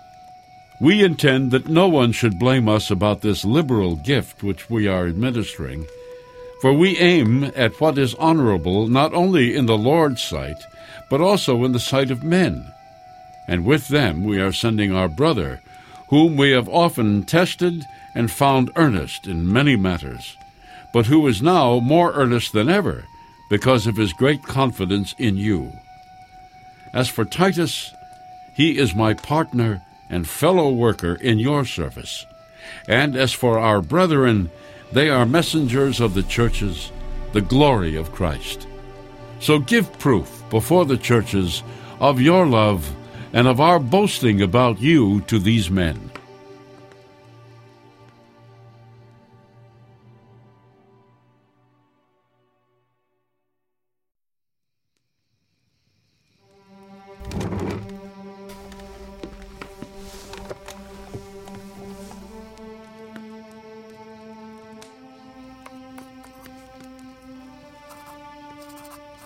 We 0.80 1.04
intend 1.04 1.50
that 1.52 1.68
no 1.68 1.88
one 1.88 2.12
should 2.12 2.38
blame 2.38 2.68
us 2.68 2.90
about 2.90 3.20
this 3.20 3.44
liberal 3.44 3.96
gift 3.96 4.42
which 4.42 4.68
we 4.68 4.86
are 4.88 5.06
administering, 5.06 5.86
for 6.60 6.72
we 6.72 6.98
aim 6.98 7.44
at 7.54 7.80
what 7.80 7.98
is 7.98 8.14
honorable 8.16 8.88
not 8.88 9.14
only 9.14 9.54
in 9.54 9.66
the 9.66 9.78
Lord's 9.78 10.22
sight, 10.22 10.62
but 11.10 11.20
also 11.20 11.64
in 11.64 11.72
the 11.72 11.80
sight 11.80 12.10
of 12.10 12.24
men 12.24 12.70
and 13.46 13.64
with 13.64 13.88
them 13.88 14.24
we 14.24 14.40
are 14.40 14.52
sending 14.52 14.94
our 14.94 15.08
brother, 15.08 15.60
whom 16.08 16.36
we 16.36 16.50
have 16.50 16.68
often 16.68 17.24
tested 17.24 17.84
and 18.14 18.30
found 18.30 18.70
earnest 18.76 19.26
in 19.26 19.52
many 19.52 19.76
matters, 19.76 20.36
but 20.94 21.06
who 21.06 21.26
is 21.26 21.42
now 21.42 21.80
more 21.80 22.12
earnest 22.12 22.52
than 22.52 22.68
ever 22.68 23.04
because 23.50 23.88
of 23.88 23.96
his 23.96 24.12
great 24.12 24.44
confidence 24.44 25.12
in 25.18 25.36
you. 25.36 25.72
As 26.92 27.08
for 27.08 27.24
Titus, 27.24 27.92
he 28.54 28.78
is 28.78 28.94
my 28.94 29.12
partner 29.12 29.82
and 30.08 30.28
fellow 30.28 30.70
worker 30.70 31.16
in 31.16 31.40
your 31.40 31.64
service. 31.64 32.24
And 32.86 33.16
as 33.16 33.32
for 33.32 33.58
our 33.58 33.82
brethren, 33.82 34.52
they 34.92 35.10
are 35.10 35.26
messengers 35.26 35.98
of 35.98 36.14
the 36.14 36.22
churches, 36.22 36.92
the 37.32 37.40
glory 37.40 37.96
of 37.96 38.12
Christ. 38.12 38.68
So 39.40 39.58
give 39.58 39.98
proof 39.98 40.44
before 40.48 40.84
the 40.84 40.96
churches 40.96 41.64
of 41.98 42.20
your 42.20 42.46
love 42.46 42.88
and 43.32 43.48
of 43.48 43.60
our 43.60 43.80
boasting 43.80 44.40
about 44.40 44.80
you 44.80 45.22
to 45.22 45.40
these 45.40 45.68
men. 45.72 46.12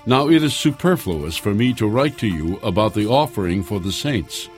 Now 0.09 0.31
it 0.31 0.43
is 0.43 0.57
superfluous 0.57 1.37
for 1.37 1.53
me 1.53 1.75
to 1.75 1.87
write 1.87 2.17
to 2.21 2.27
you 2.27 2.59
about 2.63 2.95
the 2.95 3.07
offering 3.07 3.63
for 3.63 3.79
the 3.79 3.93
saints, 3.93 4.49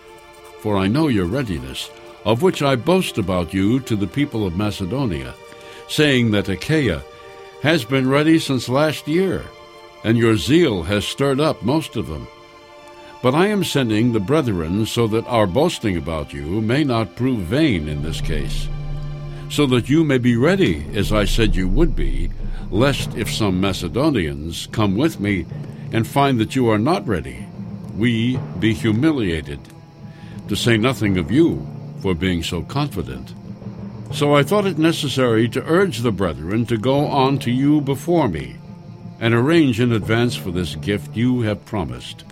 for 0.60 0.76
I 0.76 0.86
know 0.86 1.08
your 1.08 1.26
readiness, 1.26 1.90
of 2.24 2.40
which 2.40 2.62
I 2.62 2.76
boast 2.76 3.18
about 3.18 3.52
you 3.52 3.80
to 3.80 3.96
the 3.96 4.06
people 4.06 4.46
of 4.46 4.56
Macedonia, 4.56 5.34
saying 5.88 6.30
that 6.30 6.48
Achaia 6.48 7.02
has 7.64 7.84
been 7.84 8.08
ready 8.08 8.38
since 8.38 8.68
last 8.68 9.08
year, 9.08 9.44
and 10.04 10.16
your 10.16 10.36
zeal 10.36 10.84
has 10.84 11.04
stirred 11.04 11.40
up 11.40 11.64
most 11.64 11.96
of 11.96 12.06
them. 12.06 12.28
But 13.20 13.34
I 13.34 13.48
am 13.48 13.64
sending 13.64 14.12
the 14.12 14.20
brethren 14.20 14.86
so 14.86 15.08
that 15.08 15.26
our 15.26 15.48
boasting 15.48 15.96
about 15.96 16.32
you 16.32 16.60
may 16.60 16.84
not 16.84 17.16
prove 17.16 17.40
vain 17.40 17.88
in 17.88 18.04
this 18.04 18.20
case, 18.20 18.68
so 19.50 19.66
that 19.66 19.88
you 19.88 20.04
may 20.04 20.16
be 20.16 20.36
ready, 20.36 20.86
as 20.94 21.12
I 21.12 21.24
said 21.24 21.56
you 21.56 21.68
would 21.68 21.96
be, 21.96 22.30
lest 22.70 23.14
if 23.16 23.30
some 23.30 23.60
Macedonians 23.60 24.68
come 24.70 24.96
with 24.96 25.18
me 25.18 25.44
and 25.92 26.06
find 26.06 26.38
that 26.38 26.54
you 26.54 26.70
are 26.70 26.78
not 26.78 27.06
ready, 27.06 27.46
we 27.96 28.38
be 28.60 28.72
humiliated, 28.72 29.58
to 30.48 30.54
say 30.54 30.76
nothing 30.76 31.18
of 31.18 31.32
you 31.32 31.66
for 32.00 32.14
being 32.14 32.44
so 32.44 32.62
confident. 32.62 33.34
So 34.12 34.34
I 34.34 34.44
thought 34.44 34.66
it 34.66 34.78
necessary 34.78 35.48
to 35.48 35.64
urge 35.64 35.98
the 35.98 36.12
brethren 36.12 36.64
to 36.66 36.78
go 36.78 37.06
on 37.06 37.38
to 37.40 37.50
you 37.50 37.80
before 37.80 38.28
me, 38.28 38.56
and 39.18 39.34
arrange 39.34 39.80
in 39.80 39.92
advance 39.92 40.36
for 40.36 40.52
this 40.52 40.76
gift 40.76 41.16
you 41.16 41.40
have 41.42 41.66
promised, 41.66 42.24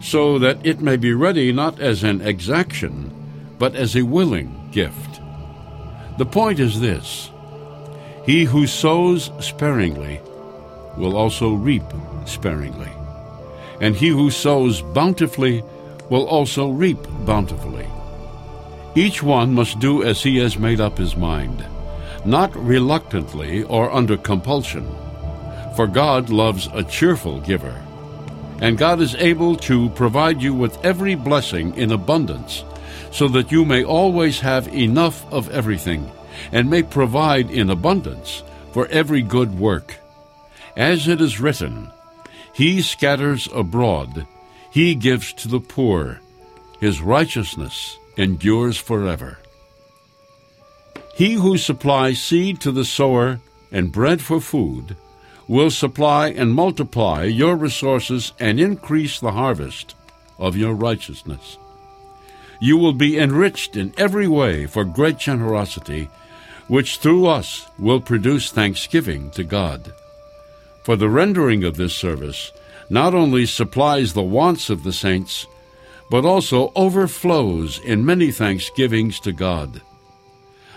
so 0.00 0.38
that 0.38 0.64
it 0.66 0.80
may 0.80 0.96
be 0.96 1.14
ready 1.14 1.50
not 1.50 1.80
as 1.80 2.02
an 2.02 2.20
exaction, 2.20 3.10
but 3.58 3.74
as 3.74 3.96
a 3.96 4.02
willing 4.02 4.68
gift. 4.70 5.11
The 6.18 6.26
point 6.26 6.60
is 6.60 6.80
this 6.80 7.30
he 8.24 8.44
who 8.44 8.66
sows 8.66 9.30
sparingly 9.40 10.20
will 10.96 11.16
also 11.16 11.54
reap 11.54 11.84
sparingly, 12.26 12.90
and 13.80 13.96
he 13.96 14.08
who 14.08 14.30
sows 14.30 14.82
bountifully 14.82 15.64
will 16.10 16.26
also 16.26 16.68
reap 16.68 16.98
bountifully. 17.24 17.86
Each 18.94 19.22
one 19.22 19.54
must 19.54 19.80
do 19.80 20.02
as 20.02 20.22
he 20.22 20.36
has 20.38 20.58
made 20.58 20.80
up 20.80 20.98
his 20.98 21.16
mind, 21.16 21.64
not 22.26 22.54
reluctantly 22.54 23.62
or 23.64 23.90
under 23.90 24.18
compulsion, 24.18 24.86
for 25.74 25.86
God 25.86 26.28
loves 26.28 26.68
a 26.74 26.84
cheerful 26.84 27.40
giver. 27.40 27.74
And 28.60 28.78
God 28.78 29.00
is 29.00 29.14
able 29.16 29.56
to 29.56 29.88
provide 29.90 30.42
you 30.42 30.54
with 30.54 30.84
every 30.84 31.14
blessing 31.14 31.74
in 31.76 31.90
abundance, 31.90 32.64
so 33.12 33.28
that 33.28 33.52
you 33.52 33.64
may 33.64 33.84
always 33.84 34.40
have 34.40 34.66
enough 34.68 35.30
of 35.32 35.48
everything, 35.50 36.10
and 36.50 36.68
may 36.68 36.82
provide 36.82 37.50
in 37.50 37.70
abundance 37.70 38.42
for 38.72 38.88
every 38.88 39.22
good 39.22 39.56
work. 39.58 39.96
As 40.76 41.06
it 41.06 41.20
is 41.20 41.38
written, 41.38 41.90
He 42.54 42.82
scatters 42.82 43.48
abroad, 43.54 44.26
He 44.70 44.94
gives 44.94 45.32
to 45.34 45.48
the 45.48 45.60
poor, 45.60 46.20
His 46.80 47.00
righteousness 47.02 47.96
endures 48.16 48.78
forever. 48.78 49.38
He 51.14 51.34
who 51.34 51.58
supplies 51.58 52.22
seed 52.22 52.60
to 52.62 52.72
the 52.72 52.86
sower 52.86 53.40
and 53.70 53.92
bread 53.92 54.22
for 54.22 54.40
food 54.40 54.96
will 55.46 55.70
supply 55.70 56.28
and 56.28 56.54
multiply 56.54 57.24
your 57.24 57.56
resources 57.56 58.32
and 58.40 58.58
increase 58.58 59.20
the 59.20 59.32
harvest 59.32 59.94
of 60.38 60.56
your 60.56 60.72
righteousness. 60.72 61.58
You 62.62 62.76
will 62.76 62.92
be 62.92 63.18
enriched 63.18 63.76
in 63.76 63.92
every 63.98 64.28
way 64.28 64.66
for 64.66 64.84
great 64.84 65.18
generosity, 65.18 66.08
which 66.68 66.98
through 66.98 67.26
us 67.26 67.66
will 67.76 68.00
produce 68.00 68.52
thanksgiving 68.52 69.32
to 69.32 69.42
God. 69.42 69.92
For 70.84 70.94
the 70.94 71.08
rendering 71.08 71.64
of 71.64 71.76
this 71.76 71.92
service 71.92 72.52
not 72.88 73.16
only 73.16 73.46
supplies 73.46 74.12
the 74.12 74.22
wants 74.22 74.70
of 74.70 74.84
the 74.84 74.92
saints, 74.92 75.48
but 76.08 76.24
also 76.24 76.70
overflows 76.76 77.80
in 77.80 78.06
many 78.06 78.30
thanksgivings 78.30 79.18
to 79.20 79.32
God. 79.32 79.82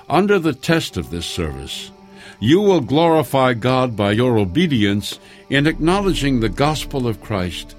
Under 0.09 0.39
the 0.39 0.53
test 0.53 0.97
of 0.97 1.11
this 1.11 1.27
service, 1.27 1.91
you 2.39 2.61
will 2.61 2.81
glorify 2.81 3.53
God 3.53 3.95
by 3.95 4.13
your 4.13 4.39
obedience 4.39 5.19
in 5.51 5.67
acknowledging 5.67 6.39
the 6.39 6.49
gospel 6.49 7.07
of 7.07 7.21
Christ 7.21 7.75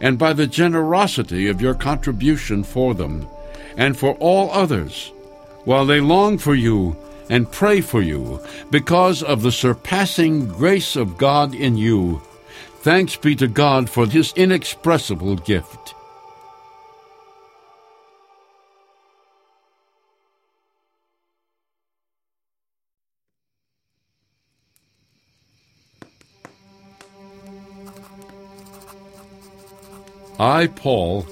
and 0.00 0.18
by 0.18 0.32
the 0.32 0.46
generosity 0.46 1.46
of 1.46 1.60
your 1.60 1.74
contribution 1.74 2.64
for 2.64 2.94
them 2.94 3.28
and 3.80 3.96
for 3.96 4.14
all 4.16 4.50
others, 4.52 5.10
while 5.64 5.86
they 5.86 6.00
long 6.00 6.36
for 6.36 6.54
you 6.54 6.94
and 7.30 7.50
pray 7.50 7.80
for 7.80 8.02
you 8.02 8.38
because 8.70 9.22
of 9.22 9.40
the 9.40 9.50
surpassing 9.50 10.46
grace 10.46 10.96
of 10.96 11.16
God 11.16 11.54
in 11.54 11.78
you. 11.78 12.20
Thanks 12.82 13.16
be 13.16 13.34
to 13.36 13.48
God 13.48 13.88
for 13.88 14.04
this 14.04 14.34
inexpressible 14.34 15.36
gift. 15.36 15.94
I, 30.38 30.66
Paul, 30.68 31.26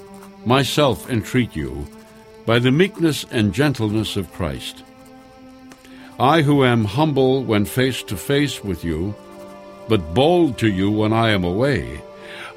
myself 0.45 1.09
entreat 1.09 1.55
you, 1.55 1.87
by 2.49 2.57
the 2.57 2.71
meekness 2.71 3.27
and 3.29 3.53
gentleness 3.53 4.17
of 4.17 4.33
Christ. 4.33 4.83
I, 6.19 6.41
who 6.41 6.65
am 6.65 6.83
humble 6.83 7.43
when 7.43 7.63
face 7.63 8.01
to 8.01 8.17
face 8.17 8.63
with 8.63 8.83
you, 8.83 9.13
but 9.87 10.15
bold 10.15 10.57
to 10.57 10.67
you 10.67 10.89
when 10.89 11.13
I 11.13 11.29
am 11.29 11.43
away, 11.43 12.01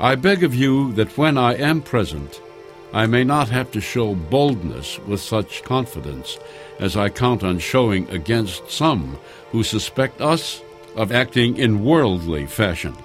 I 0.01 0.15
beg 0.15 0.45
of 0.45 0.55
you 0.55 0.95
that 0.95 1.19
when 1.19 1.37
I 1.37 1.57
am 1.57 1.83
present, 1.83 2.41
I 2.95 3.05
may 3.05 3.23
not 3.23 3.51
have 3.51 3.71
to 3.73 3.83
show 3.83 4.15
boldness 4.15 4.99
with 5.01 5.21
such 5.21 5.63
confidence 5.63 6.39
as 6.81 6.97
I 6.97 7.11
count 7.11 7.45
on 7.45 7.59
showing 7.59 8.09
against 8.09 8.71
some 8.71 9.19
who 9.51 9.63
suspect 9.63 10.23
us 10.23 10.63
of 10.97 11.13
acting 11.13 11.59
in 11.59 11.85
worldly 11.85 12.47
fashion. 12.47 12.97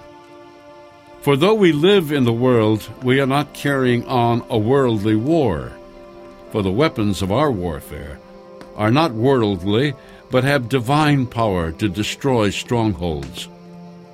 For 1.20 1.36
though 1.36 1.56
we 1.56 1.74
live 1.74 2.14
in 2.14 2.24
the 2.24 2.32
world, 2.48 2.90
we 3.04 3.20
are 3.20 3.28
not 3.28 3.54
carrying 3.54 4.06
on 4.06 4.46
a 4.50 4.58
worldly 4.58 5.18
war. 5.18 5.74
For 6.52 6.62
the 6.62 6.72
weapons 6.72 7.22
of 7.22 7.32
our 7.32 7.52
warfare 7.52 8.20
are 8.76 8.92
not 8.92 9.12
worldly, 9.12 9.94
but 10.32 10.44
have 10.44 10.70
divine 10.70 11.26
power 11.26 11.72
to 11.74 11.90
destroy 11.90 12.50
strongholds. 12.50 13.48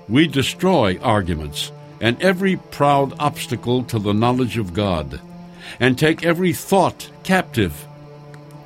We 0.08 0.28
destroy 0.28 0.98
arguments 1.02 1.72
and 2.02 2.22
every 2.22 2.58
proud 2.58 3.14
obstacle 3.20 3.84
to 3.86 4.00
the 4.00 4.14
knowledge 4.14 4.58
of 4.58 4.74
God, 4.74 5.22
and 5.80 5.98
take 5.98 6.26
every 6.26 6.54
thought 6.54 7.10
captive 7.24 7.88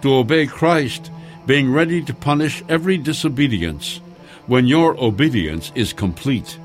to 0.02 0.14
obey 0.16 0.48
Christ, 0.48 1.12
being 1.46 1.72
ready 1.72 2.02
to 2.04 2.14
punish 2.14 2.64
every 2.68 2.98
disobedience 2.98 4.02
when 4.48 4.66
your 4.66 5.00
obedience 5.02 5.72
is 5.76 5.94
complete. 5.94 6.58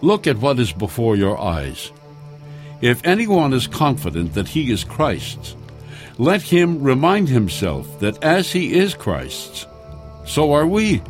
Look 0.00 0.26
at 0.26 0.38
what 0.38 0.58
is 0.58 0.72
before 0.72 1.16
your 1.16 1.38
eyes. 1.40 1.92
If 2.80 3.04
anyone 3.04 3.52
is 3.52 3.66
confident 3.66 4.34
that 4.34 4.48
he 4.48 4.70
is 4.70 4.84
Christ's, 4.84 5.54
let 6.18 6.42
him 6.42 6.82
remind 6.82 7.28
himself 7.28 8.00
that 8.00 8.22
as 8.22 8.52
he 8.52 8.74
is 8.74 8.94
Christ's, 8.94 9.66
so 10.26 10.52
are 10.52 10.66
we. 10.66 11.02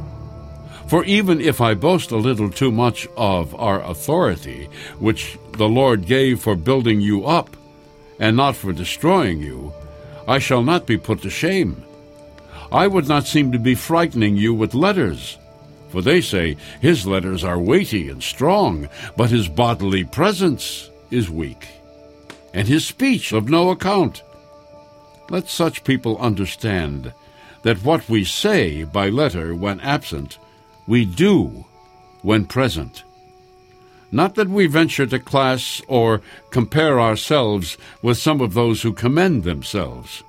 For 0.88 1.04
even 1.04 1.40
if 1.40 1.60
I 1.60 1.74
boast 1.74 2.10
a 2.10 2.16
little 2.16 2.50
too 2.50 2.72
much 2.72 3.06
of 3.16 3.54
our 3.54 3.82
authority, 3.82 4.68
which 4.98 5.38
the 5.52 5.68
Lord 5.68 6.06
gave 6.06 6.40
for 6.40 6.56
building 6.56 7.00
you 7.00 7.24
up, 7.24 7.56
and 8.18 8.36
not 8.36 8.56
for 8.56 8.72
destroying 8.72 9.40
you, 9.40 9.72
I 10.26 10.38
shall 10.38 10.62
not 10.62 10.86
be 10.86 10.98
put 10.98 11.22
to 11.22 11.30
shame. 11.30 11.84
I 12.72 12.86
would 12.86 13.08
not 13.08 13.26
seem 13.26 13.52
to 13.52 13.58
be 13.58 13.74
frightening 13.74 14.36
you 14.36 14.52
with 14.54 14.74
letters 14.74 15.38
for 15.90 16.02
they 16.02 16.20
say, 16.20 16.56
His 16.80 17.06
letters 17.06 17.42
are 17.42 17.58
weighty 17.58 18.08
and 18.08 18.22
strong, 18.22 18.88
but 19.16 19.30
his 19.30 19.48
bodily 19.48 20.04
presence 20.04 20.89
is 21.10 21.30
weak, 21.30 21.68
and 22.54 22.66
his 22.68 22.86
speech 22.86 23.32
of 23.32 23.48
no 23.48 23.70
account. 23.70 24.22
Let 25.28 25.48
such 25.48 25.84
people 25.84 26.18
understand 26.18 27.12
that 27.62 27.84
what 27.84 28.08
we 28.08 28.24
say 28.24 28.84
by 28.84 29.08
letter 29.08 29.54
when 29.54 29.80
absent, 29.80 30.38
we 30.86 31.04
do 31.04 31.64
when 32.22 32.46
present. 32.46 33.04
Not 34.12 34.34
that 34.34 34.48
we 34.48 34.66
venture 34.66 35.06
to 35.06 35.18
class 35.20 35.80
or 35.86 36.20
compare 36.50 37.00
ourselves 37.00 37.78
with 38.02 38.18
some 38.18 38.40
of 38.40 38.54
those 38.54 38.82
who 38.82 38.92
commend 38.92 39.44
themselves. 39.44 40.24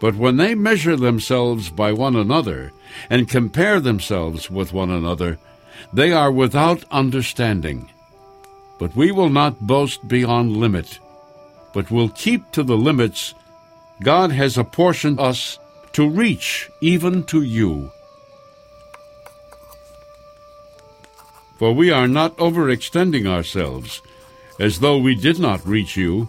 But 0.00 0.14
when 0.14 0.36
they 0.36 0.54
measure 0.54 0.96
themselves 0.96 1.70
by 1.70 1.92
one 1.92 2.16
another 2.16 2.72
and 3.08 3.28
compare 3.28 3.80
themselves 3.80 4.50
with 4.50 4.72
one 4.72 4.90
another, 4.90 5.38
they 5.92 6.12
are 6.12 6.30
without 6.30 6.84
understanding. 6.90 7.90
But 8.78 8.94
we 8.94 9.12
will 9.12 9.28
not 9.28 9.60
boast 9.60 10.06
beyond 10.06 10.56
limit, 10.56 10.98
but 11.74 11.90
will 11.90 12.08
keep 12.10 12.50
to 12.52 12.62
the 12.62 12.76
limits 12.76 13.34
God 14.02 14.30
has 14.30 14.56
apportioned 14.56 15.18
us 15.18 15.58
to 15.92 16.08
reach 16.08 16.70
even 16.80 17.24
to 17.24 17.42
you. 17.42 17.90
For 21.58 21.72
we 21.72 21.90
are 21.90 22.06
not 22.06 22.36
overextending 22.36 23.26
ourselves, 23.26 24.00
as 24.60 24.78
though 24.78 24.98
we 24.98 25.16
did 25.16 25.40
not 25.40 25.66
reach 25.66 25.96
you 25.96 26.28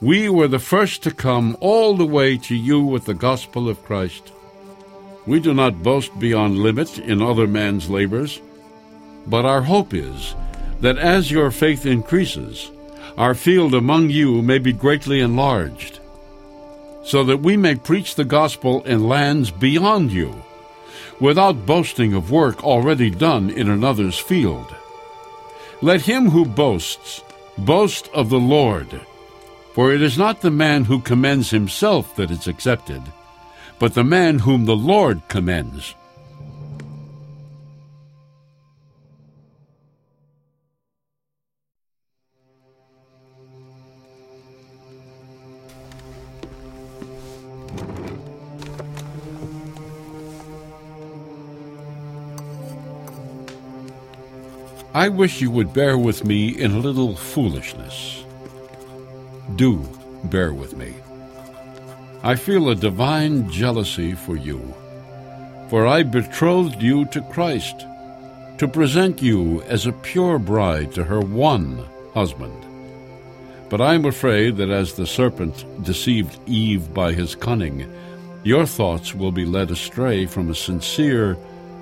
we 0.00 0.30
were 0.30 0.48
the 0.48 0.58
first 0.58 1.02
to 1.02 1.10
come 1.10 1.58
all 1.60 1.94
the 1.94 2.06
way 2.06 2.38
to 2.38 2.56
you 2.56 2.80
with 2.80 3.04
the 3.04 3.14
gospel 3.14 3.68
of 3.68 3.84
Christ. 3.84 4.32
We 5.26 5.40
do 5.40 5.52
not 5.52 5.82
boast 5.82 6.18
beyond 6.18 6.58
limit 6.58 6.98
in 6.98 7.20
other 7.20 7.46
man's 7.46 7.90
labors, 7.90 8.40
but 9.26 9.44
our 9.44 9.60
hope 9.60 9.92
is 9.92 10.34
that 10.80 10.98
as 10.98 11.30
your 11.30 11.50
faith 11.50 11.86
increases, 11.86 12.70
our 13.16 13.34
field 13.34 13.74
among 13.74 14.10
you 14.10 14.42
may 14.42 14.58
be 14.58 14.72
greatly 14.72 15.20
enlarged, 15.20 16.00
so 17.04 17.24
that 17.24 17.40
we 17.40 17.56
may 17.56 17.74
preach 17.74 18.14
the 18.14 18.24
gospel 18.24 18.82
in 18.84 19.08
lands 19.08 19.50
beyond 19.50 20.12
you, 20.12 20.42
without 21.20 21.66
boasting 21.66 22.14
of 22.14 22.30
work 22.30 22.64
already 22.64 23.10
done 23.10 23.50
in 23.50 23.68
another's 23.68 24.18
field. 24.18 24.74
Let 25.82 26.02
him 26.02 26.30
who 26.30 26.44
boasts 26.44 27.22
boast 27.58 28.08
of 28.14 28.30
the 28.30 28.40
Lord. 28.40 29.00
For 29.72 29.92
it 29.92 30.02
is 30.02 30.18
not 30.18 30.40
the 30.40 30.50
man 30.50 30.84
who 30.84 31.00
commends 31.00 31.50
himself 31.50 32.16
that 32.16 32.30
is 32.30 32.46
accepted, 32.48 33.02
but 33.78 33.94
the 33.94 34.04
man 34.04 34.40
whom 34.40 34.64
the 34.64 34.76
Lord 34.76 35.22
commends. 35.28 35.94
I 54.92 55.08
wish 55.08 55.40
you 55.40 55.50
would 55.50 55.72
bear 55.72 55.96
with 55.96 56.24
me 56.24 56.48
in 56.48 56.72
a 56.72 56.78
little 56.78 57.14
foolishness 57.14 58.24
do 59.56 59.86
bear 60.24 60.52
with 60.52 60.76
me. 60.76 60.94
I 62.22 62.34
feel 62.34 62.68
a 62.68 62.74
divine 62.74 63.50
jealousy 63.50 64.12
for 64.14 64.36
you, 64.36 64.74
for 65.68 65.86
I 65.86 66.02
betrothed 66.02 66.82
you 66.82 67.06
to 67.06 67.22
Christ, 67.22 67.86
to 68.58 68.68
present 68.68 69.22
you 69.22 69.62
as 69.62 69.86
a 69.86 69.92
pure 69.92 70.38
bride 70.38 70.92
to 70.94 71.04
her 71.04 71.20
one 71.20 71.84
husband. 72.12 72.66
But 73.70 73.80
I 73.80 73.94
am 73.94 74.04
afraid 74.04 74.56
that 74.56 74.70
as 74.70 74.94
the 74.94 75.06
serpent 75.06 75.64
deceived 75.84 76.38
Eve 76.46 76.92
by 76.92 77.12
his 77.12 77.34
cunning, 77.34 77.90
your 78.42 78.66
thoughts 78.66 79.14
will 79.14 79.32
be 79.32 79.44
led 79.44 79.70
astray 79.70 80.26
from 80.26 80.50
a 80.50 80.54
sincere 80.54 81.36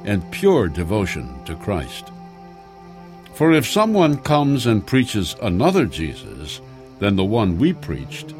and 0.04 0.30
pure 0.30 0.68
devotion 0.68 1.42
to 1.44 1.56
Christ. 1.56 2.12
For 3.38 3.52
if 3.52 3.68
someone 3.68 4.16
comes 4.16 4.66
and 4.66 4.84
preaches 4.84 5.36
another 5.40 5.86
Jesus 5.86 6.60
than 6.98 7.14
the 7.14 7.24
one 7.24 7.56
we 7.56 7.72
preached, 7.72 8.34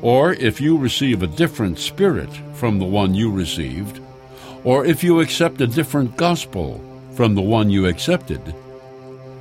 or 0.00 0.34
if 0.34 0.60
you 0.60 0.78
receive 0.78 1.24
a 1.24 1.26
different 1.26 1.76
spirit 1.80 2.30
from 2.52 2.78
the 2.78 2.84
one 2.84 3.16
you 3.16 3.32
received, 3.32 3.98
or 4.62 4.86
if 4.86 5.02
you 5.02 5.18
accept 5.18 5.60
a 5.60 5.66
different 5.66 6.16
gospel 6.16 6.80
from 7.14 7.34
the 7.34 7.42
one 7.42 7.68
you 7.68 7.86
accepted, 7.86 8.54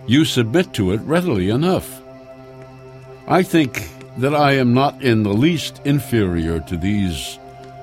you 0.07 0.25
submit 0.25 0.73
to 0.73 0.93
it 0.93 1.01
readily 1.01 1.51
enough. 1.51 2.01
I 3.27 3.43
think 3.43 3.87
that 4.17 4.33
I 4.33 4.53
am 4.53 4.73
not 4.73 5.03
in 5.03 5.21
the 5.21 5.29
least 5.45 5.79
inferior 5.85 6.59
to 6.61 6.75
these 6.75 7.37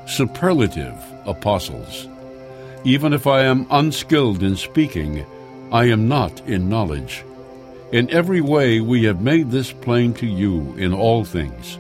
superlative 0.09 0.97
apostles. 1.27 2.09
Even 2.83 3.13
if 3.13 3.29
I 3.29 3.45
am 3.45 3.69
unskilled 3.71 4.43
in 4.43 4.57
speaking, 4.57 5.25
I 5.73 5.85
am 5.85 6.09
not 6.09 6.41
in 6.49 6.69
knowledge. 6.69 7.25
In 7.93 8.11
every 8.11 8.41
way 8.41 8.81
we 8.81 9.05
have 9.05 9.21
made 9.21 9.51
this 9.51 9.73
plain 9.73 10.13
to 10.15 10.27
you 10.27 10.75
in 10.77 10.93
all 10.93 11.25
things. 11.25 11.79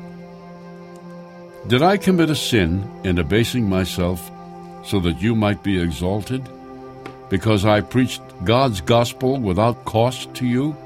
Did 1.66 1.82
I 1.82 1.96
commit 1.96 2.30
a 2.30 2.36
sin 2.36 2.88
in 3.04 3.18
abasing 3.18 3.68
myself 3.68 4.30
so 4.84 5.00
that 5.00 5.20
you 5.20 5.34
might 5.34 5.62
be 5.62 5.80
exalted? 5.80 6.48
Because 7.28 7.64
I 7.64 7.80
preached 7.80 8.22
God's 8.44 8.80
gospel 8.80 9.38
without 9.38 9.84
cost 9.84 10.34
to 10.34 10.46
you? 10.46 10.76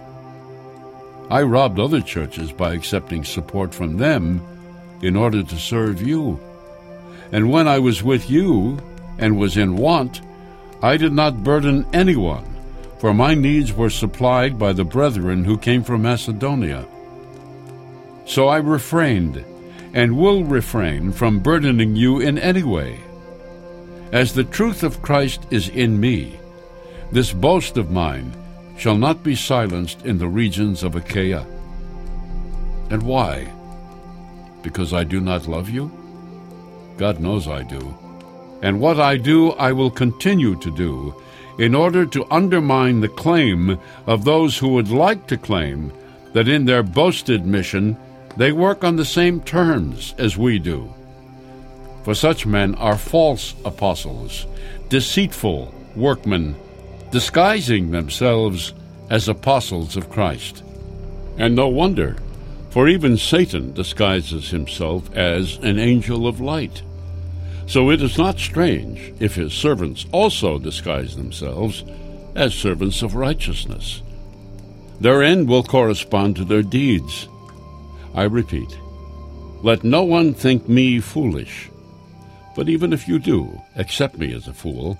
I 1.30 1.42
robbed 1.42 1.78
other 1.78 2.00
churches 2.00 2.52
by 2.52 2.74
accepting 2.74 3.24
support 3.24 3.74
from 3.74 3.98
them 3.98 4.42
in 5.02 5.14
order 5.14 5.42
to 5.42 5.56
serve 5.56 6.00
you. 6.00 6.40
And 7.32 7.50
when 7.50 7.68
I 7.68 7.78
was 7.78 8.02
with 8.02 8.30
you 8.30 8.78
and 9.18 9.38
was 9.38 9.56
in 9.56 9.76
want, 9.76 10.22
I 10.82 10.96
did 10.96 11.12
not 11.12 11.44
burden 11.44 11.86
anyone, 11.92 12.53
for 13.04 13.12
my 13.12 13.34
needs 13.34 13.70
were 13.70 13.90
supplied 13.90 14.58
by 14.58 14.72
the 14.72 14.82
brethren 14.82 15.44
who 15.44 15.58
came 15.58 15.84
from 15.84 16.00
Macedonia. 16.00 16.86
So 18.24 18.48
I 18.48 18.56
refrained 18.56 19.44
and 19.92 20.16
will 20.16 20.42
refrain 20.42 21.12
from 21.12 21.40
burdening 21.40 21.96
you 21.96 22.20
in 22.20 22.38
any 22.38 22.62
way. 22.62 22.98
As 24.10 24.32
the 24.32 24.44
truth 24.44 24.82
of 24.82 25.02
Christ 25.02 25.46
is 25.50 25.68
in 25.68 26.00
me, 26.00 26.40
this 27.12 27.30
boast 27.30 27.76
of 27.76 27.90
mine 27.90 28.32
shall 28.78 28.96
not 28.96 29.22
be 29.22 29.34
silenced 29.34 30.06
in 30.06 30.16
the 30.16 30.28
regions 30.28 30.82
of 30.82 30.96
Achaia. 30.96 31.44
And 32.88 33.02
why? 33.02 33.52
Because 34.62 34.94
I 34.94 35.04
do 35.04 35.20
not 35.20 35.46
love 35.46 35.68
you? 35.68 35.92
God 36.96 37.20
knows 37.20 37.48
I 37.48 37.64
do. 37.64 37.94
And 38.62 38.80
what 38.80 38.98
I 38.98 39.18
do, 39.18 39.50
I 39.50 39.72
will 39.72 39.90
continue 39.90 40.58
to 40.60 40.74
do, 40.74 41.14
in 41.58 41.74
order 41.74 42.04
to 42.06 42.26
undermine 42.30 43.00
the 43.00 43.08
claim 43.08 43.78
of 44.06 44.24
those 44.24 44.58
who 44.58 44.68
would 44.68 44.90
like 44.90 45.26
to 45.26 45.36
claim 45.36 45.92
that 46.32 46.48
in 46.48 46.64
their 46.64 46.82
boasted 46.82 47.46
mission 47.46 47.96
they 48.36 48.52
work 48.52 48.82
on 48.82 48.96
the 48.96 49.04
same 49.04 49.40
terms 49.40 50.14
as 50.18 50.36
we 50.36 50.58
do. 50.58 50.92
For 52.02 52.14
such 52.14 52.44
men 52.44 52.74
are 52.74 52.98
false 52.98 53.54
apostles, 53.64 54.46
deceitful 54.88 55.72
workmen 55.96 56.56
disguising 57.10 57.92
themselves 57.92 58.74
as 59.08 59.28
apostles 59.28 59.96
of 59.96 60.10
Christ. 60.10 60.64
And 61.38 61.54
no 61.54 61.68
wonder, 61.68 62.16
for 62.70 62.88
even 62.88 63.16
Satan 63.16 63.72
disguises 63.72 64.50
himself 64.50 65.14
as 65.14 65.58
an 65.58 65.78
angel 65.78 66.26
of 66.26 66.40
light. 66.40 66.82
So 67.66 67.90
it 67.90 68.02
is 68.02 68.18
not 68.18 68.38
strange 68.38 69.14
if 69.20 69.34
his 69.34 69.52
servants 69.52 70.06
also 70.12 70.58
disguise 70.58 71.16
themselves 71.16 71.84
as 72.34 72.54
servants 72.54 73.02
of 73.02 73.14
righteousness. 73.14 74.02
Their 75.00 75.22
end 75.22 75.48
will 75.48 75.62
correspond 75.62 76.36
to 76.36 76.44
their 76.44 76.62
deeds. 76.62 77.28
I 78.14 78.24
repeat, 78.24 78.78
let 79.62 79.82
no 79.82 80.02
one 80.02 80.34
think 80.34 80.68
me 80.68 81.00
foolish. 81.00 81.70
But 82.54 82.68
even 82.68 82.92
if 82.92 83.08
you 83.08 83.18
do, 83.18 83.60
accept 83.76 84.18
me 84.18 84.32
as 84.34 84.46
a 84.46 84.52
fool, 84.52 84.98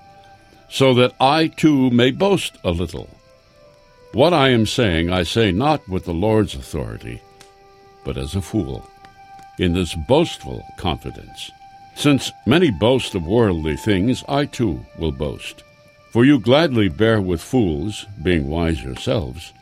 so 0.69 0.95
that 0.95 1.15
I 1.21 1.49
too 1.49 1.91
may 1.91 2.11
boast 2.11 2.57
a 2.65 2.71
little. 2.71 3.09
What 4.13 4.33
I 4.33 4.49
am 4.49 4.67
saying, 4.67 5.11
I 5.11 5.23
say 5.23 5.53
not 5.53 5.89
with 5.89 6.05
the 6.05 6.15
Lord's 6.15 6.55
authority, 6.55 7.21
but 8.05 8.17
as 8.17 8.35
a 8.35 8.41
fool, 8.41 8.89
in 9.59 9.75
this 9.75 9.95
boastful 10.09 10.65
confidence. 10.77 11.51
Since 11.95 12.33
many 12.47 12.71
boast 12.71 13.15
of 13.15 13.27
worldly 13.27 13.77
things, 13.77 14.25
I 14.29 14.47
too 14.47 14.85
will 14.99 15.13
boast. 15.13 15.63
For 16.13 16.25
you 16.25 16.39
gladly 16.39 16.89
bear 16.89 17.21
with 17.21 17.41
fools, 17.41 18.07
being 18.23 18.49
wise 18.49 18.83
yourselves. 18.83 19.53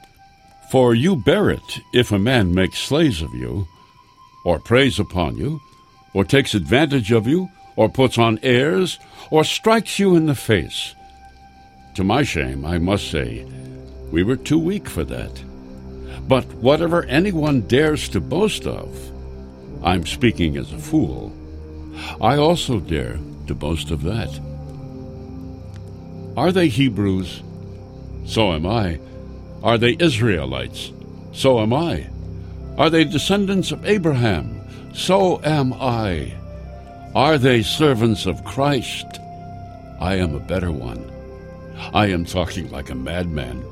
For 0.71 0.95
you 0.95 1.17
bear 1.17 1.51
it 1.51 1.81
if 1.93 2.13
a 2.13 2.19
man 2.19 2.55
makes 2.55 2.79
slaves 2.79 3.23
of 3.23 3.35
you, 3.35 3.67
or 4.45 4.59
preys 4.59 4.99
upon 4.99 5.37
you, 5.37 5.61
or 6.15 6.25
takes 6.25 6.55
advantage 6.55 7.13
of 7.13 7.27
you, 7.27 7.51
or 7.77 7.89
puts 7.89 8.19
on 8.19 8.39
airs, 8.43 8.99
or 9.31 9.45
strikes 9.45 9.99
you 9.99 10.17
in 10.17 10.27
the 10.27 10.35
face 10.35 10.95
to 11.95 12.05
my 12.05 12.23
shame, 12.23 12.65
I 12.65 12.79
must 12.79 13.11
say, 13.11 13.45
we 14.11 14.23
were 14.23 14.37
too 14.37 14.59
weak 14.59 14.89
for 14.89 15.05
that. 15.05 15.43
But 16.27 16.45
whatever 16.55 17.05
anyone 17.05 17.63
dares 17.63 18.09
to 18.11 18.21
boast 18.21 18.67
of, 18.67 18.89
I'm 19.83 20.07
speaking 20.07 20.57
as 20.57 20.73
a 20.73 20.79
fool, 20.79 21.33
I 22.21 22.37
also 22.37 22.81
dare 22.81 23.19
to 23.47 23.55
boast 23.55 23.91
of 23.91 24.03
that. 24.03 24.41
Are 26.37 26.53
they 26.53 26.69
Hebrews? 26.69 27.43
So 28.25 28.53
am 28.53 28.67
I. 28.67 28.99
Are 29.63 29.79
they 29.79 29.97
Israelites? 29.99 30.93
So 31.33 31.61
am 31.61 31.73
I. 31.73 32.09
Are 32.79 32.91
they 32.91 33.05
descendants 33.05 33.71
of 33.71 33.85
Abraham? 33.85 34.61
So 34.95 35.41
am 35.45 35.73
I. 35.75 36.33
Are 37.15 37.37
they 37.37 37.63
servants 37.63 38.27
of 38.27 38.45
Christ? 38.45 39.07
I 40.01 40.17
am 40.17 40.35
a 40.35 40.41
better 40.41 40.73
one. 40.73 41.11
I 41.93 42.07
am 42.07 42.25
talking 42.25 42.71
like 42.71 42.91
a 42.91 42.95
madman. 42.95 43.63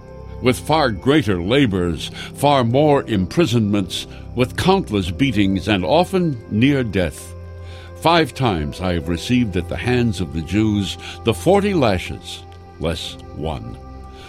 With 0.42 0.58
far 0.58 0.90
greater 0.90 1.42
labors, 1.42 2.10
far 2.34 2.64
more 2.64 3.02
imprisonments, 3.04 4.06
with 4.34 4.56
countless 4.56 5.10
beatings, 5.10 5.68
and 5.68 5.84
often 5.84 6.42
near 6.50 6.84
death. 6.84 7.34
Five 8.00 8.32
times 8.32 8.80
I 8.80 8.94
have 8.94 9.08
received 9.08 9.56
at 9.58 9.68
the 9.68 9.76
hands 9.76 10.22
of 10.22 10.32
the 10.32 10.40
Jews 10.40 10.96
the 11.24 11.34
forty 11.34 11.74
lashes, 11.74 12.42
less 12.78 13.14
one. 13.36 13.76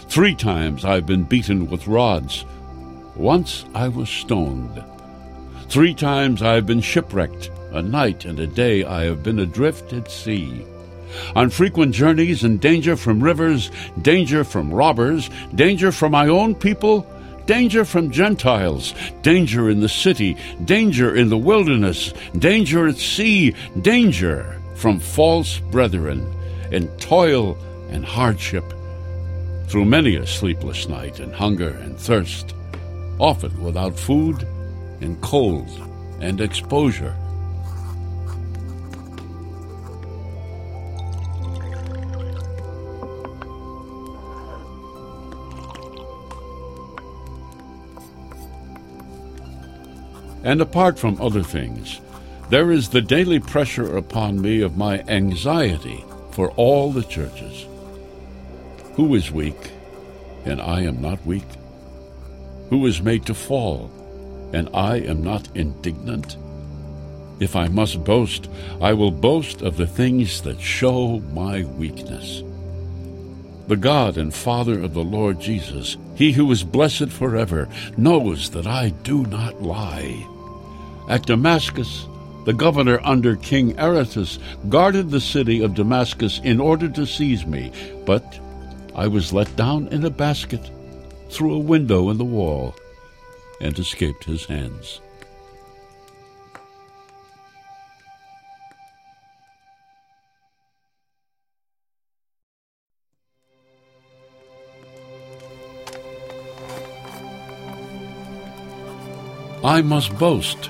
Three 0.09 0.35
times 0.35 0.83
I 0.83 0.95
have 0.95 1.05
been 1.05 1.23
beaten 1.23 1.69
with 1.69 1.87
rods. 1.87 2.45
Once 3.15 3.63
I 3.73 3.87
was 3.87 4.09
stoned. 4.09 4.83
Three 5.69 5.93
times 5.93 6.41
I 6.41 6.55
have 6.55 6.65
been 6.65 6.81
shipwrecked. 6.81 7.49
A 7.71 7.81
night 7.81 8.25
and 8.25 8.37
a 8.41 8.47
day 8.47 8.83
I 8.83 9.05
have 9.05 9.23
been 9.23 9.39
adrift 9.39 9.93
at 9.93 10.11
sea 10.11 10.65
on 11.35 11.49
frequent 11.49 11.93
journeys 11.93 12.43
in 12.43 12.57
danger 12.57 12.95
from 12.95 13.23
rivers, 13.23 13.71
danger 14.01 14.43
from 14.43 14.73
robbers, 14.73 15.29
danger 15.55 15.91
from 15.91 16.11
my 16.11 16.27
own 16.27 16.55
people, 16.55 17.05
danger 17.45 17.85
from 17.85 18.11
Gentiles, 18.11 18.93
danger 19.21 19.69
in 19.69 19.79
the 19.79 19.89
city, 19.89 20.37
danger 20.65 21.15
in 21.15 21.29
the 21.29 21.37
wilderness, 21.37 22.13
danger 22.37 22.87
at 22.87 22.97
sea, 22.97 23.55
danger 23.81 24.59
from 24.75 24.99
false 24.99 25.59
brethren, 25.71 26.33
in 26.71 26.87
toil 26.97 27.57
and 27.89 28.05
hardship, 28.05 28.63
through 29.67 29.85
many 29.85 30.15
a 30.15 30.25
sleepless 30.25 30.87
night 30.87 31.19
and 31.19 31.33
hunger 31.33 31.69
and 31.69 31.97
thirst, 31.97 32.55
often 33.19 33.61
without 33.61 33.97
food 33.97 34.47
and 35.01 35.19
cold 35.21 35.69
and 36.19 36.41
exposure. 36.41 37.15
And 50.43 50.61
apart 50.61 50.97
from 50.97 51.21
other 51.21 51.43
things, 51.43 52.01
there 52.49 52.71
is 52.71 52.89
the 52.89 53.01
daily 53.01 53.39
pressure 53.39 53.95
upon 53.95 54.41
me 54.41 54.61
of 54.61 54.77
my 54.77 54.99
anxiety 55.07 56.03
for 56.31 56.51
all 56.51 56.91
the 56.91 57.03
churches. 57.03 57.65
Who 58.95 59.15
is 59.15 59.31
weak, 59.31 59.71
and 60.45 60.61
I 60.61 60.81
am 60.81 61.01
not 61.01 61.25
weak? 61.25 61.47
Who 62.69 62.85
is 62.87 63.01
made 63.01 63.25
to 63.27 63.33
fall, 63.33 63.89
and 64.53 64.69
I 64.73 64.97
am 64.97 65.23
not 65.23 65.47
indignant? 65.55 66.37
If 67.39 67.55
I 67.55 67.67
must 67.67 68.03
boast, 68.03 68.49
I 68.81 68.93
will 68.93 69.11
boast 69.11 69.61
of 69.61 69.77
the 69.77 69.87
things 69.87 70.41
that 70.41 70.59
show 70.59 71.19
my 71.33 71.63
weakness. 71.63 72.43
The 73.67 73.77
God 73.77 74.17
and 74.17 74.33
Father 74.33 74.81
of 74.81 74.93
the 74.93 75.03
Lord 75.03 75.39
Jesus, 75.39 75.97
He 76.15 76.33
who 76.33 76.51
is 76.51 76.63
blessed 76.63 77.09
forever, 77.09 77.69
knows 77.95 78.49
that 78.51 78.67
I 78.67 78.89
do 78.89 79.25
not 79.27 79.61
lie. 79.61 80.27
At 81.11 81.25
Damascus, 81.25 82.07
the 82.45 82.53
governor 82.53 83.01
under 83.03 83.35
King 83.35 83.77
Aretas 83.77 84.39
guarded 84.69 85.11
the 85.11 85.19
city 85.19 85.61
of 85.61 85.75
Damascus 85.75 86.39
in 86.41 86.61
order 86.61 86.87
to 86.87 87.05
seize 87.05 87.45
me, 87.45 87.69
but 88.05 88.39
I 88.95 89.07
was 89.07 89.33
let 89.33 89.53
down 89.57 89.89
in 89.89 90.05
a 90.05 90.09
basket 90.09 90.71
through 91.29 91.53
a 91.55 91.59
window 91.59 92.09
in 92.11 92.17
the 92.17 92.23
wall 92.23 92.75
and 93.59 93.77
escaped 93.77 94.23
his 94.23 94.45
hands. 94.45 95.01
I 109.61 109.81
must 109.81 110.17
boast. 110.17 110.69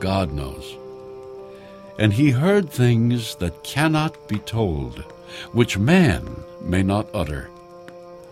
God 0.00 0.32
knows. 0.32 0.76
And 1.98 2.12
he 2.12 2.30
heard 2.30 2.70
things 2.70 3.34
that 3.36 3.62
cannot 3.64 4.28
be 4.28 4.38
told, 4.38 5.00
which 5.52 5.78
man 5.78 6.44
may 6.60 6.82
not 6.82 7.08
utter. 7.12 7.50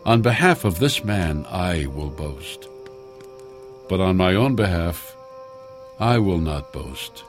On 0.04 0.22
behalf 0.22 0.64
of 0.64 0.78
this 0.78 1.04
man 1.04 1.44
I 1.48 1.86
will 1.86 2.10
boast. 2.10 2.68
But 3.88 4.00
on 4.00 4.16
my 4.16 4.34
own 4.34 4.54
behalf 4.54 5.16
I 5.98 6.18
will 6.18 6.38
not 6.38 6.72
boast, 6.72 7.24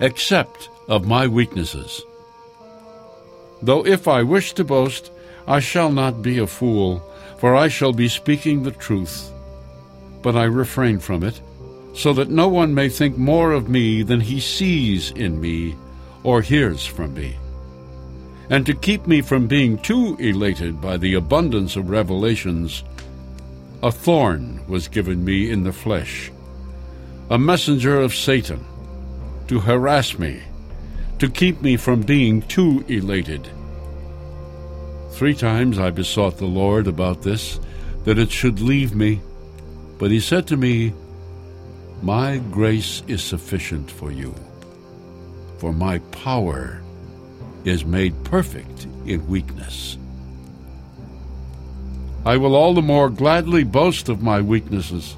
except 0.00 0.68
of 0.88 1.06
my 1.06 1.26
weaknesses. 1.26 2.02
Though 3.62 3.84
if 3.86 4.06
I 4.06 4.22
wish 4.22 4.52
to 4.54 4.64
boast, 4.64 5.10
I 5.46 5.60
shall 5.60 5.90
not 5.90 6.22
be 6.22 6.38
a 6.38 6.46
fool, 6.46 7.02
for 7.38 7.56
I 7.56 7.68
shall 7.68 7.92
be 7.92 8.08
speaking 8.08 8.62
the 8.62 8.70
truth 8.70 9.30
but 10.24 10.36
I 10.36 10.44
refrain 10.44 11.00
from 11.00 11.22
it, 11.22 11.38
so 11.94 12.12
that 12.12 12.28
no 12.28 12.48
one 12.48 12.74
may 12.74 12.88
think 12.88 13.16
more 13.16 13.52
of 13.52 13.68
me 13.68 14.02
than 14.02 14.20
he 14.20 14.40
sees 14.40 15.12
in 15.12 15.40
me 15.40 15.76
or 16.22 16.42
hears 16.42 16.84
from 16.84 17.14
me. 17.14 17.36
And 18.50 18.66
to 18.66 18.74
keep 18.74 19.06
me 19.06 19.22
from 19.22 19.46
being 19.46 19.78
too 19.78 20.16
elated 20.18 20.80
by 20.80 20.96
the 20.96 21.14
abundance 21.14 21.76
of 21.76 21.88
revelations, 21.88 22.84
a 23.82 23.92
thorn 23.92 24.60
was 24.66 24.88
given 24.88 25.24
me 25.24 25.50
in 25.50 25.62
the 25.62 25.72
flesh, 25.72 26.30
a 27.30 27.38
messenger 27.38 28.00
of 28.00 28.14
Satan, 28.14 28.64
to 29.48 29.60
harass 29.60 30.18
me, 30.18 30.42
to 31.18 31.28
keep 31.30 31.62
me 31.62 31.76
from 31.76 32.02
being 32.02 32.42
too 32.42 32.84
elated. 32.88 33.48
Three 35.12 35.34
times 35.34 35.78
I 35.78 35.90
besought 35.90 36.38
the 36.38 36.46
Lord 36.46 36.86
about 36.86 37.22
this, 37.22 37.60
that 38.04 38.18
it 38.18 38.30
should 38.32 38.60
leave 38.60 38.94
me. 38.94 39.20
But 39.98 40.10
he 40.10 40.18
said 40.18 40.46
to 40.48 40.56
me, 40.56 40.92
My 42.02 42.38
grace 42.50 43.02
is 43.08 43.22
sufficient 43.22 43.90
for 43.90 44.10
you, 44.10 44.34
for 45.58 45.72
my 45.72 45.98
power 46.10 46.82
is 47.64 47.84
made 47.84 48.24
perfect 48.24 48.86
in 49.06 49.26
weakness. 49.26 49.96
I 52.26 52.36
will 52.36 52.54
all 52.54 52.74
the 52.74 52.82
more 52.82 53.10
gladly 53.10 53.64
boast 53.64 54.08
of 54.08 54.22
my 54.22 54.40
weaknesses, 54.40 55.16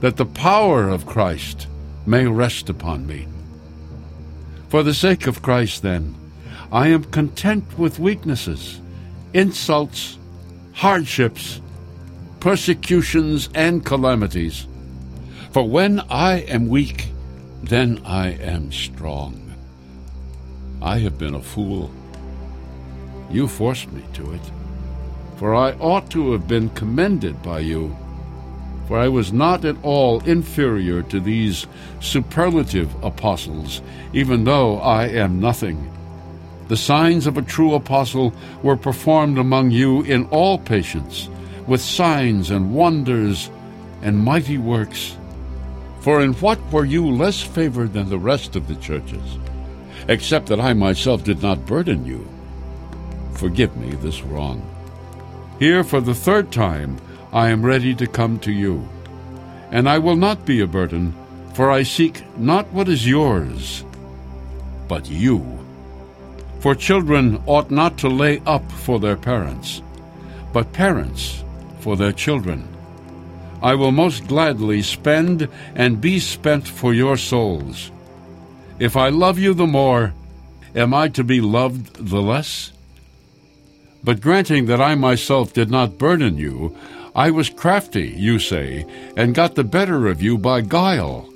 that 0.00 0.16
the 0.16 0.26
power 0.26 0.88
of 0.88 1.06
Christ 1.06 1.66
may 2.06 2.26
rest 2.26 2.68
upon 2.68 3.06
me. 3.06 3.26
For 4.68 4.82
the 4.82 4.94
sake 4.94 5.26
of 5.26 5.42
Christ, 5.42 5.82
then, 5.82 6.14
I 6.72 6.88
am 6.88 7.04
content 7.04 7.78
with 7.78 7.98
weaknesses, 7.98 8.80
insults, 9.34 10.18
hardships, 10.72 11.60
persecutions, 12.40 13.50
and 13.54 13.84
calamities. 13.84 14.66
For 15.52 15.68
when 15.68 16.00
I 16.08 16.38
am 16.48 16.68
weak, 16.68 17.08
then 17.62 18.00
I 18.06 18.28
am 18.28 18.72
strong. 18.72 19.54
I 20.80 20.98
have 21.00 21.18
been 21.18 21.34
a 21.34 21.42
fool. 21.42 21.90
You 23.30 23.46
forced 23.46 23.92
me 23.92 24.02
to 24.14 24.32
it. 24.32 24.40
For 25.36 25.54
I 25.54 25.72
ought 25.72 26.10
to 26.12 26.32
have 26.32 26.48
been 26.48 26.70
commended 26.70 27.42
by 27.42 27.58
you. 27.60 27.94
For 28.88 28.98
I 28.98 29.08
was 29.08 29.30
not 29.30 29.66
at 29.66 29.76
all 29.82 30.20
inferior 30.20 31.02
to 31.02 31.20
these 31.20 31.66
superlative 32.00 32.90
apostles, 33.04 33.82
even 34.14 34.44
though 34.44 34.78
I 34.78 35.08
am 35.08 35.38
nothing. 35.38 35.92
The 36.68 36.78
signs 36.78 37.26
of 37.26 37.36
a 37.36 37.42
true 37.42 37.74
apostle 37.74 38.32
were 38.62 38.76
performed 38.76 39.36
among 39.36 39.70
you 39.70 40.00
in 40.02 40.24
all 40.28 40.56
patience 40.56 41.28
with 41.66 41.82
signs 41.82 42.50
and 42.50 42.74
wonders 42.74 43.50
and 44.00 44.18
mighty 44.18 44.56
works. 44.56 45.16
For 46.02 46.20
in 46.20 46.32
what 46.34 46.60
were 46.72 46.84
you 46.84 47.08
less 47.08 47.40
favored 47.40 47.92
than 47.92 48.08
the 48.08 48.18
rest 48.18 48.56
of 48.56 48.66
the 48.66 48.74
churches, 48.74 49.38
except 50.08 50.46
that 50.46 50.60
I 50.60 50.72
myself 50.72 51.22
did 51.22 51.40
not 51.40 51.64
burden 51.64 52.04
you? 52.04 52.26
Forgive 53.34 53.76
me 53.76 53.94
this 53.94 54.22
wrong. 54.22 54.66
Here 55.60 55.84
for 55.84 56.00
the 56.00 56.14
third 56.14 56.50
time 56.50 56.98
I 57.32 57.50
am 57.50 57.64
ready 57.64 57.94
to 57.94 58.08
come 58.08 58.40
to 58.40 58.50
you. 58.50 58.86
And 59.70 59.88
I 59.88 59.98
will 59.98 60.16
not 60.16 60.44
be 60.44 60.60
a 60.60 60.66
burden, 60.66 61.14
for 61.54 61.70
I 61.70 61.84
seek 61.84 62.24
not 62.36 62.66
what 62.72 62.88
is 62.88 63.06
yours, 63.06 63.84
but 64.88 65.08
you. 65.08 65.58
For 66.58 66.74
children 66.74 67.40
ought 67.46 67.70
not 67.70 67.96
to 67.98 68.08
lay 68.08 68.42
up 68.44 68.68
for 68.72 68.98
their 68.98 69.16
parents, 69.16 69.82
but 70.52 70.72
parents 70.72 71.44
for 71.78 71.96
their 71.96 72.12
children. 72.12 72.71
I 73.62 73.74
will 73.76 73.92
most 73.92 74.26
gladly 74.26 74.82
spend 74.82 75.48
and 75.74 76.00
be 76.00 76.18
spent 76.18 76.66
for 76.66 76.92
your 76.92 77.16
souls. 77.16 77.92
If 78.78 78.96
I 78.96 79.10
love 79.10 79.38
you 79.38 79.54
the 79.54 79.66
more, 79.66 80.12
am 80.74 80.92
I 80.92 81.08
to 81.10 81.22
be 81.22 81.40
loved 81.40 81.94
the 81.94 82.20
less? 82.20 82.72
But 84.02 84.20
granting 84.20 84.66
that 84.66 84.80
I 84.80 84.96
myself 84.96 85.52
did 85.52 85.70
not 85.70 85.98
burden 85.98 86.36
you, 86.36 86.76
I 87.14 87.30
was 87.30 87.50
crafty, 87.50 88.08
you 88.08 88.38
say, 88.40 88.84
and 89.16 89.34
got 89.34 89.54
the 89.54 89.64
better 89.64 90.08
of 90.08 90.20
you 90.20 90.38
by 90.38 90.62
guile. 90.62 91.28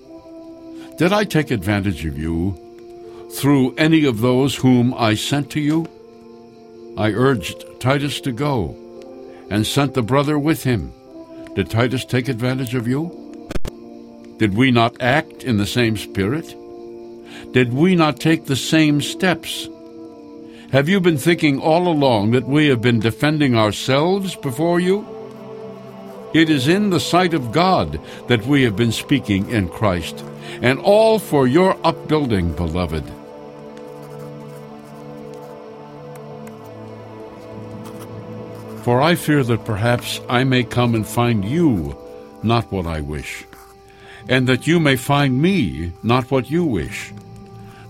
Did 0.98 1.12
I 1.12 1.24
take 1.24 1.50
advantage 1.50 2.04
of 2.06 2.18
you 2.18 2.58
through 3.34 3.74
any 3.76 4.04
of 4.04 4.20
those 4.20 4.56
whom 4.56 4.94
I 4.94 5.14
sent 5.14 5.50
to 5.50 5.60
you? 5.60 5.86
I 6.96 7.12
urged 7.12 7.64
Titus 7.78 8.20
to 8.22 8.32
go 8.32 8.74
and 9.50 9.66
sent 9.66 9.94
the 9.94 10.02
brother 10.02 10.38
with 10.38 10.64
him. 10.64 10.92
Did 11.56 11.70
Titus 11.70 12.04
take 12.04 12.28
advantage 12.28 12.74
of 12.74 12.86
you? 12.86 13.40
Did 14.36 14.54
we 14.54 14.70
not 14.70 15.00
act 15.00 15.42
in 15.42 15.56
the 15.56 15.64
same 15.64 15.96
spirit? 15.96 16.54
Did 17.52 17.72
we 17.72 17.94
not 17.96 18.20
take 18.20 18.44
the 18.44 18.56
same 18.56 19.00
steps? 19.00 19.66
Have 20.70 20.86
you 20.86 21.00
been 21.00 21.16
thinking 21.16 21.58
all 21.58 21.88
along 21.88 22.32
that 22.32 22.46
we 22.46 22.66
have 22.66 22.82
been 22.82 23.00
defending 23.00 23.56
ourselves 23.56 24.36
before 24.36 24.80
you? 24.80 25.06
It 26.34 26.50
is 26.50 26.68
in 26.68 26.90
the 26.90 27.00
sight 27.00 27.32
of 27.32 27.52
God 27.52 27.98
that 28.28 28.44
we 28.44 28.62
have 28.64 28.76
been 28.76 28.92
speaking 28.92 29.48
in 29.48 29.70
Christ, 29.70 30.22
and 30.60 30.78
all 30.80 31.18
for 31.18 31.46
your 31.46 31.78
upbuilding, 31.84 32.52
beloved. 32.52 33.10
For 38.86 39.02
I 39.02 39.16
fear 39.16 39.42
that 39.42 39.64
perhaps 39.64 40.20
I 40.28 40.44
may 40.44 40.62
come 40.62 40.94
and 40.94 41.04
find 41.04 41.44
you 41.44 41.98
not 42.44 42.70
what 42.70 42.86
I 42.86 43.00
wish, 43.00 43.44
and 44.28 44.46
that 44.46 44.68
you 44.68 44.78
may 44.78 44.94
find 44.94 45.42
me 45.42 45.90
not 46.04 46.30
what 46.30 46.52
you 46.52 46.64
wish, 46.64 47.12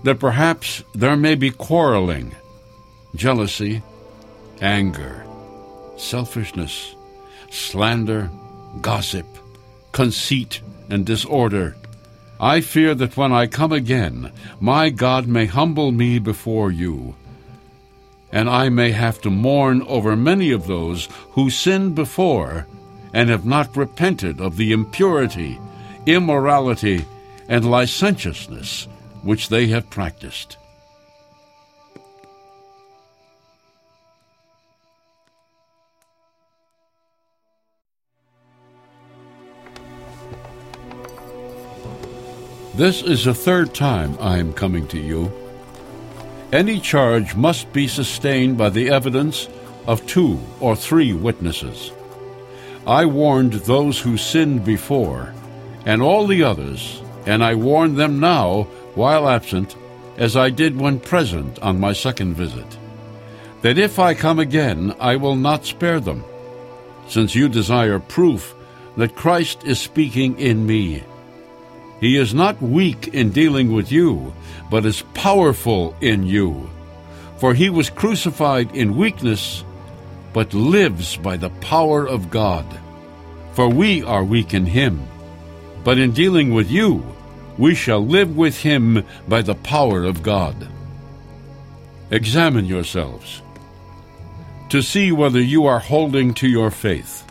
that 0.01 0.19
perhaps 0.19 0.83
there 0.95 1.15
may 1.15 1.35
be 1.35 1.51
quarreling, 1.51 2.35
jealousy, 3.13 3.83
anger, 4.59 5.23
selfishness, 5.97 6.95
slander, 7.51 8.31
gossip, 8.81 9.27
conceit, 9.91 10.61
and 10.89 11.05
disorder. 11.05 11.75
I 12.39 12.61
fear 12.61 12.95
that 12.95 13.15
when 13.15 13.31
I 13.31 13.45
come 13.45 13.71
again, 13.71 14.31
my 14.59 14.89
God 14.89 15.27
may 15.27 15.45
humble 15.45 15.91
me 15.91 16.17
before 16.17 16.71
you 16.71 17.13
and 18.31 18.49
I 18.49 18.69
may 18.69 18.91
have 18.91 19.21
to 19.21 19.29
mourn 19.29 19.81
over 19.83 20.15
many 20.15 20.51
of 20.51 20.67
those 20.67 21.07
who 21.31 21.49
sinned 21.49 21.95
before 21.95 22.67
and 23.13 23.29
have 23.29 23.45
not 23.45 23.77
repented 23.77 24.41
of 24.41 24.57
the 24.57 24.71
impurity, 24.71 25.59
immorality, 26.05 27.05
and 27.47 27.69
licentiousness 27.69 28.87
which 29.23 29.49
they 29.49 29.67
have 29.67 29.89
practiced. 29.89 30.57
This 42.75 43.01
is 43.01 43.25
the 43.25 43.33
third 43.33 43.73
time 43.73 44.15
I 44.19 44.37
am 44.37 44.53
coming 44.53 44.85
to 44.89 44.99
you. 44.99 45.46
Any 46.51 46.79
charge 46.79 47.35
must 47.35 47.73
be 47.73 47.87
sustained 47.87 48.57
by 48.57 48.69
the 48.69 48.89
evidence 48.89 49.49
of 49.85 50.05
two 50.07 50.39
or 50.61 50.77
three 50.77 51.11
witnesses. 51.11 51.91
I 52.85 53.05
warned 53.05 53.53
those 53.53 53.99
who 53.99 54.15
sinned 54.15 54.63
before, 54.63 55.33
and 55.85 56.01
all 56.01 56.25
the 56.25 56.43
others, 56.43 57.01
and 57.25 57.43
I 57.43 57.55
warn 57.55 57.95
them 57.95 58.21
now 58.21 58.63
while 58.95 59.27
absent, 59.27 59.75
as 60.17 60.37
I 60.37 60.49
did 60.49 60.79
when 60.79 61.01
present 61.01 61.59
on 61.59 61.81
my 61.81 61.91
second 61.91 62.35
visit, 62.35 62.77
that 63.61 63.77
if 63.77 63.99
I 63.99 64.13
come 64.13 64.39
again, 64.39 64.95
I 65.01 65.17
will 65.17 65.35
not 65.35 65.65
spare 65.65 65.99
them, 65.99 66.23
since 67.09 67.35
you 67.35 67.49
desire 67.49 67.99
proof 67.99 68.55
that 68.95 69.15
Christ 69.15 69.65
is 69.65 69.79
speaking 69.79 70.39
in 70.39 70.65
me. 70.65 71.03
He 71.99 72.15
is 72.15 72.33
not 72.33 72.61
weak 72.61 73.09
in 73.09 73.31
dealing 73.31 73.73
with 73.73 73.91
you, 73.91 74.33
but 74.69 74.85
is 74.85 75.03
powerful 75.13 75.95
in 76.01 76.23
you. 76.23 76.69
For 77.37 77.53
he 77.53 77.69
was 77.69 77.89
crucified 77.89 78.75
in 78.75 78.97
weakness, 78.97 79.63
but 80.33 80.53
lives 80.53 81.17
by 81.17 81.37
the 81.37 81.49
power 81.61 82.05
of 82.07 82.29
God. 82.29 82.65
For 83.53 83.69
we 83.69 84.03
are 84.03 84.23
weak 84.23 84.53
in 84.53 84.65
him, 84.65 85.07
but 85.83 85.97
in 85.97 86.11
dealing 86.11 86.53
with 86.53 86.69
you, 86.69 87.03
we 87.57 87.73
shall 87.73 88.05
live 88.05 88.35
with 88.35 88.61
him 88.61 89.03
by 89.27 89.41
the 89.41 89.55
power 89.55 90.03
of 90.03 90.21
God. 90.21 90.67
Examine 92.11 92.65
yourselves 92.65 93.41
to 94.69 94.81
see 94.81 95.11
whether 95.11 95.41
you 95.41 95.65
are 95.65 95.79
holding 95.79 96.33
to 96.35 96.47
your 96.47 96.71
faith. 96.71 97.25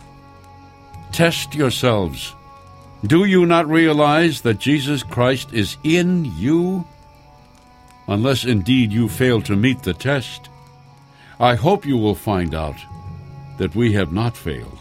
Test 1.11 1.55
yourselves 1.55 2.33
do 3.05 3.25
you 3.25 3.45
not 3.45 3.69
realize 3.69 4.41
that 4.41 4.57
Jesus 4.57 5.03
Christ 5.03 5.53
is 5.53 5.77
in 5.83 6.25
you? 6.35 6.85
Unless 8.07 8.45
indeed 8.45 8.91
you 8.91 9.09
fail 9.09 9.41
to 9.41 9.55
meet 9.55 9.83
the 9.83 9.93
test, 9.93 10.49
I 11.39 11.55
hope 11.55 11.85
you 11.85 11.97
will 11.97 12.15
find 12.15 12.55
out 12.55 12.77
that 13.57 13.75
we 13.75 13.93
have 13.93 14.13
not 14.13 14.37
failed. 14.37 14.79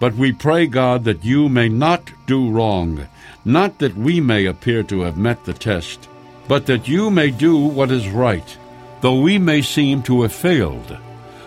But 0.00 0.14
we 0.14 0.32
pray 0.32 0.66
God 0.66 1.04
that 1.04 1.24
you 1.24 1.48
may 1.48 1.68
not 1.68 2.10
do 2.26 2.50
wrong, 2.50 3.06
not 3.44 3.78
that 3.78 3.96
we 3.96 4.20
may 4.20 4.46
appear 4.46 4.82
to 4.84 5.02
have 5.02 5.16
met 5.16 5.44
the 5.44 5.52
test, 5.52 6.08
but 6.48 6.66
that 6.66 6.88
you 6.88 7.10
may 7.10 7.30
do 7.30 7.56
what 7.56 7.90
is 7.90 8.08
right, 8.08 8.58
though 9.00 9.20
we 9.20 9.38
may 9.38 9.62
seem 9.62 10.02
to 10.04 10.22
have 10.22 10.32
failed. 10.32 10.96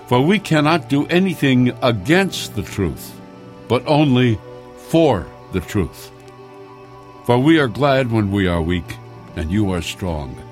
For 0.07 0.21
we 0.21 0.39
cannot 0.39 0.89
do 0.89 1.05
anything 1.07 1.77
against 1.81 2.55
the 2.55 2.63
truth, 2.63 3.19
but 3.67 3.85
only 3.85 4.39
for 4.89 5.27
the 5.51 5.59
truth. 5.59 6.11
For 7.25 7.37
we 7.37 7.59
are 7.59 7.67
glad 7.67 8.09
when 8.11 8.31
we 8.31 8.47
are 8.47 8.61
weak, 8.61 8.95
and 9.35 9.51
you 9.51 9.71
are 9.71 9.81
strong. 9.81 10.46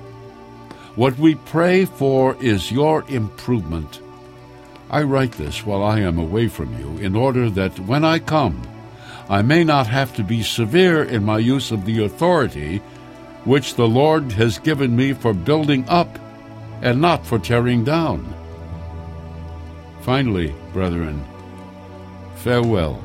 What 0.96 1.18
we 1.18 1.34
pray 1.34 1.84
for 1.84 2.36
is 2.42 2.72
your 2.72 3.04
improvement. 3.08 4.00
I 4.88 5.02
write 5.02 5.32
this 5.32 5.66
while 5.66 5.82
I 5.82 6.00
am 6.00 6.18
away 6.18 6.48
from 6.48 6.78
you, 6.78 6.96
in 7.04 7.14
order 7.14 7.50
that 7.50 7.78
when 7.80 8.02
I 8.02 8.18
come, 8.18 8.62
I 9.28 9.42
may 9.42 9.62
not 9.62 9.86
have 9.88 10.14
to 10.16 10.24
be 10.24 10.42
severe 10.42 11.04
in 11.04 11.22
my 11.22 11.38
use 11.38 11.70
of 11.70 11.84
the 11.84 12.04
authority 12.04 12.78
which 13.44 13.74
the 13.74 13.86
Lord 13.86 14.32
has 14.32 14.58
given 14.58 14.96
me 14.96 15.12
for 15.12 15.34
building 15.34 15.84
up 15.86 16.18
and 16.80 16.98
not 16.98 17.26
for 17.26 17.38
tearing 17.38 17.84
down. 17.84 18.32
Finally, 20.00 20.54
brethren, 20.72 21.22
farewell. 22.36 23.02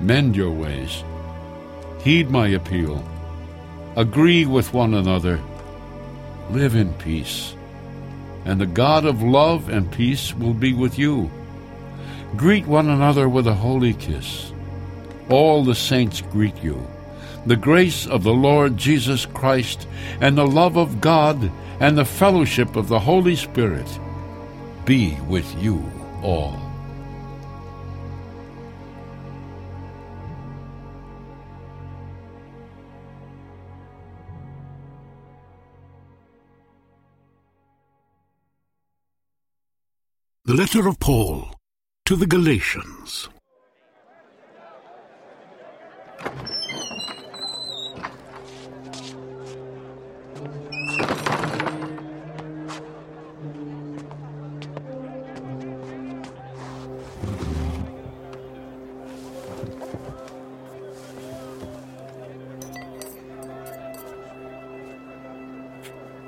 Mend 0.00 0.34
your 0.34 0.50
ways. 0.50 1.04
Heed 2.02 2.28
my 2.28 2.48
appeal. 2.48 3.08
Agree 3.96 4.46
with 4.46 4.74
one 4.74 4.94
another. 4.94 5.40
Live 6.50 6.76
in 6.76 6.92
peace. 6.94 7.54
And 8.44 8.60
the 8.60 8.66
God 8.66 9.04
of 9.04 9.22
love 9.22 9.68
and 9.68 9.90
peace 9.90 10.34
will 10.34 10.54
be 10.54 10.72
with 10.72 10.98
you. 10.98 11.30
Greet 12.36 12.66
one 12.66 12.88
another 12.88 13.28
with 13.28 13.46
a 13.46 13.54
holy 13.54 13.94
kiss. 13.94 14.52
All 15.28 15.64
the 15.64 15.74
saints 15.74 16.20
greet 16.20 16.56
you. 16.62 16.86
The 17.46 17.56
grace 17.56 18.06
of 18.06 18.22
the 18.22 18.34
Lord 18.34 18.76
Jesus 18.76 19.26
Christ 19.26 19.86
and 20.20 20.36
the 20.36 20.46
love 20.46 20.76
of 20.76 21.00
God 21.00 21.50
and 21.80 21.96
the 21.96 22.04
fellowship 22.04 22.76
of 22.76 22.88
the 22.88 22.98
Holy 22.98 23.36
Spirit 23.36 23.86
be 24.84 25.16
with 25.28 25.46
you 25.62 25.84
all. 26.22 26.65
The 40.46 40.54
letter 40.54 40.86
of 40.86 41.00
Paul 41.00 41.52
to 42.04 42.14
the 42.14 42.24
Galatians. 42.24 43.28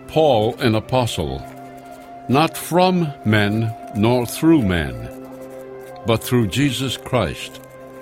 Paul, 0.08 0.56
an 0.58 0.74
apostle, 0.74 1.40
not 2.28 2.56
from 2.56 3.12
men 3.24 3.74
nor 3.96 4.26
through 4.26 4.62
men, 4.62 5.08
but 6.06 6.22
through 6.22 6.46
Jesus 6.46 6.96
Christ, 6.96 7.60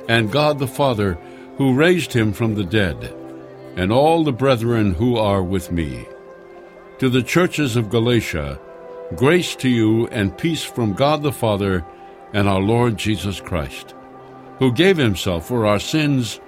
and 0.09 0.33
God 0.33 0.59
the 0.59 0.67
Father, 0.67 1.15
who 1.57 1.75
raised 1.75 2.13
him 2.13 2.33
from 2.33 2.55
the 2.55 2.65
dead, 2.65 3.15
and 3.77 3.93
all 3.93 4.25
the 4.25 4.33
brethren 4.33 4.95
who 4.95 5.17
are 5.17 5.43
with 5.43 5.71
me. 5.71 6.07
To 6.99 7.09
the 7.09 7.23
churches 7.23 7.77
of 7.77 7.91
Galatia, 7.91 8.59
grace 9.15 9.55
to 9.57 9.69
you 9.69 10.07
and 10.09 10.37
peace 10.37 10.65
from 10.65 10.95
God 10.95 11.23
the 11.23 11.33
Father 11.33 11.85
and 12.33 12.49
our 12.49 12.61
Lord 12.61 12.97
Jesus 12.97 13.41
Christ, 13.41 13.95
who 14.59 14.73
gave 14.73 14.97
himself 14.97 15.47
for 15.47 15.67
our 15.67 15.79
sins 15.79 16.41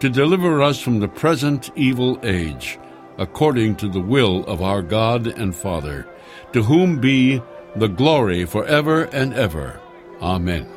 to 0.00 0.10
deliver 0.10 0.60
us 0.60 0.80
from 0.80 0.98
the 1.00 1.08
present 1.08 1.70
evil 1.76 2.18
age, 2.22 2.78
according 3.18 3.76
to 3.76 3.88
the 3.88 4.00
will 4.00 4.44
of 4.44 4.60
our 4.60 4.82
God 4.82 5.26
and 5.26 5.54
Father, 5.54 6.06
to 6.52 6.62
whom 6.62 7.00
be 7.00 7.42
the 7.76 7.88
glory 7.88 8.44
for 8.44 8.64
ever 8.66 9.04
and 9.04 9.34
ever. 9.34 9.80
Amen. 10.20 10.68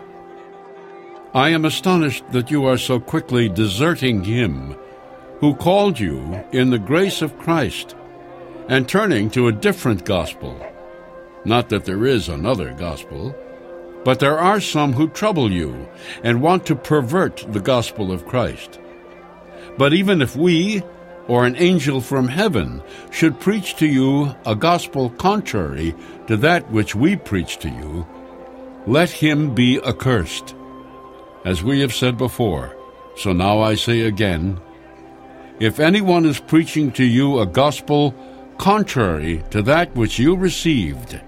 I 1.33 1.49
am 1.49 1.65
astonished 1.65 2.23
that 2.31 2.49
you 2.49 2.65
are 2.65 2.77
so 2.77 2.99
quickly 2.99 3.49
deserting 3.49 4.23
him 4.23 4.77
who 5.39 5.53
called 5.53 5.99
you 5.99 6.43
in 6.51 6.69
the 6.69 6.79
grace 6.79 7.21
of 7.21 7.37
Christ 7.37 7.95
and 8.69 8.87
turning 8.87 9.29
to 9.31 9.47
a 9.47 9.51
different 9.51 10.05
gospel. 10.05 10.59
Not 11.43 11.69
that 11.69 11.85
there 11.85 12.05
is 12.05 12.29
another 12.29 12.73
gospel, 12.73 13.35
but 14.05 14.19
there 14.19 14.39
are 14.39 14.61
some 14.61 14.93
who 14.93 15.09
trouble 15.09 15.51
you 15.51 15.89
and 16.23 16.41
want 16.41 16.65
to 16.67 16.75
pervert 16.75 17.45
the 17.49 17.59
gospel 17.59 18.11
of 18.11 18.25
Christ. 18.25 18.79
But 19.77 19.93
even 19.93 20.21
if 20.21 20.35
we, 20.35 20.83
or 21.27 21.45
an 21.45 21.55
angel 21.55 22.01
from 22.01 22.27
heaven 22.27 22.81
should 23.11 23.39
preach 23.39 23.75
to 23.77 23.87
you 23.87 24.35
a 24.45 24.55
gospel 24.55 25.09
contrary 25.11 25.95
to 26.27 26.37
that 26.37 26.69
which 26.71 26.95
we 26.95 27.15
preach 27.15 27.57
to 27.57 27.69
you, 27.69 28.05
let 28.85 29.09
him 29.09 29.55
be 29.55 29.79
accursed. 29.83 30.55
As 31.43 31.63
we 31.63 31.79
have 31.81 31.93
said 31.93 32.17
before, 32.17 32.75
so 33.17 33.33
now 33.33 33.59
I 33.61 33.75
say 33.75 34.01
again, 34.01 34.59
if 35.59 35.79
anyone 35.79 36.25
is 36.25 36.39
preaching 36.39 36.91
to 36.93 37.03
you 37.03 37.39
a 37.39 37.45
gospel 37.45 38.13
contrary 38.57 39.43
to 39.51 39.61
that 39.63 39.95
which 39.95 40.19
you 40.19 40.35
received, 40.35 41.19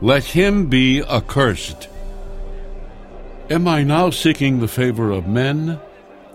let 0.00 0.24
him 0.24 0.66
be 0.66 1.02
accursed. 1.02 1.88
Am 3.48 3.68
I 3.68 3.82
now 3.82 4.10
seeking 4.10 4.58
the 4.58 4.68
favor 4.68 5.10
of 5.10 5.28
men 5.28 5.80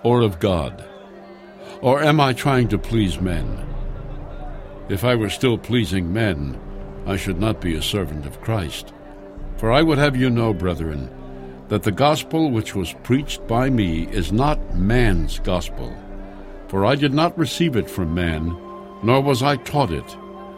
or 0.03 0.21
of 0.21 0.39
God? 0.39 0.83
Or 1.81 2.03
am 2.03 2.19
I 2.19 2.33
trying 2.33 2.67
to 2.69 2.77
please 2.77 3.19
men? 3.19 3.67
If 4.87 5.03
I 5.03 5.15
were 5.15 5.29
still 5.29 5.57
pleasing 5.57 6.13
men, 6.13 6.59
I 7.07 7.15
should 7.15 7.39
not 7.39 7.59
be 7.59 7.75
a 7.75 7.81
servant 7.81 8.25
of 8.27 8.41
Christ. 8.41 8.93
For 9.57 9.71
I 9.71 9.81
would 9.81 9.97
have 9.97 10.15
you 10.15 10.29
know, 10.29 10.53
brethren, 10.53 11.09
that 11.69 11.83
the 11.83 11.91
gospel 11.91 12.51
which 12.51 12.75
was 12.75 12.93
preached 13.03 13.47
by 13.47 13.69
me 13.69 14.03
is 14.11 14.31
not 14.31 14.75
man's 14.75 15.39
gospel. 15.39 15.95
For 16.67 16.85
I 16.85 16.95
did 16.95 17.13
not 17.13 17.37
receive 17.37 17.75
it 17.75 17.89
from 17.89 18.13
man, 18.13 18.55
nor 19.01 19.21
was 19.21 19.41
I 19.41 19.55
taught 19.55 19.91
it, 19.91 20.17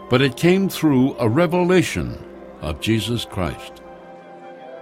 but 0.09 0.21
it 0.21 0.35
came 0.35 0.67
through 0.67 1.15
a 1.19 1.29
revelation 1.29 2.21
of 2.61 2.81
Jesus 2.81 3.23
Christ. 3.23 3.81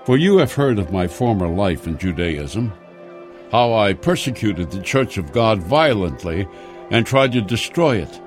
For 0.05 0.17
you 0.17 0.37
have 0.37 0.53
heard 0.53 0.79
of 0.79 0.91
my 0.91 1.07
former 1.07 1.47
life 1.47 1.85
in 1.85 1.97
Judaism, 1.97 2.73
how 3.51 3.73
I 3.73 3.93
persecuted 3.93 4.71
the 4.71 4.81
church 4.81 5.17
of 5.17 5.33
God 5.33 5.59
violently 5.59 6.47
and 6.89 7.05
tried 7.05 7.33
to 7.33 7.41
destroy 7.41 7.97
it. 7.97 8.21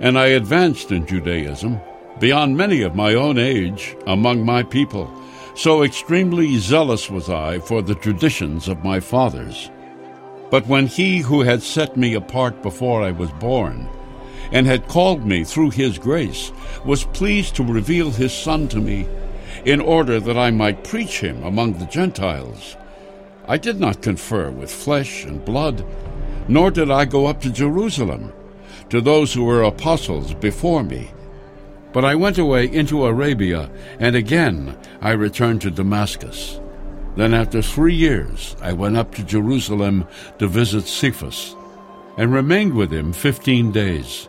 And 0.00 0.18
I 0.18 0.28
advanced 0.28 0.90
in 0.90 1.06
Judaism 1.06 1.80
beyond 2.18 2.56
many 2.56 2.82
of 2.82 2.94
my 2.94 3.14
own 3.14 3.38
age 3.38 3.96
among 4.06 4.44
my 4.44 4.62
people. 4.62 5.12
So 5.54 5.82
extremely 5.82 6.56
zealous 6.58 7.10
was 7.10 7.28
I 7.28 7.58
for 7.58 7.82
the 7.82 7.94
traditions 7.94 8.68
of 8.68 8.84
my 8.84 9.00
fathers. 9.00 9.70
But 10.50 10.66
when 10.66 10.86
he 10.86 11.18
who 11.18 11.42
had 11.42 11.62
set 11.62 11.96
me 11.96 12.14
apart 12.14 12.62
before 12.62 13.02
I 13.02 13.10
was 13.10 13.30
born, 13.32 13.88
and 14.50 14.66
had 14.66 14.88
called 14.88 15.26
me 15.26 15.44
through 15.44 15.70
his 15.70 15.98
grace, 15.98 16.52
was 16.84 17.04
pleased 17.04 17.54
to 17.56 17.62
reveal 17.62 18.10
his 18.10 18.32
Son 18.32 18.66
to 18.68 18.78
me, 18.78 19.06
in 19.64 19.80
order 19.80 20.20
that 20.20 20.38
I 20.38 20.50
might 20.50 20.84
preach 20.84 21.20
him 21.20 21.42
among 21.42 21.74
the 21.74 21.86
Gentiles, 21.86 22.76
I 23.48 23.56
did 23.56 23.80
not 23.80 24.02
confer 24.02 24.50
with 24.50 24.70
flesh 24.70 25.24
and 25.24 25.44
blood, 25.44 25.84
nor 26.46 26.70
did 26.70 26.90
I 26.90 27.04
go 27.04 27.26
up 27.26 27.40
to 27.40 27.50
Jerusalem, 27.50 28.32
to 28.90 29.00
those 29.00 29.34
who 29.34 29.44
were 29.44 29.62
apostles 29.62 30.34
before 30.34 30.84
me 30.84 31.10
but 31.92 32.04
I 32.04 32.14
went 32.14 32.38
away 32.38 32.70
into 32.70 33.04
Arabia, 33.06 33.70
and 33.98 34.14
again 34.14 34.76
I 35.00 35.12
returned 35.12 35.62
to 35.62 35.70
Damascus. 35.70 36.60
Then 37.16 37.34
after 37.34 37.62
three 37.62 37.94
years 37.94 38.56
I 38.60 38.72
went 38.72 38.96
up 38.96 39.14
to 39.14 39.24
Jerusalem 39.24 40.06
to 40.38 40.46
visit 40.46 40.86
Cephas, 40.86 41.56
and 42.16 42.32
remained 42.32 42.74
with 42.74 42.92
him 42.92 43.12
fifteen 43.12 43.72
days. 43.72 44.28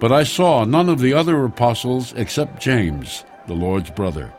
But 0.00 0.12
I 0.12 0.24
saw 0.24 0.64
none 0.64 0.88
of 0.88 0.98
the 0.98 1.14
other 1.14 1.44
apostles 1.44 2.12
except 2.16 2.60
James, 2.60 3.24
the 3.46 3.54
Lord's 3.54 3.90
brother. 3.90 4.32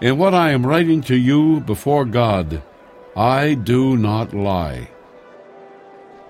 In 0.00 0.18
what 0.18 0.34
I 0.34 0.50
am 0.50 0.66
writing 0.66 1.00
to 1.02 1.16
you 1.16 1.60
before 1.60 2.04
God, 2.04 2.62
I 3.20 3.52
do 3.52 3.98
not 3.98 4.32
lie. 4.32 4.88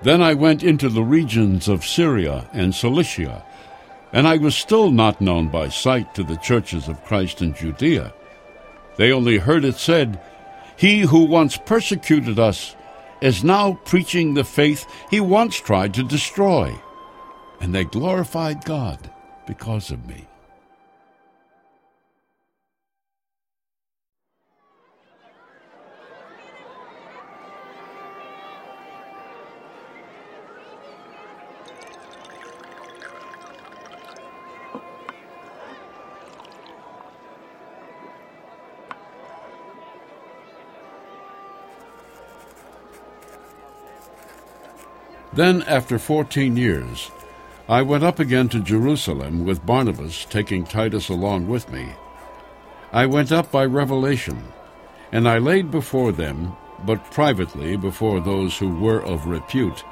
Then 0.03 0.21
I 0.21 0.35
went 0.35 0.65
into 0.65 0.89
the 0.89 1.05
regions 1.05 1.69
of 1.69 1.87
Syria 1.87 2.51
and 2.53 2.75
Cilicia, 2.75 3.45
and 4.13 4.27
I 4.27 4.39
was 4.39 4.57
still 4.57 4.91
not 4.91 5.21
known 5.21 5.51
by 5.51 5.69
sight 5.69 6.17
to 6.17 6.25
the 6.25 6.39
churches 6.39 6.89
of 6.89 7.05
Christ 7.05 7.43
in 7.43 7.55
Judea. 7.55 8.13
They 8.97 9.13
only 9.13 9.39
heard 9.39 9.65
it 9.65 9.77
said, 9.77 10.21
He 10.75 11.03
who 11.03 11.27
once 11.27 11.57
persecuted 11.57 12.41
us 12.41 12.75
is 13.21 13.45
now 13.45 13.75
preaching 13.85 14.35
the 14.35 14.43
faith 14.43 14.85
he 15.11 15.21
once 15.21 15.61
tried 15.61 15.95
to 15.95 16.03
destroy. 16.03 16.75
And 17.61 17.73
they 17.73 17.85
glorified 17.85 18.65
God 18.65 18.99
because 19.47 19.93
of 19.93 20.09
me. 20.09 20.27
Then, 45.41 45.63
after 45.63 45.99
fourteen 45.99 46.55
years, 46.59 47.11
I 47.67 47.81
went 47.81 48.05
up 48.05 48.19
again 48.19 48.51
to 48.51 48.61
Jerusalem 48.61 49.47
with 49.47 49.65
Barnabas, 49.65 50.27
taking 50.27 50.65
Titus 50.65 51.09
along 51.09 51.49
with 51.49 51.73
me. 51.73 51.95
I 52.93 53.07
went 53.07 53.33
up 53.33 53.51
by 53.51 53.65
revelation, 53.65 54.45
and 55.11 55.27
I 55.27 55.39
laid 55.39 55.71
before 55.71 56.13
them, 56.13 56.53
but 56.85 57.11
privately 57.11 57.79
before 57.79 58.21
those 58.21 58.59
who 58.59 58.69
were 58.69 59.03
of 59.03 59.29
repute, 59.29 59.83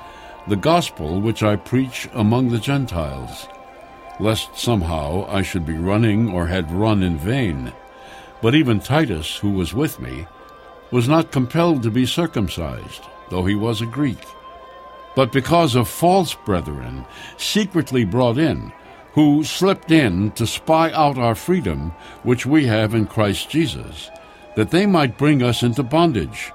the 0.49 0.57
gospel 0.57 1.19
which 1.19 1.43
I 1.43 1.57
preach 1.57 2.11
among 2.13 2.51
the 2.51 2.59
Gentiles, 2.59 3.49
lest 4.21 4.55
somehow 4.55 5.25
I 5.31 5.41
should 5.41 5.65
be 5.65 5.79
running 5.79 6.29
or 6.29 6.47
had 6.47 6.71
run 6.71 7.03
in 7.03 7.17
vain. 7.17 7.73
But 8.43 8.55
even 8.55 8.81
Titus, 8.81 9.39
who 9.39 9.53
was 9.53 9.73
with 9.73 9.99
me, 9.99 10.27
was 10.91 11.09
not 11.09 11.33
compelled 11.33 11.83
to 11.85 11.91
be 11.91 12.05
circumcised, 12.05 13.01
though 13.31 13.47
he 13.47 13.55
was 13.55 13.81
a 13.81 13.87
Greek 13.87 14.19
but 15.19 15.33
because 15.33 15.75
of 15.75 15.89
false 15.89 16.33
brethren 16.33 17.05
secretly 17.39 18.05
brought 18.05 18.39
in, 18.39 18.73
who 19.15 19.43
slipped 19.43 19.91
in 19.91 20.31
to 20.31 20.47
spy 20.47 20.93
out 20.93 21.19
our 21.19 21.35
freedom 21.35 21.91
which 22.23 22.47
we 22.47 22.67
have 22.67 22.95
in 22.95 23.05
Christ 23.05 23.51
Jesus, 23.51 24.13
that 24.55 24.71
they 24.71 24.87
might 24.87 25.19
bring 25.19 25.43
us 25.43 25.65
into 25.65 25.83
bondage. 25.83 26.53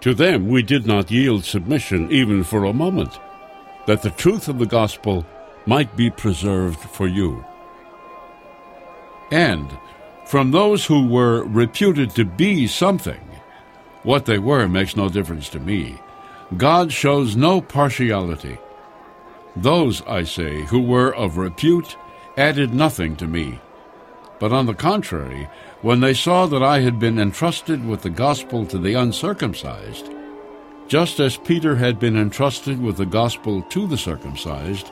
To 0.00 0.12
them 0.12 0.48
we 0.48 0.64
did 0.64 0.88
not 0.88 1.12
yield 1.12 1.44
submission 1.44 2.10
even 2.10 2.42
for 2.42 2.64
a 2.64 2.72
moment, 2.72 3.16
that 3.86 4.02
the 4.02 4.10
truth 4.10 4.48
of 4.48 4.58
the 4.58 4.66
gospel 4.66 5.24
might 5.64 5.96
be 5.96 6.10
preserved 6.10 6.80
for 6.80 7.06
you. 7.06 7.44
And 9.30 9.70
from 10.26 10.50
those 10.50 10.84
who 10.84 11.06
were 11.06 11.44
reputed 11.44 12.10
to 12.16 12.24
be 12.24 12.66
something, 12.66 13.20
what 14.02 14.26
they 14.26 14.40
were 14.40 14.66
makes 14.66 14.96
no 14.96 15.08
difference 15.08 15.48
to 15.50 15.60
me 15.60 16.00
God 16.56 16.92
shows 16.92 17.36
no 17.36 17.60
partiality. 17.60 18.58
Those, 19.56 20.02
I 20.02 20.24
say, 20.24 20.62
who 20.62 20.80
were 20.80 21.14
of 21.14 21.36
repute 21.36 21.96
added 22.36 22.74
nothing 22.74 23.16
to 23.16 23.26
me. 23.26 23.60
But 24.38 24.52
on 24.52 24.66
the 24.66 24.74
contrary, 24.74 25.48
when 25.82 26.00
they 26.00 26.14
saw 26.14 26.46
that 26.46 26.62
I 26.62 26.80
had 26.80 26.98
been 26.98 27.18
entrusted 27.18 27.86
with 27.86 28.02
the 28.02 28.10
gospel 28.10 28.66
to 28.66 28.78
the 28.78 28.94
uncircumcised, 28.94 30.10
just 30.88 31.20
as 31.20 31.36
Peter 31.36 31.76
had 31.76 31.98
been 31.98 32.16
entrusted 32.16 32.80
with 32.80 32.96
the 32.96 33.06
gospel 33.06 33.62
to 33.62 33.86
the 33.86 33.96
circumcised, 33.96 34.90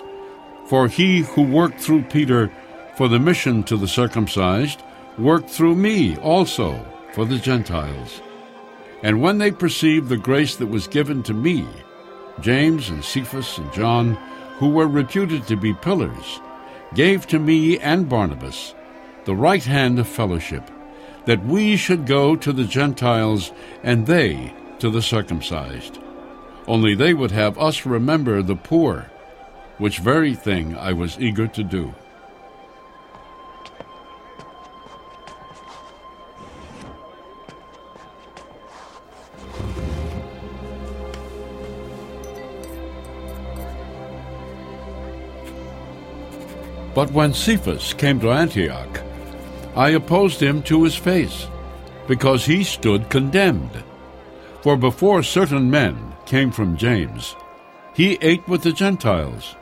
for 0.66 0.88
he 0.88 1.20
who 1.20 1.42
worked 1.42 1.80
through 1.80 2.02
Peter 2.04 2.50
for 2.96 3.08
the 3.08 3.18
mission 3.18 3.62
to 3.64 3.76
the 3.76 3.88
circumcised 3.88 4.82
worked 5.18 5.50
through 5.50 5.74
me 5.74 6.16
also 6.18 6.84
for 7.12 7.24
the 7.24 7.38
Gentiles. 7.38 8.22
And 9.02 9.22
when 9.22 9.38
they 9.38 9.50
perceived 9.50 10.08
the 10.08 10.16
grace 10.16 10.56
that 10.56 10.66
was 10.66 10.86
given 10.86 11.22
to 11.24 11.34
me, 11.34 11.66
James 12.40 12.90
and 12.90 13.04
Cephas 13.04 13.58
and 13.58 13.72
John, 13.72 14.14
who 14.58 14.68
were 14.68 14.88
reputed 14.88 15.46
to 15.46 15.56
be 15.56 15.72
pillars, 15.74 16.40
gave 16.94 17.26
to 17.28 17.38
me 17.38 17.78
and 17.78 18.08
Barnabas 18.08 18.74
the 19.24 19.34
right 19.34 19.64
hand 19.64 19.98
of 19.98 20.08
fellowship, 20.08 20.70
that 21.26 21.44
we 21.44 21.76
should 21.76 22.06
go 22.06 22.36
to 22.36 22.52
the 22.52 22.64
Gentiles 22.64 23.52
and 23.82 24.06
they 24.06 24.54
to 24.78 24.90
the 24.90 25.02
circumcised. 25.02 25.98
Only 26.66 26.94
they 26.94 27.14
would 27.14 27.30
have 27.30 27.58
us 27.58 27.86
remember 27.86 28.42
the 28.42 28.56
poor, 28.56 29.10
which 29.78 29.98
very 29.98 30.34
thing 30.34 30.76
I 30.76 30.92
was 30.92 31.18
eager 31.18 31.46
to 31.48 31.62
do. 31.62 31.94
But 46.94 47.12
when 47.12 47.34
Cephas 47.34 47.94
came 47.94 48.18
to 48.20 48.32
Antioch, 48.32 49.00
I 49.76 49.90
opposed 49.90 50.42
him 50.42 50.62
to 50.64 50.82
his 50.84 50.96
face, 50.96 51.46
because 52.08 52.44
he 52.44 52.64
stood 52.64 53.08
condemned. 53.08 53.84
For 54.62 54.76
before 54.76 55.22
certain 55.22 55.70
men 55.70 56.12
came 56.26 56.50
from 56.50 56.76
James, 56.76 57.36
he 57.94 58.18
ate 58.20 58.46
with 58.48 58.62
the 58.62 58.72
Gentiles. 58.72 59.56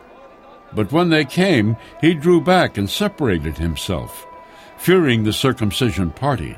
But 0.73 0.93
when 0.93 1.11
they 1.11 1.25
came, 1.25 1.77
he 2.01 2.15
drew 2.15 2.41
back 2.41 2.79
and 2.79 2.89
separated 2.89 3.59
himself, 3.59 4.27
fearing 4.77 5.25
the 5.25 5.33
circumcision 5.33 6.11
party. 6.11 6.57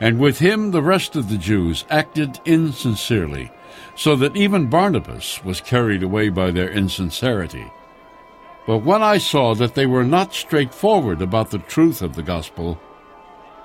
And 0.00 0.18
with 0.18 0.38
him 0.38 0.70
the 0.70 0.82
rest 0.82 1.16
of 1.16 1.30
the 1.30 1.38
Jews 1.38 1.84
acted 1.90 2.38
insincerely, 2.44 3.50
so 3.94 4.14
that 4.16 4.36
even 4.36 4.68
Barnabas 4.68 5.42
was 5.42 5.60
carried 5.60 6.02
away 6.02 6.28
by 6.28 6.50
their 6.50 6.70
insincerity. 6.70 7.64
But 8.66 8.78
when 8.78 9.02
I 9.02 9.18
saw 9.18 9.54
that 9.54 9.74
they 9.74 9.86
were 9.86 10.04
not 10.04 10.34
straightforward 10.34 11.22
about 11.22 11.50
the 11.50 11.58
truth 11.58 12.02
of 12.02 12.16
the 12.16 12.22
gospel, 12.22 12.80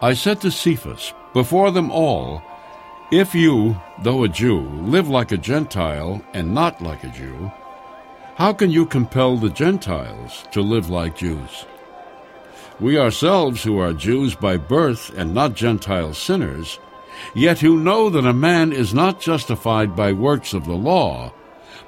I 0.01 0.13
said 0.13 0.41
to 0.41 0.51
Cephas, 0.51 1.13
before 1.33 1.71
them 1.71 1.89
all, 1.89 2.43
If 3.11 3.33
you, 3.33 3.81
though 4.03 4.23
a 4.23 4.27
Jew, 4.27 4.59
live 4.59 5.09
like 5.09 5.31
a 5.31 5.37
Gentile 5.37 6.21
and 6.33 6.53
not 6.53 6.81
like 6.81 7.03
a 7.03 7.09
Jew, 7.09 7.51
how 8.35 8.53
can 8.53 8.69
you 8.69 8.85
compel 8.85 9.37
the 9.37 9.49
Gentiles 9.49 10.45
to 10.51 10.61
live 10.61 10.89
like 10.89 11.17
Jews? 11.17 11.65
We 12.79 12.97
ourselves, 12.97 13.63
who 13.63 13.79
are 13.79 13.93
Jews 13.93 14.35
by 14.35 14.57
birth 14.57 15.11
and 15.15 15.33
not 15.33 15.55
Gentile 15.55 16.13
sinners, 16.13 16.79
yet 17.35 17.59
who 17.59 17.77
know 17.77 18.09
that 18.09 18.25
a 18.25 18.33
man 18.33 18.71
is 18.71 18.93
not 18.93 19.19
justified 19.19 19.95
by 19.95 20.13
works 20.13 20.53
of 20.53 20.65
the 20.65 20.73
law, 20.73 21.33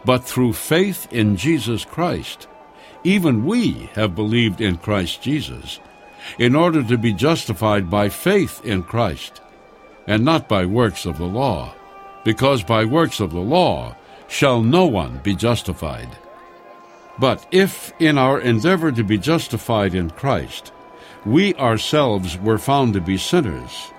but 0.05 0.23
through 0.23 0.53
faith 0.53 1.11
in 1.11 1.35
Jesus 1.37 1.85
Christ. 1.85 2.47
Even 3.03 3.45
we 3.45 3.89
have 3.95 4.15
believed 4.15 4.61
in 4.61 4.77
Christ 4.77 5.21
Jesus, 5.21 5.79
in 6.39 6.55
order 6.55 6.83
to 6.83 6.97
be 6.97 7.13
justified 7.13 7.89
by 7.89 8.09
faith 8.09 8.63
in 8.63 8.83
Christ, 8.83 9.41
and 10.07 10.23
not 10.23 10.47
by 10.47 10.65
works 10.65 11.05
of 11.05 11.17
the 11.17 11.25
law, 11.25 11.73
because 12.23 12.63
by 12.63 12.85
works 12.85 13.19
of 13.19 13.31
the 13.31 13.39
law 13.39 13.95
shall 14.27 14.61
no 14.61 14.85
one 14.85 15.19
be 15.23 15.35
justified. 15.35 16.09
But 17.19 17.45
if 17.51 17.93
in 17.99 18.17
our 18.17 18.39
endeavor 18.39 18.91
to 18.91 19.03
be 19.03 19.17
justified 19.17 19.93
in 19.93 20.09
Christ, 20.09 20.71
we 21.25 21.53
ourselves 21.55 22.37
were 22.37 22.57
found 22.57 22.93
to 22.93 23.01
be 23.01 23.17
sinners, 23.17 23.91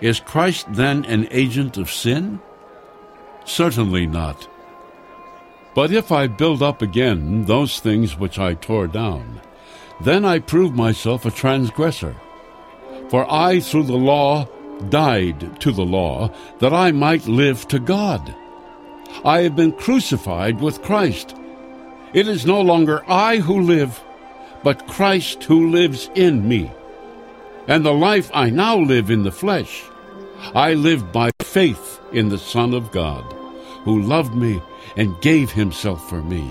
is 0.00 0.20
Christ 0.20 0.66
then 0.70 1.04
an 1.06 1.26
agent 1.30 1.76
of 1.76 1.90
sin? 1.90 2.40
Certainly 3.44 4.06
not. 4.06 4.48
But 5.78 5.92
if 5.92 6.10
I 6.10 6.26
build 6.26 6.60
up 6.60 6.82
again 6.82 7.44
those 7.44 7.78
things 7.78 8.18
which 8.18 8.36
I 8.36 8.54
tore 8.54 8.88
down, 8.88 9.40
then 10.00 10.24
I 10.24 10.40
prove 10.40 10.74
myself 10.74 11.24
a 11.24 11.30
transgressor. 11.30 12.16
For 13.10 13.24
I, 13.32 13.60
through 13.60 13.84
the 13.84 13.92
law, 13.92 14.48
died 14.88 15.60
to 15.60 15.70
the 15.70 15.84
law, 15.84 16.32
that 16.58 16.72
I 16.72 16.90
might 16.90 17.28
live 17.28 17.68
to 17.68 17.78
God. 17.78 18.34
I 19.24 19.42
have 19.42 19.54
been 19.54 19.70
crucified 19.70 20.60
with 20.60 20.82
Christ. 20.82 21.36
It 22.12 22.26
is 22.26 22.44
no 22.44 22.60
longer 22.60 23.04
I 23.06 23.36
who 23.36 23.60
live, 23.60 24.02
but 24.64 24.88
Christ 24.88 25.44
who 25.44 25.70
lives 25.70 26.10
in 26.16 26.48
me. 26.48 26.72
And 27.68 27.86
the 27.86 27.94
life 27.94 28.32
I 28.34 28.50
now 28.50 28.76
live 28.76 29.12
in 29.12 29.22
the 29.22 29.30
flesh, 29.30 29.84
I 30.56 30.74
live 30.74 31.12
by 31.12 31.30
faith 31.38 32.00
in 32.10 32.30
the 32.30 32.38
Son 32.52 32.74
of 32.74 32.90
God, 32.90 33.24
who 33.88 34.02
loved 34.02 34.34
me 34.34 34.60
and 34.98 35.18
gave 35.22 35.50
himself 35.50 36.10
for 36.10 36.20
me. 36.20 36.50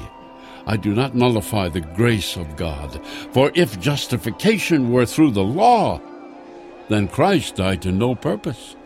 I 0.65 0.75
do 0.75 0.95
not 0.95 1.13
nullify 1.13 1.69
the 1.69 1.81
grace 1.81 2.35
of 2.35 2.55
God, 2.55 2.99
for 3.31 3.51
if 3.53 3.79
justification 3.79 4.91
were 4.91 5.05
through 5.05 5.31
the 5.31 5.43
law, 5.43 6.01
then 6.89 7.07
Christ 7.07 7.57
died 7.57 7.83
to 7.83 7.91
no 7.91 8.15
purpose. 8.15 8.76